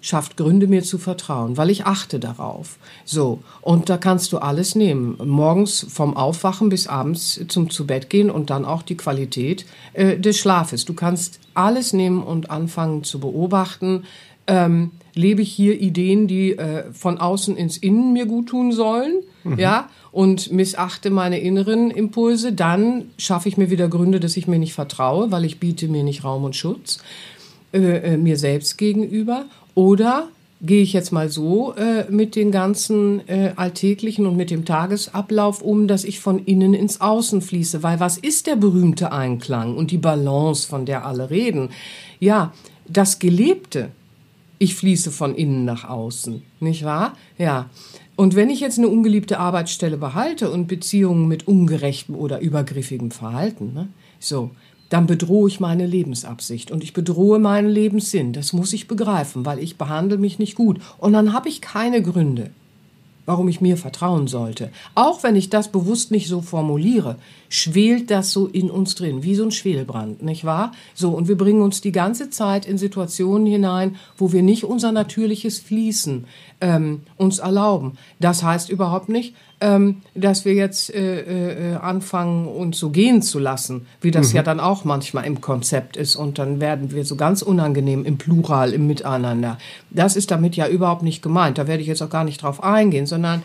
schafft 0.00 0.36
Gründe, 0.36 0.68
mir 0.68 0.82
zu 0.84 0.96
vertrauen, 0.98 1.56
weil 1.56 1.70
ich 1.70 1.84
achte 1.84 2.20
darauf. 2.20 2.78
So, 3.04 3.40
und 3.60 3.88
da 3.88 3.96
kannst 3.96 4.32
du 4.32 4.38
alles 4.38 4.74
nehmen. 4.74 5.18
Morgens 5.24 5.84
vom 5.88 6.16
Aufwachen 6.16 6.68
bis 6.68 6.86
abends 6.86 7.44
zum 7.48 7.68
Zubettgehen 7.68 8.30
und 8.30 8.50
dann 8.50 8.64
auch 8.64 8.82
die 8.82 8.96
Qualität 8.96 9.66
äh, 9.94 10.16
des 10.18 10.38
Schlafes. 10.38 10.84
Du 10.84 10.94
kannst 10.94 11.40
alles 11.54 11.92
nehmen 11.92 12.22
und 12.22 12.50
anfangen 12.50 13.02
zu 13.02 13.18
beobachten. 13.18 14.04
Ähm, 14.46 14.92
lebe 15.18 15.42
ich 15.42 15.52
hier 15.52 15.80
Ideen, 15.80 16.28
die 16.28 16.56
äh, 16.56 16.84
von 16.92 17.18
außen 17.18 17.56
ins 17.56 17.76
Innen 17.76 18.12
mir 18.12 18.26
gut 18.26 18.50
tun 18.50 18.70
sollen? 18.72 19.24
Mhm. 19.42 19.58
Ja, 19.58 19.88
und 20.12 20.52
missachte 20.52 21.10
meine 21.10 21.40
inneren 21.40 21.90
Impulse, 21.90 22.52
dann 22.52 23.10
schaffe 23.18 23.48
ich 23.48 23.56
mir 23.56 23.68
wieder 23.68 23.88
Gründe, 23.88 24.20
dass 24.20 24.36
ich 24.36 24.46
mir 24.46 24.58
nicht 24.58 24.74
vertraue, 24.74 25.32
weil 25.32 25.44
ich 25.44 25.58
biete 25.58 25.88
mir 25.88 26.04
nicht 26.04 26.22
Raum 26.22 26.44
und 26.44 26.54
Schutz 26.54 26.98
äh, 27.72 27.78
äh, 27.78 28.16
mir 28.16 28.36
selbst 28.36 28.78
gegenüber. 28.78 29.46
Oder 29.74 30.28
gehe 30.60 30.82
ich 30.82 30.92
jetzt 30.92 31.12
mal 31.12 31.28
so 31.28 31.74
äh, 31.74 32.04
mit 32.10 32.36
den 32.36 32.52
ganzen 32.52 33.26
äh, 33.28 33.52
alltäglichen 33.56 34.24
und 34.24 34.36
mit 34.36 34.50
dem 34.50 34.64
Tagesablauf 34.64 35.62
um, 35.62 35.88
dass 35.88 36.04
ich 36.04 36.20
von 36.20 36.44
innen 36.44 36.74
ins 36.74 37.00
Außen 37.00 37.42
fließe. 37.42 37.82
Weil 37.82 37.98
was 37.98 38.18
ist 38.18 38.46
der 38.46 38.56
berühmte 38.56 39.10
Einklang 39.10 39.76
und 39.76 39.90
die 39.90 39.98
Balance, 39.98 40.66
von 40.66 40.86
der 40.86 41.04
alle 41.04 41.30
reden? 41.30 41.70
Ja, 42.20 42.52
das 42.86 43.18
Gelebte. 43.18 43.90
Ich 44.58 44.74
fließe 44.74 45.10
von 45.10 45.34
innen 45.34 45.64
nach 45.64 45.88
außen, 45.88 46.42
nicht 46.60 46.84
wahr? 46.84 47.16
Ja. 47.38 47.70
Und 48.16 48.34
wenn 48.34 48.50
ich 48.50 48.58
jetzt 48.58 48.78
eine 48.78 48.88
ungeliebte 48.88 49.38
Arbeitsstelle 49.38 49.96
behalte 49.96 50.50
und 50.50 50.66
Beziehungen 50.66 51.28
mit 51.28 51.46
ungerechtem 51.46 52.16
oder 52.16 52.40
übergriffigem 52.40 53.12
Verhalten, 53.12 53.72
ne, 53.74 53.88
so, 54.18 54.50
dann 54.88 55.06
bedrohe 55.06 55.48
ich 55.48 55.60
meine 55.60 55.86
Lebensabsicht 55.86 56.70
und 56.70 56.82
ich 56.82 56.92
bedrohe 56.92 57.38
meinen 57.38 57.68
Lebenssinn. 57.68 58.32
Das 58.32 58.52
muss 58.52 58.72
ich 58.72 58.88
begreifen, 58.88 59.44
weil 59.44 59.58
ich 59.58 59.76
behandle 59.76 60.18
mich 60.18 60.38
nicht 60.38 60.54
gut. 60.54 60.80
Und 60.98 61.12
dann 61.12 61.32
habe 61.32 61.48
ich 61.48 61.60
keine 61.60 62.02
Gründe, 62.02 62.50
warum 63.28 63.46
ich 63.48 63.60
mir 63.60 63.76
vertrauen 63.76 64.26
sollte. 64.26 64.70
Auch 64.94 65.22
wenn 65.22 65.36
ich 65.36 65.50
das 65.50 65.68
bewusst 65.68 66.10
nicht 66.10 66.28
so 66.28 66.40
formuliere, 66.40 67.16
schwelt 67.50 68.10
das 68.10 68.32
so 68.32 68.46
in 68.46 68.70
uns 68.70 68.94
drin, 68.94 69.22
wie 69.22 69.34
so 69.34 69.44
ein 69.44 69.50
Schwelbrand, 69.50 70.22
nicht 70.22 70.46
wahr? 70.46 70.72
So, 70.94 71.10
und 71.10 71.28
wir 71.28 71.36
bringen 71.36 71.60
uns 71.60 71.82
die 71.82 71.92
ganze 71.92 72.30
Zeit 72.30 72.64
in 72.64 72.78
Situationen 72.78 73.46
hinein, 73.46 73.96
wo 74.16 74.32
wir 74.32 74.42
nicht 74.42 74.64
unser 74.64 74.92
natürliches 74.92 75.58
Fließen 75.58 76.24
ähm, 76.62 77.02
uns 77.18 77.38
erlauben. 77.38 77.98
Das 78.18 78.42
heißt 78.42 78.70
überhaupt 78.70 79.10
nicht, 79.10 79.34
ähm, 79.60 80.02
dass 80.14 80.44
wir 80.44 80.54
jetzt 80.54 80.94
äh, 80.94 81.72
äh, 81.72 81.76
anfangen, 81.76 82.46
uns 82.46 82.78
so 82.78 82.90
gehen 82.90 83.22
zu 83.22 83.38
lassen, 83.38 83.86
wie 84.00 84.10
das 84.10 84.30
mhm. 84.30 84.36
ja 84.36 84.42
dann 84.42 84.60
auch 84.60 84.84
manchmal 84.84 85.24
im 85.24 85.40
Konzept 85.40 85.96
ist. 85.96 86.16
Und 86.16 86.38
dann 86.38 86.60
werden 86.60 86.92
wir 86.92 87.04
so 87.04 87.16
ganz 87.16 87.42
unangenehm 87.42 88.04
im 88.04 88.18
Plural, 88.18 88.72
im 88.72 88.86
Miteinander. 88.86 89.58
Das 89.90 90.16
ist 90.16 90.30
damit 90.30 90.56
ja 90.56 90.68
überhaupt 90.68 91.02
nicht 91.02 91.22
gemeint. 91.22 91.58
Da 91.58 91.66
werde 91.66 91.82
ich 91.82 91.88
jetzt 91.88 92.02
auch 92.02 92.10
gar 92.10 92.24
nicht 92.24 92.42
drauf 92.42 92.62
eingehen, 92.62 93.06
sondern 93.06 93.42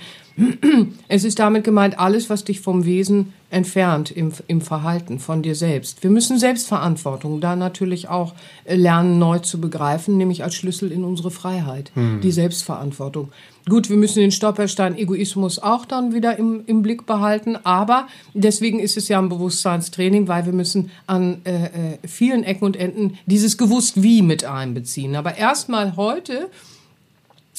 es 1.08 1.24
ist 1.24 1.40
damit 1.40 1.64
gemeint, 1.64 2.00
alles, 2.00 2.30
was 2.30 2.44
dich 2.44 2.60
vom 2.60 2.86
Wesen 2.86 3.34
entfernt 3.50 4.10
im, 4.10 4.32
im 4.48 4.62
Verhalten 4.62 5.20
von 5.20 5.44
dir 5.44 5.54
selbst. 5.54 6.02
Wir 6.02 6.10
müssen 6.10 6.40
Selbstverantwortung 6.40 7.40
da 7.40 7.56
natürlich 7.56 8.10
auch 8.10 8.34
äh, 8.66 8.76
lernen, 8.76 9.20
neu 9.20 9.40
zu 9.40 9.62
begreifen, 9.62 10.18
nämlich 10.18 10.44
als 10.44 10.56
Schlüssel 10.56 10.92
in 10.92 11.04
unsere 11.04 11.30
Freiheit. 11.30 11.92
Hm. 11.94 12.20
Die 12.22 12.32
Selbstverantwortung. 12.32 13.30
Gut, 13.70 13.90
wir 13.90 13.96
müssen 13.96 14.20
den 14.20 14.32
Stolperstein 14.32 14.98
Egoismus 14.98 15.60
auch 15.60 15.86
dann 15.86 16.14
wieder 16.14 16.38
im, 16.38 16.64
im 16.66 16.82
Blick 16.82 17.06
behalten, 17.06 17.56
aber 17.64 18.08
deswegen 18.34 18.80
ist 18.80 18.98
es 18.98 19.08
ja 19.08 19.20
ein 19.20 19.30
Bewusstseinstraining, 19.30 20.28
weil 20.28 20.46
wir 20.46 20.54
müssen 20.54 20.90
an 21.06 21.42
äh, 21.46 21.66
äh, 21.66 21.70
vielen 22.06 22.44
Ecken 22.44 22.66
und 22.66 22.76
Enden 22.76 23.18
dieses 23.26 23.58
gewusst 23.58 24.02
wie 24.02 24.22
mit 24.22 24.44
einbeziehen. 24.44 25.16
Aber 25.16 25.38
erstmal 25.38 25.96
heute 25.96 26.50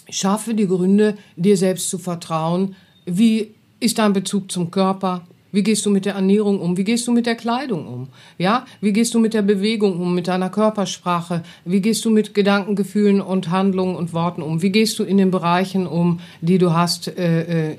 schaffe 0.08 0.54
die 0.54 0.66
Gründe, 0.66 1.16
dir 1.36 1.56
selbst 1.56 1.90
zu 1.90 1.98
vertrauen. 1.98 2.76
Wie 3.06 3.50
ist 3.80 3.98
dein 3.98 4.12
Bezug 4.12 4.50
zum 4.50 4.70
Körper? 4.70 5.26
Wie 5.54 5.62
gehst 5.62 5.86
du 5.86 5.90
mit 5.90 6.04
der 6.04 6.14
Ernährung 6.14 6.60
um? 6.60 6.76
Wie 6.76 6.82
gehst 6.82 7.06
du 7.06 7.12
mit 7.12 7.26
der 7.26 7.36
Kleidung 7.36 7.86
um? 7.86 8.08
Ja, 8.38 8.66
wie 8.80 8.92
gehst 8.92 9.14
du 9.14 9.20
mit 9.20 9.34
der 9.34 9.42
Bewegung 9.42 10.00
um, 10.00 10.12
mit 10.12 10.26
deiner 10.26 10.50
Körpersprache? 10.50 11.44
Wie 11.64 11.80
gehst 11.80 12.04
du 12.04 12.10
mit 12.10 12.34
Gedanken, 12.34 12.74
Gefühlen 12.74 13.20
und 13.20 13.50
Handlungen 13.50 13.94
und 13.94 14.12
Worten 14.12 14.42
um? 14.42 14.62
Wie 14.62 14.70
gehst 14.70 14.98
du 14.98 15.04
in 15.04 15.16
den 15.16 15.30
Bereichen 15.30 15.86
um, 15.86 16.18
die 16.40 16.58
du 16.58 16.72
hast, 16.72 17.06
äh, 17.06 17.70
äh 17.70 17.76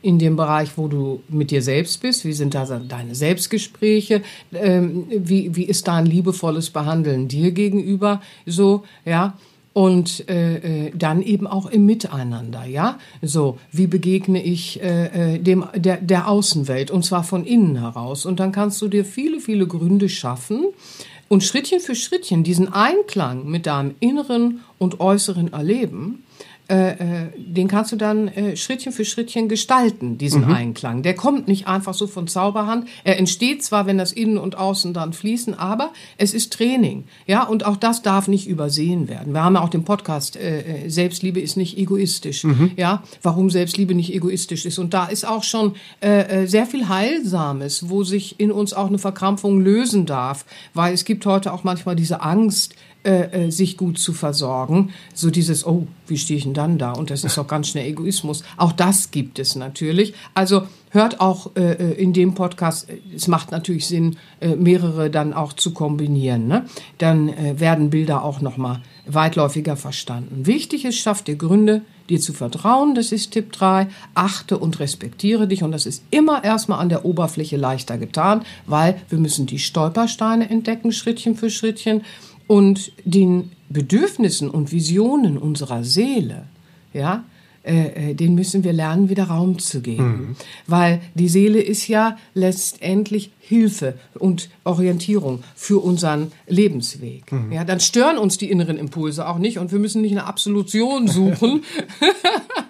in 0.00 0.20
dem 0.20 0.36
Bereich, 0.36 0.70
wo 0.76 0.86
du 0.86 1.20
mit 1.28 1.50
dir 1.50 1.60
selbst 1.60 2.00
bist? 2.00 2.24
Wie 2.24 2.32
sind 2.32 2.54
da 2.54 2.64
deine 2.64 3.16
Selbstgespräche? 3.16 4.22
Ähm, 4.54 5.06
wie, 5.10 5.54
wie 5.56 5.64
ist 5.64 5.88
dein 5.88 6.06
liebevolles 6.06 6.70
Behandeln 6.70 7.26
dir 7.26 7.50
gegenüber? 7.50 8.22
So, 8.46 8.84
ja 9.04 9.34
und 9.78 10.28
äh, 10.28 10.86
äh, 10.86 10.90
dann 10.92 11.22
eben 11.22 11.46
auch 11.46 11.66
im 11.66 11.86
Miteinander, 11.86 12.64
ja. 12.64 12.98
So, 13.22 13.58
wie 13.70 13.86
begegne 13.86 14.42
ich 14.42 14.82
äh, 14.82 15.34
äh, 15.34 15.38
dem 15.38 15.66
der 15.72 15.98
der 15.98 16.26
Außenwelt 16.26 16.90
und 16.90 17.04
zwar 17.04 17.22
von 17.22 17.44
innen 17.44 17.78
heraus. 17.78 18.26
Und 18.26 18.40
dann 18.40 18.50
kannst 18.50 18.82
du 18.82 18.88
dir 18.88 19.04
viele 19.04 19.38
viele 19.38 19.68
Gründe 19.68 20.08
schaffen 20.08 20.64
und 21.28 21.44
Schrittchen 21.44 21.78
für 21.78 21.94
Schrittchen 21.94 22.42
diesen 22.42 22.72
Einklang 22.72 23.46
mit 23.46 23.66
deinem 23.66 23.94
inneren 24.00 24.62
und 24.78 24.98
äußeren 24.98 25.52
Erleben 25.52 26.24
äh, 26.70 26.90
äh, 26.90 27.30
den 27.36 27.66
kannst 27.66 27.92
du 27.92 27.96
dann 27.96 28.28
äh, 28.28 28.54
Schrittchen 28.54 28.92
für 28.92 29.06
Schrittchen 29.06 29.48
gestalten, 29.48 30.18
diesen 30.18 30.44
mhm. 30.44 30.52
Einklang. 30.52 31.02
Der 31.02 31.14
kommt 31.14 31.48
nicht 31.48 31.66
einfach 31.66 31.94
so 31.94 32.06
von 32.06 32.28
Zauberhand. 32.28 32.86
Er 33.04 33.18
entsteht 33.18 33.62
zwar, 33.62 33.86
wenn 33.86 33.96
das 33.96 34.12
Innen 34.12 34.36
und 34.36 34.58
Außen 34.58 34.92
dann 34.92 35.14
fließen, 35.14 35.54
aber 35.58 35.92
es 36.18 36.34
ist 36.34 36.52
Training. 36.52 37.04
Ja, 37.26 37.44
und 37.44 37.64
auch 37.64 37.76
das 37.76 38.02
darf 38.02 38.28
nicht 38.28 38.46
übersehen 38.46 39.08
werden. 39.08 39.32
Wir 39.32 39.42
haben 39.42 39.54
ja 39.54 39.62
auch 39.62 39.70
den 39.70 39.84
Podcast, 39.84 40.36
äh, 40.36 40.84
äh 40.84 40.88
Selbstliebe 40.90 41.40
ist 41.40 41.56
nicht 41.56 41.78
egoistisch. 41.78 42.44
Mhm. 42.44 42.72
Ja, 42.76 43.02
warum 43.22 43.48
Selbstliebe 43.48 43.94
nicht 43.94 44.12
egoistisch 44.12 44.66
ist. 44.66 44.78
Und 44.78 44.92
da 44.92 45.06
ist 45.06 45.26
auch 45.26 45.44
schon 45.44 45.74
äh, 46.00 46.46
sehr 46.46 46.66
viel 46.66 46.88
Heilsames, 46.88 47.88
wo 47.88 48.04
sich 48.04 48.38
in 48.40 48.52
uns 48.52 48.74
auch 48.74 48.88
eine 48.88 48.98
Verkrampfung 48.98 49.62
lösen 49.62 50.04
darf. 50.04 50.44
Weil 50.74 50.92
es 50.92 51.06
gibt 51.06 51.24
heute 51.24 51.54
auch 51.54 51.64
manchmal 51.64 51.96
diese 51.96 52.20
Angst, 52.20 52.74
äh, 53.08 53.46
äh, 53.46 53.50
sich 53.50 53.78
gut 53.78 53.98
zu 53.98 54.12
versorgen. 54.12 54.90
So 55.14 55.30
dieses, 55.30 55.66
oh, 55.66 55.86
wie 56.06 56.18
stehe 56.18 56.36
ich 56.36 56.44
denn 56.44 56.52
dann 56.52 56.76
da? 56.76 56.92
Und 56.92 57.08
das 57.08 57.24
ist 57.24 57.38
auch 57.38 57.46
ganz 57.46 57.68
schnell 57.68 57.86
Egoismus. 57.86 58.44
Auch 58.58 58.72
das 58.72 59.10
gibt 59.10 59.38
es 59.38 59.56
natürlich. 59.56 60.12
Also 60.34 60.64
hört 60.90 61.18
auch 61.18 61.56
äh, 61.56 61.72
äh 61.72 61.92
in 61.94 62.12
dem 62.12 62.34
Podcast, 62.34 62.86
es 63.16 63.26
macht 63.26 63.50
natürlich 63.50 63.86
Sinn, 63.86 64.18
äh, 64.40 64.56
mehrere 64.56 65.08
dann 65.08 65.32
auch 65.32 65.54
zu 65.54 65.72
kombinieren. 65.72 66.48
Ne? 66.48 66.66
Dann 66.98 67.30
äh, 67.30 67.58
werden 67.58 67.88
Bilder 67.88 68.24
auch 68.24 68.42
nochmal 68.42 68.82
weitläufiger 69.06 69.76
verstanden. 69.76 70.44
Wichtig 70.44 70.84
ist, 70.84 70.98
schaff 70.98 71.22
dir 71.22 71.36
Gründe, 71.36 71.80
dir 72.10 72.20
zu 72.20 72.32
vertrauen, 72.32 72.94
das 72.94 73.12
ist 73.12 73.32
Tipp 73.32 73.52
3. 73.52 73.88
Achte 74.14 74.58
und 74.58 74.80
respektiere 74.80 75.46
dich 75.46 75.62
und 75.62 75.72
das 75.72 75.86
ist 75.86 76.02
immer 76.10 76.44
erstmal 76.44 76.80
an 76.80 76.88
der 76.88 77.04
Oberfläche 77.04 77.56
leichter 77.56 77.98
getan, 77.98 78.42
weil 78.66 79.00
wir 79.08 79.18
müssen 79.18 79.46
die 79.46 79.58
Stolpersteine 79.58 80.48
entdecken, 80.50 80.92
Schrittchen 80.92 81.36
für 81.36 81.50
Schrittchen 81.50 82.02
und 82.48 82.90
den 83.04 83.52
Bedürfnissen 83.68 84.50
und 84.50 84.72
Visionen 84.72 85.38
unserer 85.38 85.84
Seele, 85.84 86.46
ja, 86.92 87.24
äh, 87.68 88.10
äh, 88.10 88.14
den 88.14 88.34
müssen 88.34 88.64
wir 88.64 88.72
lernen, 88.72 89.10
wieder 89.10 89.24
Raum 89.24 89.58
zu 89.58 89.82
geben. 89.82 90.04
Mhm. 90.06 90.36
Weil 90.66 91.00
die 91.14 91.28
Seele 91.28 91.60
ist 91.60 91.86
ja 91.86 92.16
letztendlich 92.32 93.30
Hilfe 93.40 93.94
und 94.14 94.48
Orientierung 94.64 95.42
für 95.54 95.82
unseren 95.82 96.32
Lebensweg. 96.46 97.30
Mhm. 97.30 97.52
Ja, 97.52 97.64
dann 97.64 97.80
stören 97.80 98.16
uns 98.16 98.38
die 98.38 98.50
inneren 98.50 98.78
Impulse 98.78 99.28
auch 99.28 99.38
nicht 99.38 99.58
und 99.58 99.70
wir 99.70 99.78
müssen 99.78 100.00
nicht 100.00 100.12
eine 100.12 100.24
Absolution 100.24 101.08
suchen, 101.08 101.62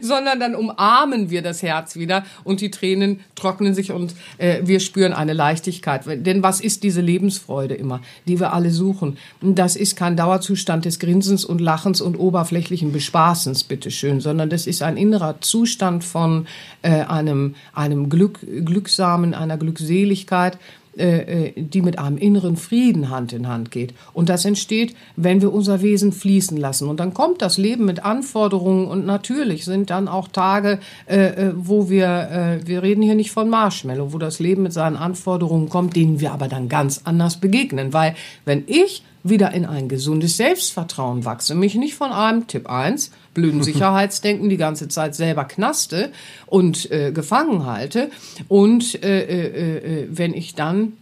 sondern 0.00 0.40
dann 0.40 0.54
umarmen 0.54 1.30
wir 1.30 1.42
das 1.42 1.62
Herz 1.62 1.96
wieder 1.96 2.24
und 2.44 2.60
die 2.60 2.70
Tränen 2.70 3.20
trocknen 3.34 3.74
sich 3.74 3.92
und 3.92 4.14
äh, 4.38 4.60
wir 4.62 4.80
spüren 4.80 5.12
eine 5.12 5.32
Leichtigkeit. 5.32 6.02
Denn 6.06 6.42
was 6.42 6.60
ist 6.60 6.82
diese 6.82 7.00
Lebensfreude 7.00 7.74
immer, 7.74 8.00
die 8.26 8.40
wir 8.40 8.52
alle 8.52 8.70
suchen? 8.70 9.18
Das 9.40 9.76
ist 9.76 9.96
kein 9.96 10.16
Dauerzustand 10.16 10.84
des 10.84 10.98
Grinsens 10.98 11.44
und 11.44 11.60
Lachens 11.60 12.00
und 12.00 12.16
oberflächlichen 12.16 12.92
Bespaßens, 12.92 13.64
bitteschön, 13.64 14.20
sondern 14.20 14.50
das 14.50 14.66
ist 14.66 14.82
ein 14.82 14.96
innerer 14.96 15.40
Zustand 15.40 16.04
von 16.04 16.46
äh, 16.82 17.02
einem, 17.02 17.54
einem 17.74 18.08
Glück, 18.08 18.40
Glücksamen, 18.40 19.34
einer 19.34 19.56
Glückseligkeit, 19.56 20.58
die 20.96 21.82
mit 21.82 21.98
einem 21.98 22.16
inneren 22.16 22.56
Frieden 22.56 23.10
Hand 23.10 23.32
in 23.32 23.48
Hand 23.48 23.70
geht. 23.70 23.94
Und 24.12 24.28
das 24.28 24.44
entsteht, 24.44 24.96
wenn 25.16 25.42
wir 25.42 25.52
unser 25.52 25.82
Wesen 25.82 26.12
fließen 26.12 26.56
lassen. 26.56 26.88
Und 26.88 27.00
dann 27.00 27.12
kommt 27.12 27.42
das 27.42 27.58
Leben 27.58 27.84
mit 27.84 28.04
Anforderungen 28.04 28.86
und 28.86 29.04
natürlich 29.04 29.64
sind 29.64 29.90
dann 29.90 30.08
auch 30.08 30.28
Tage, 30.28 30.78
äh, 31.06 31.50
wo 31.54 31.90
wir, 31.90 32.60
wir 32.64 32.82
reden 32.82 33.02
hier 33.02 33.14
nicht 33.14 33.30
von 33.30 33.48
Marshmallow, 33.48 34.12
wo 34.12 34.18
das 34.18 34.38
Leben 34.38 34.62
mit 34.62 34.72
seinen 34.72 34.96
Anforderungen 34.96 35.68
kommt, 35.68 35.96
denen 35.96 36.20
wir 36.20 36.32
aber 36.32 36.48
dann 36.48 36.68
ganz 36.68 37.02
anders 37.04 37.36
begegnen. 37.36 37.92
Weil 37.92 38.14
wenn 38.44 38.64
ich 38.66 39.02
wieder 39.28 39.52
in 39.52 39.64
ein 39.64 39.88
gesundes 39.88 40.36
Selbstvertrauen 40.36 41.24
wachse, 41.24 41.54
mich 41.54 41.74
nicht 41.74 41.94
von 41.94 42.12
einem 42.12 42.46
Tipp 42.46 42.68
1 42.70 43.10
blöden 43.36 43.62
Sicherheitsdenken 43.70 44.48
die 44.48 44.56
ganze 44.56 44.88
Zeit 44.88 45.14
selber 45.14 45.44
knaste 45.44 46.10
und 46.46 46.90
äh, 46.90 47.12
gefangen 47.12 47.66
halte 47.66 48.10
und 48.48 49.04
äh, 49.04 49.20
äh, 49.20 49.76
äh, 49.76 50.08
wenn 50.10 50.34
ich 50.34 50.56
dann 50.56 50.94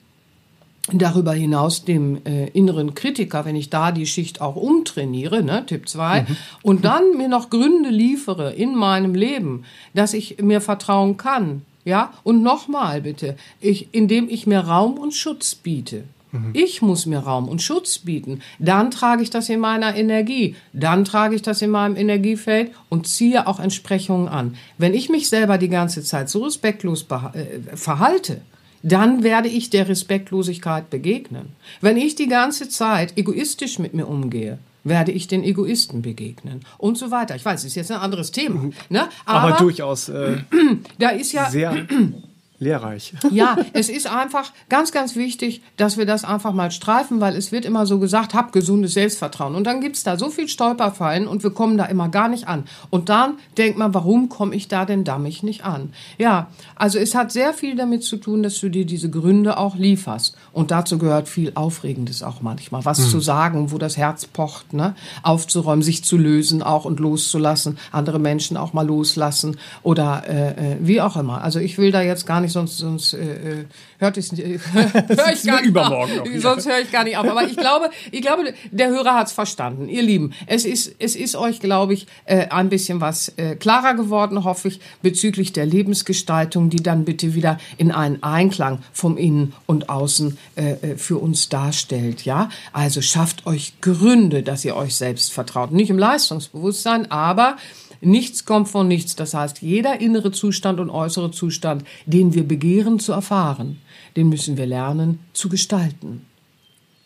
darüber 0.93 1.33
hinaus 1.33 1.85
dem 1.85 2.21
äh, 2.27 2.49
inneren 2.49 2.95
Kritiker, 2.95 3.47
wenn 3.47 3.57
ich 3.57 3.71
da 3.71 3.91
die 3.91 4.07
Schicht 4.07 4.41
auch 4.41 4.57
umtrainiere, 4.57 5.43
ne, 5.43 5.65
Tipp 5.65 5.89
2, 5.89 6.23
mhm. 6.23 6.37
und 6.63 6.85
dann 6.85 7.17
mir 7.17 7.29
noch 7.29 7.49
Gründe 7.49 7.89
liefere 7.89 8.53
in 8.53 8.75
meinem 8.75 9.15
Leben, 9.15 9.65
dass 9.95 10.13
ich 10.13 10.43
mir 10.43 10.61
vertrauen 10.61 11.17
kann, 11.17 11.63
ja, 11.87 12.13
und 12.23 12.43
nochmal 12.43 13.01
bitte, 13.03 13.37
ich, 13.61 13.89
indem 13.93 14.29
ich 14.29 14.47
mir 14.47 14.61
Raum 14.61 14.99
und 14.99 15.15
Schutz 15.15 15.55
biete. 15.55 16.05
Mhm. 16.35 16.51
Ich 16.53 16.83
muss 16.83 17.07
mir 17.07 17.21
Raum 17.21 17.49
und 17.49 17.63
Schutz 17.63 17.99
bieten. 17.99 18.41
Dann 18.59 18.91
trage 18.91 19.23
ich 19.23 19.31
das 19.31 19.49
in 19.49 19.61
meiner 19.61 19.95
Energie. 19.95 20.57
Dann 20.73 21.05
trage 21.05 21.37
ich 21.37 21.43
das 21.43 21.63
in 21.63 21.71
meinem 21.71 21.97
Energiefeld 21.97 22.73
und 22.89 23.07
ziehe 23.07 23.47
auch 23.47 23.61
Entsprechungen 23.61 24.29
an. 24.29 24.57
Wenn 24.77 24.95
ich 24.95 25.09
mich 25.09 25.29
selber 25.29 25.59
die 25.59 25.69
ganze 25.69 26.03
Zeit 26.03 26.29
so 26.29 26.45
respektlos 26.45 27.07
äh, 27.09 27.77
verhalte, 27.77 28.41
dann 28.83 29.23
werde 29.23 29.49
ich 29.49 29.71
der 29.71 29.89
Respektlosigkeit 29.89 30.91
begegnen. 30.91 31.53
Wenn 31.81 31.97
ich 31.97 32.17
die 32.17 32.29
ganze 32.29 32.69
Zeit 32.69 33.17
egoistisch 33.17 33.79
mit 33.79 33.95
mir 33.95 34.07
umgehe, 34.07 34.59
werde 34.83 35.13
ich 35.13 35.27
den 35.29 35.43
Egoisten 35.43 36.03
begegnen 36.03 36.61
und 36.77 36.99
so 36.99 37.11
weiter. 37.11 37.37
Ich 37.37 37.45
weiß, 37.45 37.61
es 37.61 37.69
ist 37.69 37.77
jetzt 37.77 37.91
ein 37.91 38.01
anderes 38.01 38.33
Thema, 38.33 38.61
mhm. 38.61 38.73
ne? 38.91 39.09
aber, 39.25 39.55
aber 39.55 39.57
durchaus 39.57 40.11
äh, 40.11 40.37
da 40.99 41.09
ist 41.11 41.33
ja 41.33 41.49
sehr 41.49 41.87
lehrreich. 42.65 43.15
Ja, 43.31 43.57
es 43.73 43.89
ist 43.89 44.07
einfach 44.07 44.53
ganz, 44.69 44.93
ganz 44.93 45.17
wichtig, 45.17 45.61
dass 45.77 45.97
wir 45.97 46.07
das 46.07 46.25
einfach 46.25 46.53
mal 46.53 46.71
streifen, 46.71 47.21
weil 47.21 47.35
es 47.35 47.51
wird 47.51 47.65
immer 47.65 47.85
so 47.85 47.99
gesagt, 47.99 48.33
hab 48.33 48.53
gesundes 48.53 48.95
Selbstvertrauen. 48.95 49.57
Und 49.57 49.65
dann 49.65 49.81
gibt's 49.81 50.05
da 50.05 50.17
so 50.17 50.31
viel 50.31 50.47
Stolperfallen 50.47 51.27
und 51.27 51.43
wir 51.43 51.51
kommen 51.51 51.77
da 51.77 51.87
immer 51.87 52.09
gar 52.09 52.29
nicht 52.29 52.47
an. 52.47 52.65
Und 52.91 53.09
dann 53.09 53.39
denkt 53.59 53.77
man, 53.77 53.93
warum 53.93 54.29
komme 54.29 54.55
ich 54.55 54.69
da 54.69 54.85
denn 54.85 55.03
damit 55.03 55.43
nicht 55.43 55.65
an? 55.65 55.93
Ja, 56.17 56.49
also 56.77 56.99
es 56.99 57.15
hat 57.15 57.33
sehr 57.33 57.55
viel 57.55 57.75
damit 57.75 58.05
zu 58.05 58.19
tun, 58.19 58.43
dass 58.43 58.61
du 58.61 58.69
dir 58.69 58.87
diese 58.87 59.11
Gründe 59.11 59.59
auch 59.59 59.75
lieferst. 59.75 60.37
Und 60.53 60.71
dazu 60.71 60.99
gehört 60.99 61.29
viel 61.29 61.53
Aufregendes 61.55 62.23
auch 62.23 62.41
manchmal. 62.41 62.85
Was 62.85 62.99
hm. 62.99 63.09
zu 63.09 63.21
sagen, 63.21 63.73
wo 63.73 63.79
das 63.79 63.97
Herz 63.97 64.27
pocht, 64.27 64.73
ne? 64.73 64.95
aufzuräumen, 65.23 65.83
sich 65.83 66.05
zu 66.05 66.17
lösen 66.17 66.63
auch 66.63 66.85
und 66.85 67.01
loszulassen, 67.01 67.79
andere 67.93 68.19
Menschen 68.19 68.57
auch 68.57 68.73
mal 68.73 68.87
loslassen 68.87 69.57
oder 69.83 70.23
äh, 70.29 70.75
äh 70.75 70.77
wie 70.81 71.01
auch 71.01 71.17
immer. 71.17 71.43
Also 71.43 71.59
ich 71.59 71.79
will 71.79 71.91
da 71.91 72.03
jetzt 72.03 72.27
gar 72.27 72.41
nicht 72.41 72.53
sonst, 72.55 72.79
sonst 72.79 73.13
äh, 73.13 73.61
äh 73.61 73.65
hört 73.99 74.17
es 74.17 74.33
äh, 74.33 74.59
hör 74.73 75.33
ich 75.33 75.43
gar 75.43 75.61
nicht 75.61 75.69
übermorgen 75.69 76.21
auf. 76.21 76.29
Sonst 76.39 76.67
höre 76.67 76.81
ich 76.81 76.91
gar 76.91 77.05
nicht 77.05 77.17
auf. 77.17 77.29
Aber 77.29 77.45
ich 77.45 77.57
glaube, 77.57 77.91
ich 78.11 78.23
glaube, 78.23 78.55
der 78.71 78.89
Hörer 78.89 79.15
hat 79.15 79.27
es 79.27 79.33
verstanden. 79.33 79.89
Ihr 79.89 80.03
Lieben, 80.03 80.33
es 80.47 80.65
ist, 80.65 80.95
es 80.99 81.17
ist 81.17 81.37
euch, 81.37 81.61
glaube 81.61 81.95
ich, 81.95 82.07
äh, 82.25 82.49
ein 82.49 82.69
bisschen 82.69 83.01
was 83.01 83.29
äh, 83.37 83.57
klarer 83.57 83.95
geworden, 83.95 84.45
hoffe 84.45 84.69
ich, 84.69 84.81
bezüglich 85.03 85.53
der 85.53 85.67
Lebensgestaltung, 85.67 86.71
die 86.71 86.83
dann 86.83 87.05
bitte 87.05 87.35
wieder 87.35 87.59
in 87.77 87.93
einen 87.93 88.23
Einklang 88.23 88.79
vom 88.93 89.17
Innen 89.17 89.53
und 89.67 89.89
Außen 89.89 90.39
äh, 90.57 90.73
äh 90.73 90.97
für 90.97 91.19
uns 91.19 91.49
darstellt. 91.49 92.25
Ja, 92.25 92.49
also 92.73 93.03
schafft 93.03 93.47
euch 93.47 93.75
Gründe, 93.81 94.43
dass 94.43 94.65
ihr 94.65 94.77
euch 94.77 94.97
selbst 94.97 95.33
vertraut. 95.33 95.73
Nicht 95.73 95.91
im 95.91 95.99
Leistungsbewusstsein, 95.99 97.11
aber 97.11 97.57
Nichts 98.05 98.45
kommt 98.45 98.69
von 98.69 98.89
nichts. 98.89 99.17
Das 99.17 99.35
heißt, 99.35 99.63
jeder 99.63 100.01
innere 100.01 100.33
Zustand 100.33 100.81
und 100.81 100.91
äußere 100.91 101.31
Zustand, 101.31 101.85
den 102.07 102.35
wir 102.35 102.47
begehren 102.47 102.99
zu 102.99 103.13
erfahren, 103.13 103.79
den 104.17 104.29
müssen 104.29 104.57
wir 104.57 104.67
lernen 104.67 105.21
zu 105.33 105.49
gestalten. 105.49 106.27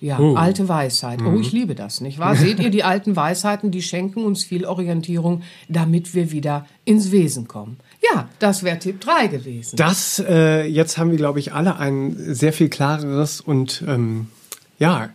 Ja, 0.01 0.21
oh. 0.21 0.37
alte 0.37 0.69
Weisheit. 0.69 1.21
Oh, 1.23 1.31
mhm. 1.31 1.41
ich 1.41 1.51
liebe 1.51 1.75
das, 1.75 2.01
nicht 2.01 2.19
wahr? 2.19 2.37
Seht 2.37 2.61
ihr, 2.61 2.71
die 2.71 2.85
alten 2.85 3.17
Weisheiten, 3.17 3.73
die 3.73 3.83
schenken 3.83 4.25
uns 4.25 4.45
viel 4.45 4.65
Orientierung, 4.65 5.43
damit 5.69 6.15
wir 6.15 6.31
wieder 6.31 6.67
ins 6.85 7.11
Wesen 7.11 7.49
kommen. 7.49 7.79
Ja, 8.01 8.29
das 8.39 8.63
wäre 8.63 8.79
Tipp 8.79 9.01
3 9.01 9.27
gewesen. 9.27 9.77
Das, 9.77 10.23
äh, 10.25 10.65
jetzt 10.67 10.99
haben 10.99 11.11
wir, 11.11 11.17
glaube 11.17 11.41
ich, 11.41 11.53
alle 11.53 11.79
ein 11.79 12.15
sehr 12.17 12.53
viel 12.53 12.69
klareres 12.69 13.41
und 13.41 13.83
ähm, 13.89 14.29
ja, 14.79 15.11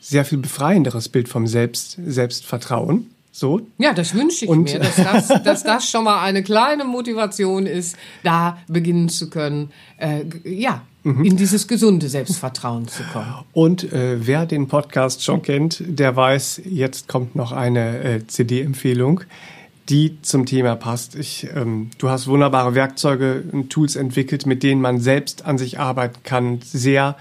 sehr 0.00 0.24
viel 0.24 0.38
befreienderes 0.38 1.10
Bild 1.10 1.28
vom 1.28 1.46
Selbst, 1.46 1.98
Selbstvertrauen. 2.02 3.10
So. 3.34 3.62
Ja, 3.78 3.94
das 3.94 4.14
wünsche 4.14 4.44
ich 4.44 4.50
und 4.50 4.64
mir, 4.64 4.78
dass 4.78 4.96
das, 4.96 5.42
dass 5.42 5.64
das 5.64 5.90
schon 5.90 6.04
mal 6.04 6.22
eine 6.22 6.42
kleine 6.42 6.84
Motivation 6.84 7.64
ist, 7.64 7.96
da 8.22 8.58
beginnen 8.68 9.08
zu 9.08 9.30
können, 9.30 9.70
äh, 9.96 10.24
ja, 10.44 10.82
mhm. 11.02 11.24
in 11.24 11.36
dieses 11.38 11.66
gesunde 11.66 12.10
Selbstvertrauen 12.10 12.88
zu 12.88 13.02
kommen. 13.04 13.34
Und 13.54 13.90
äh, 13.90 14.26
wer 14.26 14.44
den 14.44 14.68
Podcast 14.68 15.24
schon 15.24 15.40
kennt, 15.40 15.82
der 15.86 16.14
weiß, 16.14 16.60
jetzt 16.66 17.08
kommt 17.08 17.34
noch 17.34 17.52
eine 17.52 18.00
äh, 18.00 18.26
CD-Empfehlung, 18.26 19.22
die 19.88 20.20
zum 20.20 20.44
Thema 20.44 20.76
passt. 20.76 21.14
Ich, 21.14 21.48
ähm, 21.54 21.88
du 21.96 22.10
hast 22.10 22.26
wunderbare 22.26 22.74
Werkzeuge 22.74 23.44
und 23.50 23.70
Tools 23.70 23.96
entwickelt, 23.96 24.44
mit 24.44 24.62
denen 24.62 24.82
man 24.82 25.00
selbst 25.00 25.46
an 25.46 25.56
sich 25.56 25.80
arbeiten 25.80 26.20
kann, 26.22 26.60
sehr 26.62 27.16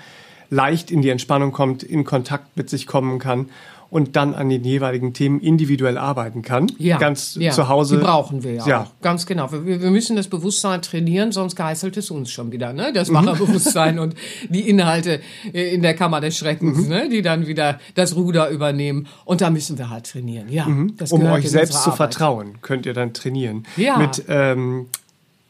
leicht 0.50 0.92
in 0.92 1.02
die 1.02 1.10
Entspannung 1.10 1.54
kommt, 1.54 1.84
in 1.84 2.04
Kontakt 2.04 2.58
mit 2.58 2.70
sich 2.70 2.86
kommen 2.86 3.18
kann 3.18 3.48
und 3.92 4.16
dann 4.16 4.34
an 4.34 4.50
den 4.50 4.64
jeweiligen 4.64 5.14
Themen 5.14 5.42
individuell 5.42 5.98
arbeiten 5.98 6.42
kann. 6.42 6.72
Ja, 6.78 6.98
ganz 6.98 7.36
ja, 7.36 7.52
zu 7.52 7.68
Hause. 7.68 7.98
Die 7.98 8.04
brauchen 8.04 8.42
wir 8.42 8.54
ja, 8.54 8.66
ja. 8.66 8.82
auch. 8.84 9.02
Ganz 9.02 9.26
genau. 9.26 9.52
Wir, 9.52 9.82
wir 9.82 9.92
müssen 9.92 10.16
das 10.16 10.30
Bewusstsein 10.30 10.82
trainieren, 10.82 11.34
sonst 11.34 11.58
geißelt 11.58 11.98
es 11.98 12.10
uns 12.10 12.32
schon 12.32 12.54
wieder, 12.54 12.72
ne? 12.72 12.94
Das 12.94 13.10
mhm. 13.10 13.16
Macherbewusstsein 13.16 14.00
und 14.00 14.16
die 14.50 14.68
Inhalte 14.70 15.20
äh, 15.54 15.76
in 15.76 15.82
der 15.82 15.94
Kammer 15.94 16.22
des 16.22 16.38
Schreckens, 16.38 16.78
mhm. 16.78 16.88
ne? 16.88 17.10
Die 17.10 17.22
dann 17.22 17.48
wieder 17.48 17.80
das 17.94 18.16
Ruder 18.16 18.50
übernehmen. 18.50 19.08
Und 19.26 19.42
da 19.42 19.50
müssen 19.50 19.78
wir 19.78 19.90
halt 19.90 20.10
trainieren. 20.10 20.48
Ja. 20.50 20.66
Mhm. 20.66 20.96
um 21.10 21.26
euch 21.26 21.50
selbst 21.50 21.84
zu 21.84 21.92
vertrauen, 21.92 22.60
könnt 22.62 22.86
ihr 22.86 22.94
dann 22.94 23.14
trainieren. 23.14 23.68
Ja. 23.76 23.98
Mit 23.98 24.24
ähm, 24.30 24.88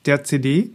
der 0.08 0.24
CD 0.24 0.72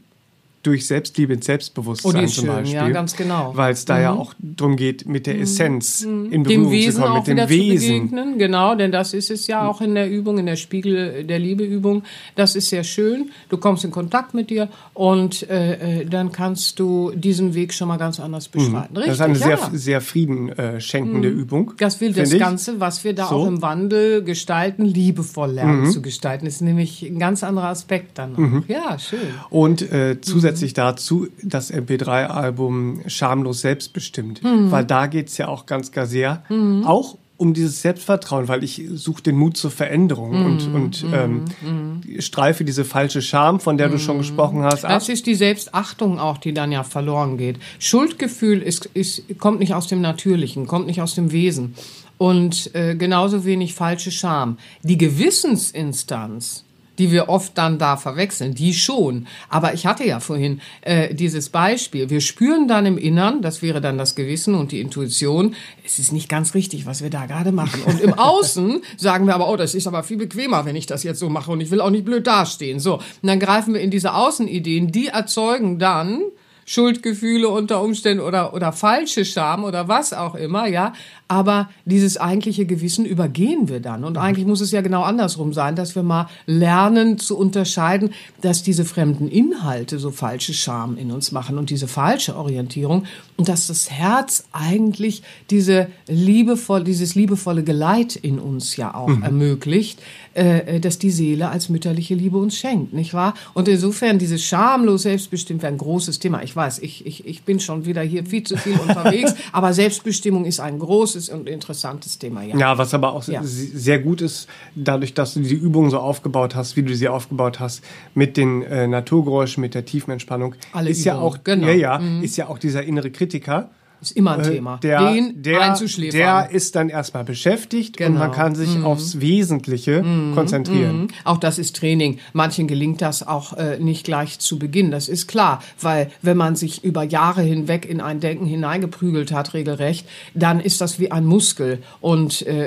durch 0.66 0.86
Selbstliebe 0.86 1.32
ins 1.34 1.46
Selbstbewusstsein 1.46 2.24
Oh, 2.24 2.26
zum 2.26 2.44
schön, 2.44 2.46
Beispiel. 2.54 2.74
ja, 2.74 2.88
ganz 2.90 3.16
genau. 3.16 3.52
Mhm. 3.52 3.56
Weil 3.56 3.72
es 3.72 3.84
da 3.84 4.00
ja 4.00 4.12
auch 4.12 4.34
darum 4.38 4.76
geht, 4.76 5.06
mit 5.06 5.26
der 5.26 5.38
Essenz 5.40 6.02
in 6.02 6.42
Berührung 6.42 6.44
dem 6.44 6.70
Wesen 6.70 7.02
zu 7.02 7.08
kommen, 7.08 7.18
mit 7.18 7.26
dem 7.38 7.48
Wesen. 7.48 7.88
begegnen. 8.10 8.38
Genau, 8.38 8.74
denn 8.74 8.90
das 8.92 9.14
ist 9.14 9.30
es 9.30 9.46
ja 9.46 9.66
auch 9.68 9.80
in 9.80 9.94
der 9.94 10.10
Übung, 10.10 10.38
in 10.38 10.46
der 10.46 10.56
Spiegel 10.56 11.24
der 11.24 11.38
Liebeübung. 11.38 12.02
Das 12.34 12.56
ist 12.56 12.68
sehr 12.70 12.84
schön. 12.84 13.30
Du 13.48 13.56
kommst 13.58 13.84
in 13.84 13.90
Kontakt 13.90 14.34
mit 14.34 14.50
dir 14.50 14.68
und 14.94 15.48
äh, 15.48 16.00
äh, 16.00 16.06
dann 16.06 16.32
kannst 16.32 16.78
du 16.78 17.12
diesen 17.14 17.54
Weg 17.54 17.72
schon 17.72 17.88
mal 17.88 17.96
ganz 17.98 18.18
anders 18.18 18.48
beschreiten. 18.48 18.96
Richtig, 18.96 19.04
Mhm. 19.04 19.06
das 19.06 19.14
ist 19.16 19.20
eine 19.20 19.38
ja. 19.38 19.56
Mhm. 19.56 19.70
sehr, 19.70 19.78
sehr 19.78 20.00
Frieden 20.00 20.48
äh, 20.50 20.80
schenkende 20.80 21.28
Übung. 21.28 21.72
Das 21.78 22.00
will 22.00 22.12
das 22.12 22.32
ich. 22.32 22.40
Ganze, 22.40 22.80
was 22.80 23.04
wir 23.04 23.14
da 23.14 23.28
So. 23.28 23.36
Mhm. 23.36 23.42
auch 23.42 23.46
im 23.48 23.62
Wandel 23.62 24.22
gestalten, 24.24 24.84
liebevoll 24.84 25.50
lernen 25.52 25.90
zu 25.90 26.02
gestalten. 26.02 26.46
ist 26.46 26.62
nämlich 26.62 27.02
ein 27.02 27.18
ganz 27.18 27.44
anderer 27.44 27.68
Aspekt 27.68 28.18
dann 28.18 28.34
auch. 28.34 28.68
Ja, 28.68 28.98
schön. 28.98 29.18
Und 29.50 29.82
äh, 29.92 30.20
zusätzlich 30.20 30.55
Mhm. 30.62 30.74
dazu 30.74 31.26
das 31.42 31.72
MP3-Album 31.72 33.02
Schamlos 33.06 33.60
Selbstbestimmt. 33.60 34.42
Mhm. 34.42 34.70
Weil 34.70 34.84
da 34.84 35.06
geht's 35.06 35.36
ja 35.38 35.48
auch 35.48 35.66
ganz, 35.66 35.92
ganz 35.92 36.10
sehr 36.10 36.42
auch 36.84 37.18
um 37.38 37.52
dieses 37.52 37.82
Selbstvertrauen, 37.82 38.48
weil 38.48 38.64
ich 38.64 38.82
suche 38.94 39.22
den 39.22 39.36
Mut 39.36 39.58
zur 39.58 39.70
Veränderung 39.70 40.30
Mhm. 40.40 40.46
und, 40.46 40.74
und 40.74 41.04
ähm, 41.12 42.00
streife 42.20 42.64
diese 42.64 42.84
falsche 42.86 43.20
Scham, 43.20 43.60
von 43.60 43.76
der 43.76 43.88
du 43.88 43.96
Mhm. 43.96 43.98
schon 43.98 44.18
gesprochen 44.18 44.62
hast, 44.62 44.86
ab. 44.86 44.90
Das 44.90 45.10
ist 45.10 45.26
die 45.26 45.34
Selbstachtung 45.34 46.18
auch, 46.18 46.38
die 46.38 46.54
dann 46.54 46.72
ja 46.72 46.82
verloren 46.82 47.36
geht. 47.36 47.58
Schuldgefühl 47.78 48.62
ist, 48.62 48.86
ist, 48.94 49.38
kommt 49.38 49.60
nicht 49.60 49.74
aus 49.74 49.86
dem 49.86 50.00
Natürlichen, 50.00 50.66
kommt 50.66 50.86
nicht 50.86 51.02
aus 51.02 51.14
dem 51.14 51.30
Wesen. 51.30 51.74
Und 52.16 52.74
äh, 52.74 52.94
genauso 52.94 53.44
wenig 53.44 53.74
falsche 53.74 54.10
Scham. 54.10 54.56
Die 54.82 54.96
Gewissensinstanz, 54.96 56.64
die 56.98 57.12
wir 57.12 57.28
oft 57.28 57.56
dann 57.58 57.78
da 57.78 57.96
verwechseln, 57.96 58.54
die 58.54 58.74
schon. 58.74 59.26
Aber 59.48 59.74
ich 59.74 59.86
hatte 59.86 60.04
ja 60.04 60.20
vorhin 60.20 60.60
äh, 60.82 61.14
dieses 61.14 61.48
Beispiel. 61.48 62.10
Wir 62.10 62.20
spüren 62.20 62.68
dann 62.68 62.86
im 62.86 62.98
Innern, 62.98 63.42
das 63.42 63.62
wäre 63.62 63.80
dann 63.80 63.98
das 63.98 64.14
Gewissen 64.14 64.54
und 64.54 64.72
die 64.72 64.80
Intuition, 64.80 65.54
es 65.84 65.98
ist 65.98 66.12
nicht 66.12 66.28
ganz 66.28 66.54
richtig, 66.54 66.86
was 66.86 67.02
wir 67.02 67.10
da 67.10 67.26
gerade 67.26 67.52
machen. 67.52 67.82
Und 67.84 68.00
im 68.00 68.14
Außen 68.14 68.82
sagen 68.96 69.26
wir 69.26 69.34
aber, 69.34 69.48
oh, 69.48 69.56
das 69.56 69.74
ist 69.74 69.86
aber 69.86 70.02
viel 70.02 70.16
bequemer, 70.16 70.64
wenn 70.64 70.76
ich 70.76 70.86
das 70.86 71.02
jetzt 71.02 71.18
so 71.18 71.28
mache 71.28 71.50
und 71.50 71.60
ich 71.60 71.70
will 71.70 71.80
auch 71.80 71.90
nicht 71.90 72.04
blöd 72.04 72.26
dastehen. 72.26 72.80
So, 72.80 72.94
und 72.94 73.04
dann 73.22 73.40
greifen 73.40 73.74
wir 73.74 73.80
in 73.80 73.90
diese 73.90 74.14
Außenideen, 74.14 74.92
die 74.92 75.08
erzeugen 75.08 75.78
dann 75.78 76.22
Schuldgefühle 76.68 77.48
unter 77.48 77.80
Umständen 77.80 78.22
oder, 78.22 78.52
oder 78.52 78.72
falsche 78.72 79.24
Scham 79.24 79.62
oder 79.62 79.86
was 79.86 80.12
auch 80.12 80.34
immer, 80.34 80.66
ja. 80.66 80.92
Aber 81.28 81.70
dieses 81.84 82.18
eigentliche 82.18 82.66
Gewissen 82.66 83.04
übergehen 83.04 83.68
wir 83.68 83.80
dann. 83.80 84.04
Und 84.04 84.18
eigentlich 84.18 84.46
muss 84.46 84.60
es 84.60 84.72
ja 84.72 84.80
genau 84.80 85.02
andersrum 85.02 85.52
sein, 85.52 85.76
dass 85.76 85.94
wir 85.94 86.02
mal 86.02 86.28
lernen 86.46 87.18
zu 87.18 87.38
unterscheiden, 87.38 88.10
dass 88.40 88.64
diese 88.64 88.84
fremden 88.84 89.28
Inhalte 89.28 90.00
so 90.00 90.10
falsche 90.10 90.54
Scham 90.54 90.98
in 90.98 91.12
uns 91.12 91.30
machen 91.30 91.56
und 91.56 91.70
diese 91.70 91.86
falsche 91.86 92.36
Orientierung 92.36 93.06
und 93.36 93.48
dass 93.48 93.68
das 93.68 93.90
Herz 93.90 94.44
eigentlich 94.52 95.22
diese 95.50 95.86
liebevoll, 96.08 96.82
dieses 96.82 97.14
liebevolle 97.14 97.62
Geleit 97.62 98.16
in 98.16 98.40
uns 98.40 98.76
ja 98.76 98.94
auch 98.94 99.10
ermöglicht, 99.22 100.00
äh, 100.36 100.80
dass 100.80 100.98
die 100.98 101.10
Seele 101.10 101.48
als 101.48 101.68
mütterliche 101.68 102.14
Liebe 102.14 102.36
uns 102.38 102.56
schenkt, 102.56 102.92
nicht 102.92 103.14
wahr? 103.14 103.34
Und 103.54 103.68
insofern 103.68 104.18
dieses 104.18 104.42
schamlos 104.44 105.02
selbstbestimmt 105.02 105.62
wäre 105.62 105.72
ein 105.72 105.78
großes 105.78 106.18
Thema. 106.18 106.42
Ich 106.42 106.54
weiß, 106.54 106.78
ich, 106.80 107.06
ich, 107.06 107.26
ich 107.26 107.42
bin 107.42 107.58
schon 107.60 107.86
wieder 107.86 108.02
hier 108.02 108.24
viel 108.26 108.42
zu 108.42 108.56
viel 108.56 108.78
unterwegs, 108.78 109.34
aber 109.52 109.72
Selbstbestimmung 109.72 110.44
ist 110.44 110.60
ein 110.60 110.78
großes 110.78 111.30
und 111.30 111.48
interessantes 111.48 112.18
Thema, 112.18 112.42
ja. 112.42 112.56
Ja, 112.56 112.78
was 112.78 112.92
aber 112.94 113.12
auch 113.12 113.26
Ja. 113.26 113.42
se- 113.42 113.76
sehr 113.78 113.98
gut 113.98 114.20
ist, 114.20 114.46
dadurch, 114.74 115.14
dass 115.14 115.34
du 115.34 115.40
die 115.40 115.54
Übung 115.54 115.90
so 115.90 115.98
aufgebaut 115.98 116.54
hast, 116.54 116.76
wie 116.76 116.82
du 116.82 116.94
sie 116.94 117.08
aufgebaut 117.08 117.60
hast, 117.60 117.82
mit 118.14 118.36
den 118.36 118.62
äh, 118.62 118.86
Naturgeräuschen, 118.86 119.60
mit 119.60 119.74
der 119.74 119.84
Tiefenentspannung, 119.84 120.54
Alle 120.72 120.90
ist 120.90 121.04
ja 121.04 121.14
Übungen, 121.14 121.26
auch, 121.32 121.38
genau. 121.44 121.66
ja, 121.68 121.72
ja, 121.98 122.00
ist 122.22 122.36
ja 122.36 122.48
auch 122.48 122.58
dieser 122.58 122.82
innere 122.84 123.10
Kritiker, 123.10 123.70
Ist 124.00 124.12
immer 124.12 124.32
ein 124.32 124.40
äh, 124.40 124.50
Thema. 124.54 124.78
der, 124.82 125.12
Den 125.12 125.42
der, 125.42 125.60
einzuschläfern. 125.62 126.18
der 126.18 126.50
ist 126.50 126.76
dann 126.76 126.88
erstmal 126.88 127.24
beschäftigt 127.24 127.98
und 128.00 128.06
Genau. 128.06 128.18
man 128.20 128.32
kann 128.32 128.54
sich 128.54 128.82
aufs 128.84 129.20
Wesentliche 129.20 130.04
konzentrieren. 130.34 131.02
Mhm. 131.02 131.08
Auch 131.24 131.38
das 131.38 131.58
ist 131.58 131.76
Training. 131.76 132.18
Manchen 132.32 132.66
gelingt 132.68 133.00
das 133.02 133.26
auch 133.26 133.54
äh, 133.54 133.78
nicht 133.78 134.04
gleich 134.04 134.38
zu 134.38 134.58
Beginn. 134.58 134.90
Das 134.90 135.08
ist 135.08 135.26
klar, 135.26 135.62
weil 135.80 136.10
wenn 136.22 136.36
man 136.36 136.56
sich 136.56 136.84
über 136.84 137.02
Jahre 137.02 137.42
hinweg 137.42 137.86
in 137.88 138.00
ein 138.00 138.20
Denken 138.20 138.46
hineingeprügelt 138.46 139.32
hat, 139.32 139.54
regelrecht, 139.54 140.06
dann 140.34 140.60
ist 140.60 140.80
das 140.80 140.98
wie 141.00 141.10
ein 141.10 141.24
Muskel 141.24 141.82
und 142.00 142.46
äh, 142.46 142.66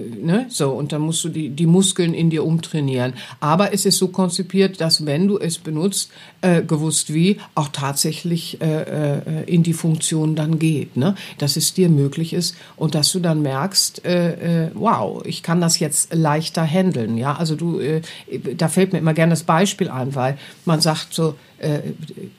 äh, 0.00 0.10
ne 0.22 0.46
so 0.48 0.70
und 0.70 0.92
dann 0.92 1.02
musst 1.02 1.24
du 1.24 1.28
die 1.28 1.50
die 1.50 1.66
Muskeln 1.66 2.14
in 2.14 2.30
dir 2.30 2.44
umtrainieren. 2.44 3.14
Aber 3.40 3.72
es 3.72 3.86
ist 3.86 3.98
so 3.98 4.08
konzipiert, 4.08 4.80
dass 4.80 5.06
wenn 5.06 5.28
du 5.28 5.38
es 5.38 5.58
benutzt, 5.58 6.10
äh, 6.40 6.62
gewusst 6.62 7.14
wie, 7.14 7.38
auch 7.54 7.68
tatsächlich 7.68 8.60
äh, 8.60 9.44
in 9.46 9.62
die 9.62 9.72
Funktion 9.72 10.34
dann 10.34 10.58
geht, 10.58 10.63
ne? 10.94 11.14
Dass 11.38 11.56
es 11.56 11.74
dir 11.74 11.88
möglich 11.88 12.32
ist 12.32 12.56
und 12.76 12.94
dass 12.94 13.12
du 13.12 13.20
dann 13.20 13.42
merkst, 13.42 14.04
äh, 14.04 14.66
äh, 14.66 14.70
wow, 14.74 15.22
ich 15.24 15.42
kann 15.42 15.60
das 15.60 15.78
jetzt 15.78 16.14
leichter 16.14 16.64
handeln, 16.64 17.16
ja? 17.16 17.34
Also 17.34 17.56
du, 17.56 17.78
äh, 17.80 18.02
da 18.56 18.68
fällt 18.68 18.92
mir 18.92 18.98
immer 18.98 19.14
gerne 19.14 19.30
das 19.30 19.42
Beispiel 19.42 19.88
ein, 19.88 20.14
weil 20.14 20.38
man 20.64 20.80
sagt 20.80 21.14
so, 21.14 21.34
äh, 21.58 21.80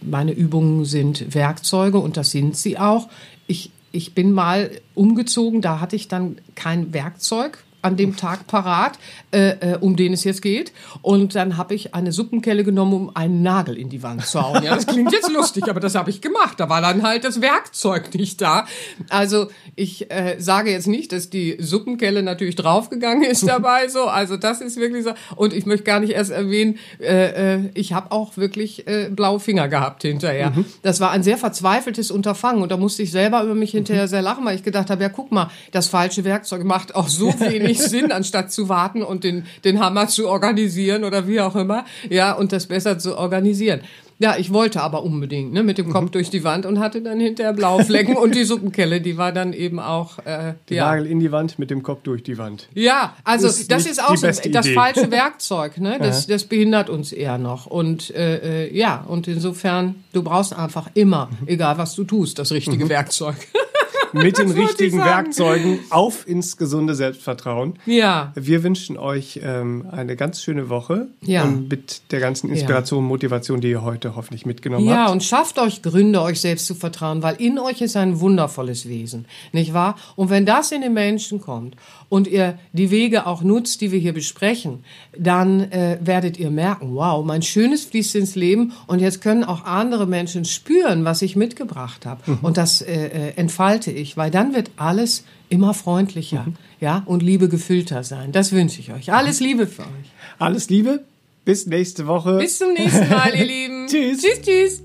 meine 0.02 0.32
Übungen 0.32 0.86
sind 0.86 1.34
Werkzeuge 1.34 1.98
und 1.98 2.18
das 2.18 2.32
sind 2.32 2.56
sie 2.56 2.78
auch. 2.78 3.10
Ich 3.48 3.72
ich 3.92 4.14
bin 4.14 4.34
mal 4.34 4.72
umgezogen, 4.94 5.62
da 5.62 5.80
hatte 5.80 5.96
ich 5.96 6.10
dann 6.10 6.38
kein 6.56 6.94
Werkzeug 6.94 7.65
an 7.86 7.96
dem 7.96 8.18
Tag 8.18 8.48
parat, 8.48 8.98
äh, 9.32 9.74
äh, 9.74 9.78
um 9.80 9.96
den 9.96 10.14
es 10.14 10.24
jetzt 10.24 10.42
geht. 10.42 10.74
Und 11.02 11.36
dann 11.36 11.58
habe 11.58 11.76
ich 11.76 11.94
eine 11.94 12.12
Suppenkelle 12.12 12.64
genommen, 12.64 12.94
um 12.94 13.16
einen 13.16 13.44
Nagel 13.44 13.78
in 13.78 13.90
die 13.90 14.02
Wand 14.02 14.26
zu 14.26 14.42
hauen. 14.42 14.64
Ja, 14.64 14.76
das 14.76 14.88
klingt 14.88 15.14
jetzt 15.14 15.32
lustig, 15.32 15.70
aber 15.70 15.80
das 15.80 15.94
habe 15.94 16.10
ich 16.10 16.22
gemacht. 16.22 16.60
Da 16.60 16.68
war 16.68 16.82
dann 16.82 17.04
halt 17.04 17.24
das 17.24 17.42
Werkzeug 17.42 18.14
nicht 18.16 18.42
da. 18.42 18.66
Also 19.10 19.48
ich 19.76 20.10
äh, 20.12 20.38
sage 20.40 20.72
jetzt 20.72 20.88
nicht, 20.88 21.12
dass 21.12 21.30
die 21.30 21.58
Suppenkelle 21.60 22.24
natürlich 22.24 22.56
draufgegangen 22.56 23.24
ist 23.24 23.48
dabei. 23.48 23.88
So, 23.88 24.06
also 24.06 24.36
das 24.36 24.62
ist 24.62 24.78
wirklich 24.78 25.04
so. 25.04 25.12
Und 25.36 25.54
ich 25.54 25.68
möchte 25.68 25.84
gar 25.84 26.00
nicht 26.00 26.14
erst 26.14 26.32
erwähnen, 26.32 26.80
äh, 27.00 27.56
äh, 27.56 27.70
ich 27.76 27.94
habe 27.94 28.12
auch 28.12 28.36
wirklich 28.38 28.88
äh, 28.88 29.10
blaue 29.12 29.40
Finger 29.40 29.68
gehabt 29.68 30.02
hinterher. 30.02 30.54
Das 30.82 31.00
war 31.00 31.12
ein 31.12 31.22
sehr 31.22 31.38
verzweifeltes 31.38 32.10
Unterfangen 32.10 32.64
und 32.64 32.72
da 32.72 32.78
musste 32.78 33.04
ich 33.04 33.12
selber 33.12 33.44
über 33.44 33.54
mich 33.54 33.72
hinterher 33.72 34.08
sehr 34.08 34.24
lachen, 34.24 34.44
weil 34.46 34.56
ich 34.56 34.64
gedacht 34.64 34.90
habe, 34.90 35.04
ja 35.04 35.10
guck 35.10 35.32
mal, 35.32 35.52
das 35.72 35.88
falsche 35.88 36.24
Werkzeug 36.24 36.64
macht 36.64 36.96
auch 36.96 37.08
so 37.08 37.28
wenig 37.40 37.75
Sinn, 37.80 38.12
anstatt 38.12 38.52
zu 38.52 38.70
warten 38.70 39.04
und 39.04 39.24
den, 39.24 39.46
den 39.64 39.80
Hammer 39.80 40.08
zu 40.08 40.28
organisieren 40.28 41.04
oder 41.04 41.28
wie 41.28 41.42
auch 41.42 41.56
immer, 41.56 41.86
ja, 42.10 42.34
und 42.34 42.52
das 42.52 42.68
besser 42.68 42.98
zu 43.00 43.18
organisieren. 43.18 43.82
Ja, 44.18 44.38
ich 44.38 44.54
wollte 44.54 44.82
aber 44.82 45.04
unbedingt, 45.04 45.52
ne, 45.52 45.62
mit 45.62 45.78
dem 45.78 45.92
Kopf 45.92 46.10
durch 46.12 46.30
die 46.30 46.46
Wand 46.46 46.66
und 46.66 46.80
hatte 46.80 47.02
dann 47.02 47.20
hinterher 47.20 47.52
blaue 47.52 47.84
Flecken 47.84 48.16
und 48.16 48.34
die 48.34 48.46
Suppenkelle, 48.46 49.02
die 49.02 49.18
war 49.18 49.34
dann 49.34 49.52
eben 49.52 49.78
auch, 49.78 50.20
äh, 50.20 50.54
Die 50.70 50.76
ja. 50.76 50.86
Nagel 50.86 51.08
in 51.08 51.20
die 51.20 51.34
Wand 51.34 51.60
mit 51.60 51.70
dem 51.70 51.84
Kopf 51.84 52.04
durch 52.04 52.24
die 52.24 52.38
Wand. 52.38 52.70
Ja, 52.74 53.14
also 53.26 53.48
Ist 53.48 53.70
das 53.70 53.86
ist 53.86 54.02
auch 54.02 54.16
so, 54.16 54.26
das 54.26 54.46
Idee. 54.46 54.74
falsche 54.74 55.12
Werkzeug, 55.12 55.80
ne? 55.80 55.98
Das, 56.00 56.28
das 56.28 56.46
behindert 56.46 56.90
uns 56.90 57.12
eher 57.12 57.38
noch. 57.38 57.66
Und 57.66 58.10
äh, 58.16 58.68
äh, 58.68 58.74
ja, 58.78 59.04
und 59.06 59.28
insofern, 59.28 59.96
du 60.14 60.24
brauchst 60.24 60.58
einfach 60.58 60.90
immer, 60.94 61.30
egal 61.46 61.78
was 61.78 61.94
du 61.96 62.06
tust, 62.06 62.40
das 62.40 62.54
richtige 62.54 62.88
Werkzeug. 62.88 63.36
Mit 64.24 64.38
den 64.38 64.52
richtigen. 64.52 65.00
Werkzeugen 65.00 65.80
auf 65.90 66.28
ins 66.28 66.58
gesunde 66.58 66.96
Selbstvertrauen. 66.96 67.78
ja. 67.86 68.32
Wir 68.36 68.64
wünschen 68.64 68.98
euch 68.98 69.40
ähm, 69.44 69.86
eine 69.92 70.16
ganz 70.16 70.42
schöne 70.42 70.70
Woche 70.70 71.08
Ja. 71.22 71.44
und 71.44 71.70
mit 71.70 72.02
der 72.12 72.20
ganzen 72.20 72.50
Inspiration 72.50 73.00
und 73.00 73.06
Motivation, 73.06 73.62
die 73.62 73.70
ihr 73.70 73.82
heute 73.84 74.16
hoffentlich 74.16 74.46
mitgenommen 74.46 74.86
Ja, 74.88 75.04
habt. 75.04 75.12
und 75.12 75.24
schafft 75.24 75.60
euch 75.60 75.82
Gründe, 75.82 76.22
euch 76.22 76.40
selbst 76.42 76.66
zu 76.68 76.76
vertrauen, 76.76 77.24
weil 77.24 77.36
in 77.36 77.60
euch 77.60 77.82
ist 77.82 77.96
ein 77.98 78.20
wundervolles 78.20 78.88
Wesen, 78.88 79.26
nicht 79.52 79.74
wahr? 79.74 79.96
Und 80.16 80.30
wenn 80.30 80.46
das 80.46 80.72
in 80.72 80.82
den 80.82 80.94
Menschen 80.94 81.42
kommt 81.42 81.76
und 82.10 82.28
ihr 82.28 82.58
die 82.74 82.92
Wege 82.92 83.26
auch 83.26 83.42
nutzt, 83.42 83.82
die 83.82 83.92
wir 83.92 84.00
hier 84.00 84.14
besprechen, 84.14 84.84
dann 85.18 85.72
äh, 85.72 85.98
werdet 86.02 86.38
ihr 86.38 86.52
merken, 86.52 86.96
wow, 86.96 87.24
mein 87.26 87.42
Schönes 87.42 87.86
fließt 87.86 88.16
ins 88.16 88.36
Leben 88.36 88.74
und 88.88 89.00
jetzt 89.00 89.22
können 89.22 89.44
auch 89.44 89.66
andere 89.66 90.08
Menschen 90.08 90.46
spüren, 90.46 91.06
was 91.06 91.22
ich 91.22 91.36
mitgebracht 91.36 92.06
habe. 92.06 92.38
Und 92.42 92.58
das 92.58 92.82
äh, 92.82 92.94
äh, 92.94 93.34
entfalte 93.36 93.92
ich, 93.92 94.18
weil 94.18 94.32
dann 94.32 94.54
wird 94.54 94.72
alles 94.78 95.24
immer 95.50 95.74
freundlicher, 95.74 96.46
ja, 96.80 97.04
und 97.06 97.24
Liebe 97.24 97.50
gefüllter 97.50 98.04
sein. 98.04 98.32
Das 98.32 98.52
wünsche 98.52 98.80
ich 98.80 98.92
euch. 98.92 99.14
Alles 99.14 99.40
Liebe 99.40 99.68
für 99.68 99.84
euch. 99.84 100.12
Alles 100.40 100.70
Liebe, 100.70 101.04
bis 101.46 101.68
nächste 101.68 102.08
Woche. 102.08 102.38
Bis 102.38 102.58
zum 102.58 102.74
nächsten 102.74 103.10
Mal, 103.10 103.34
ihr 103.36 103.46
Lieben. 103.46 103.88
Tschüss. 103.88 104.22
Tschüss, 104.22 104.42
tschüss. 104.42 104.85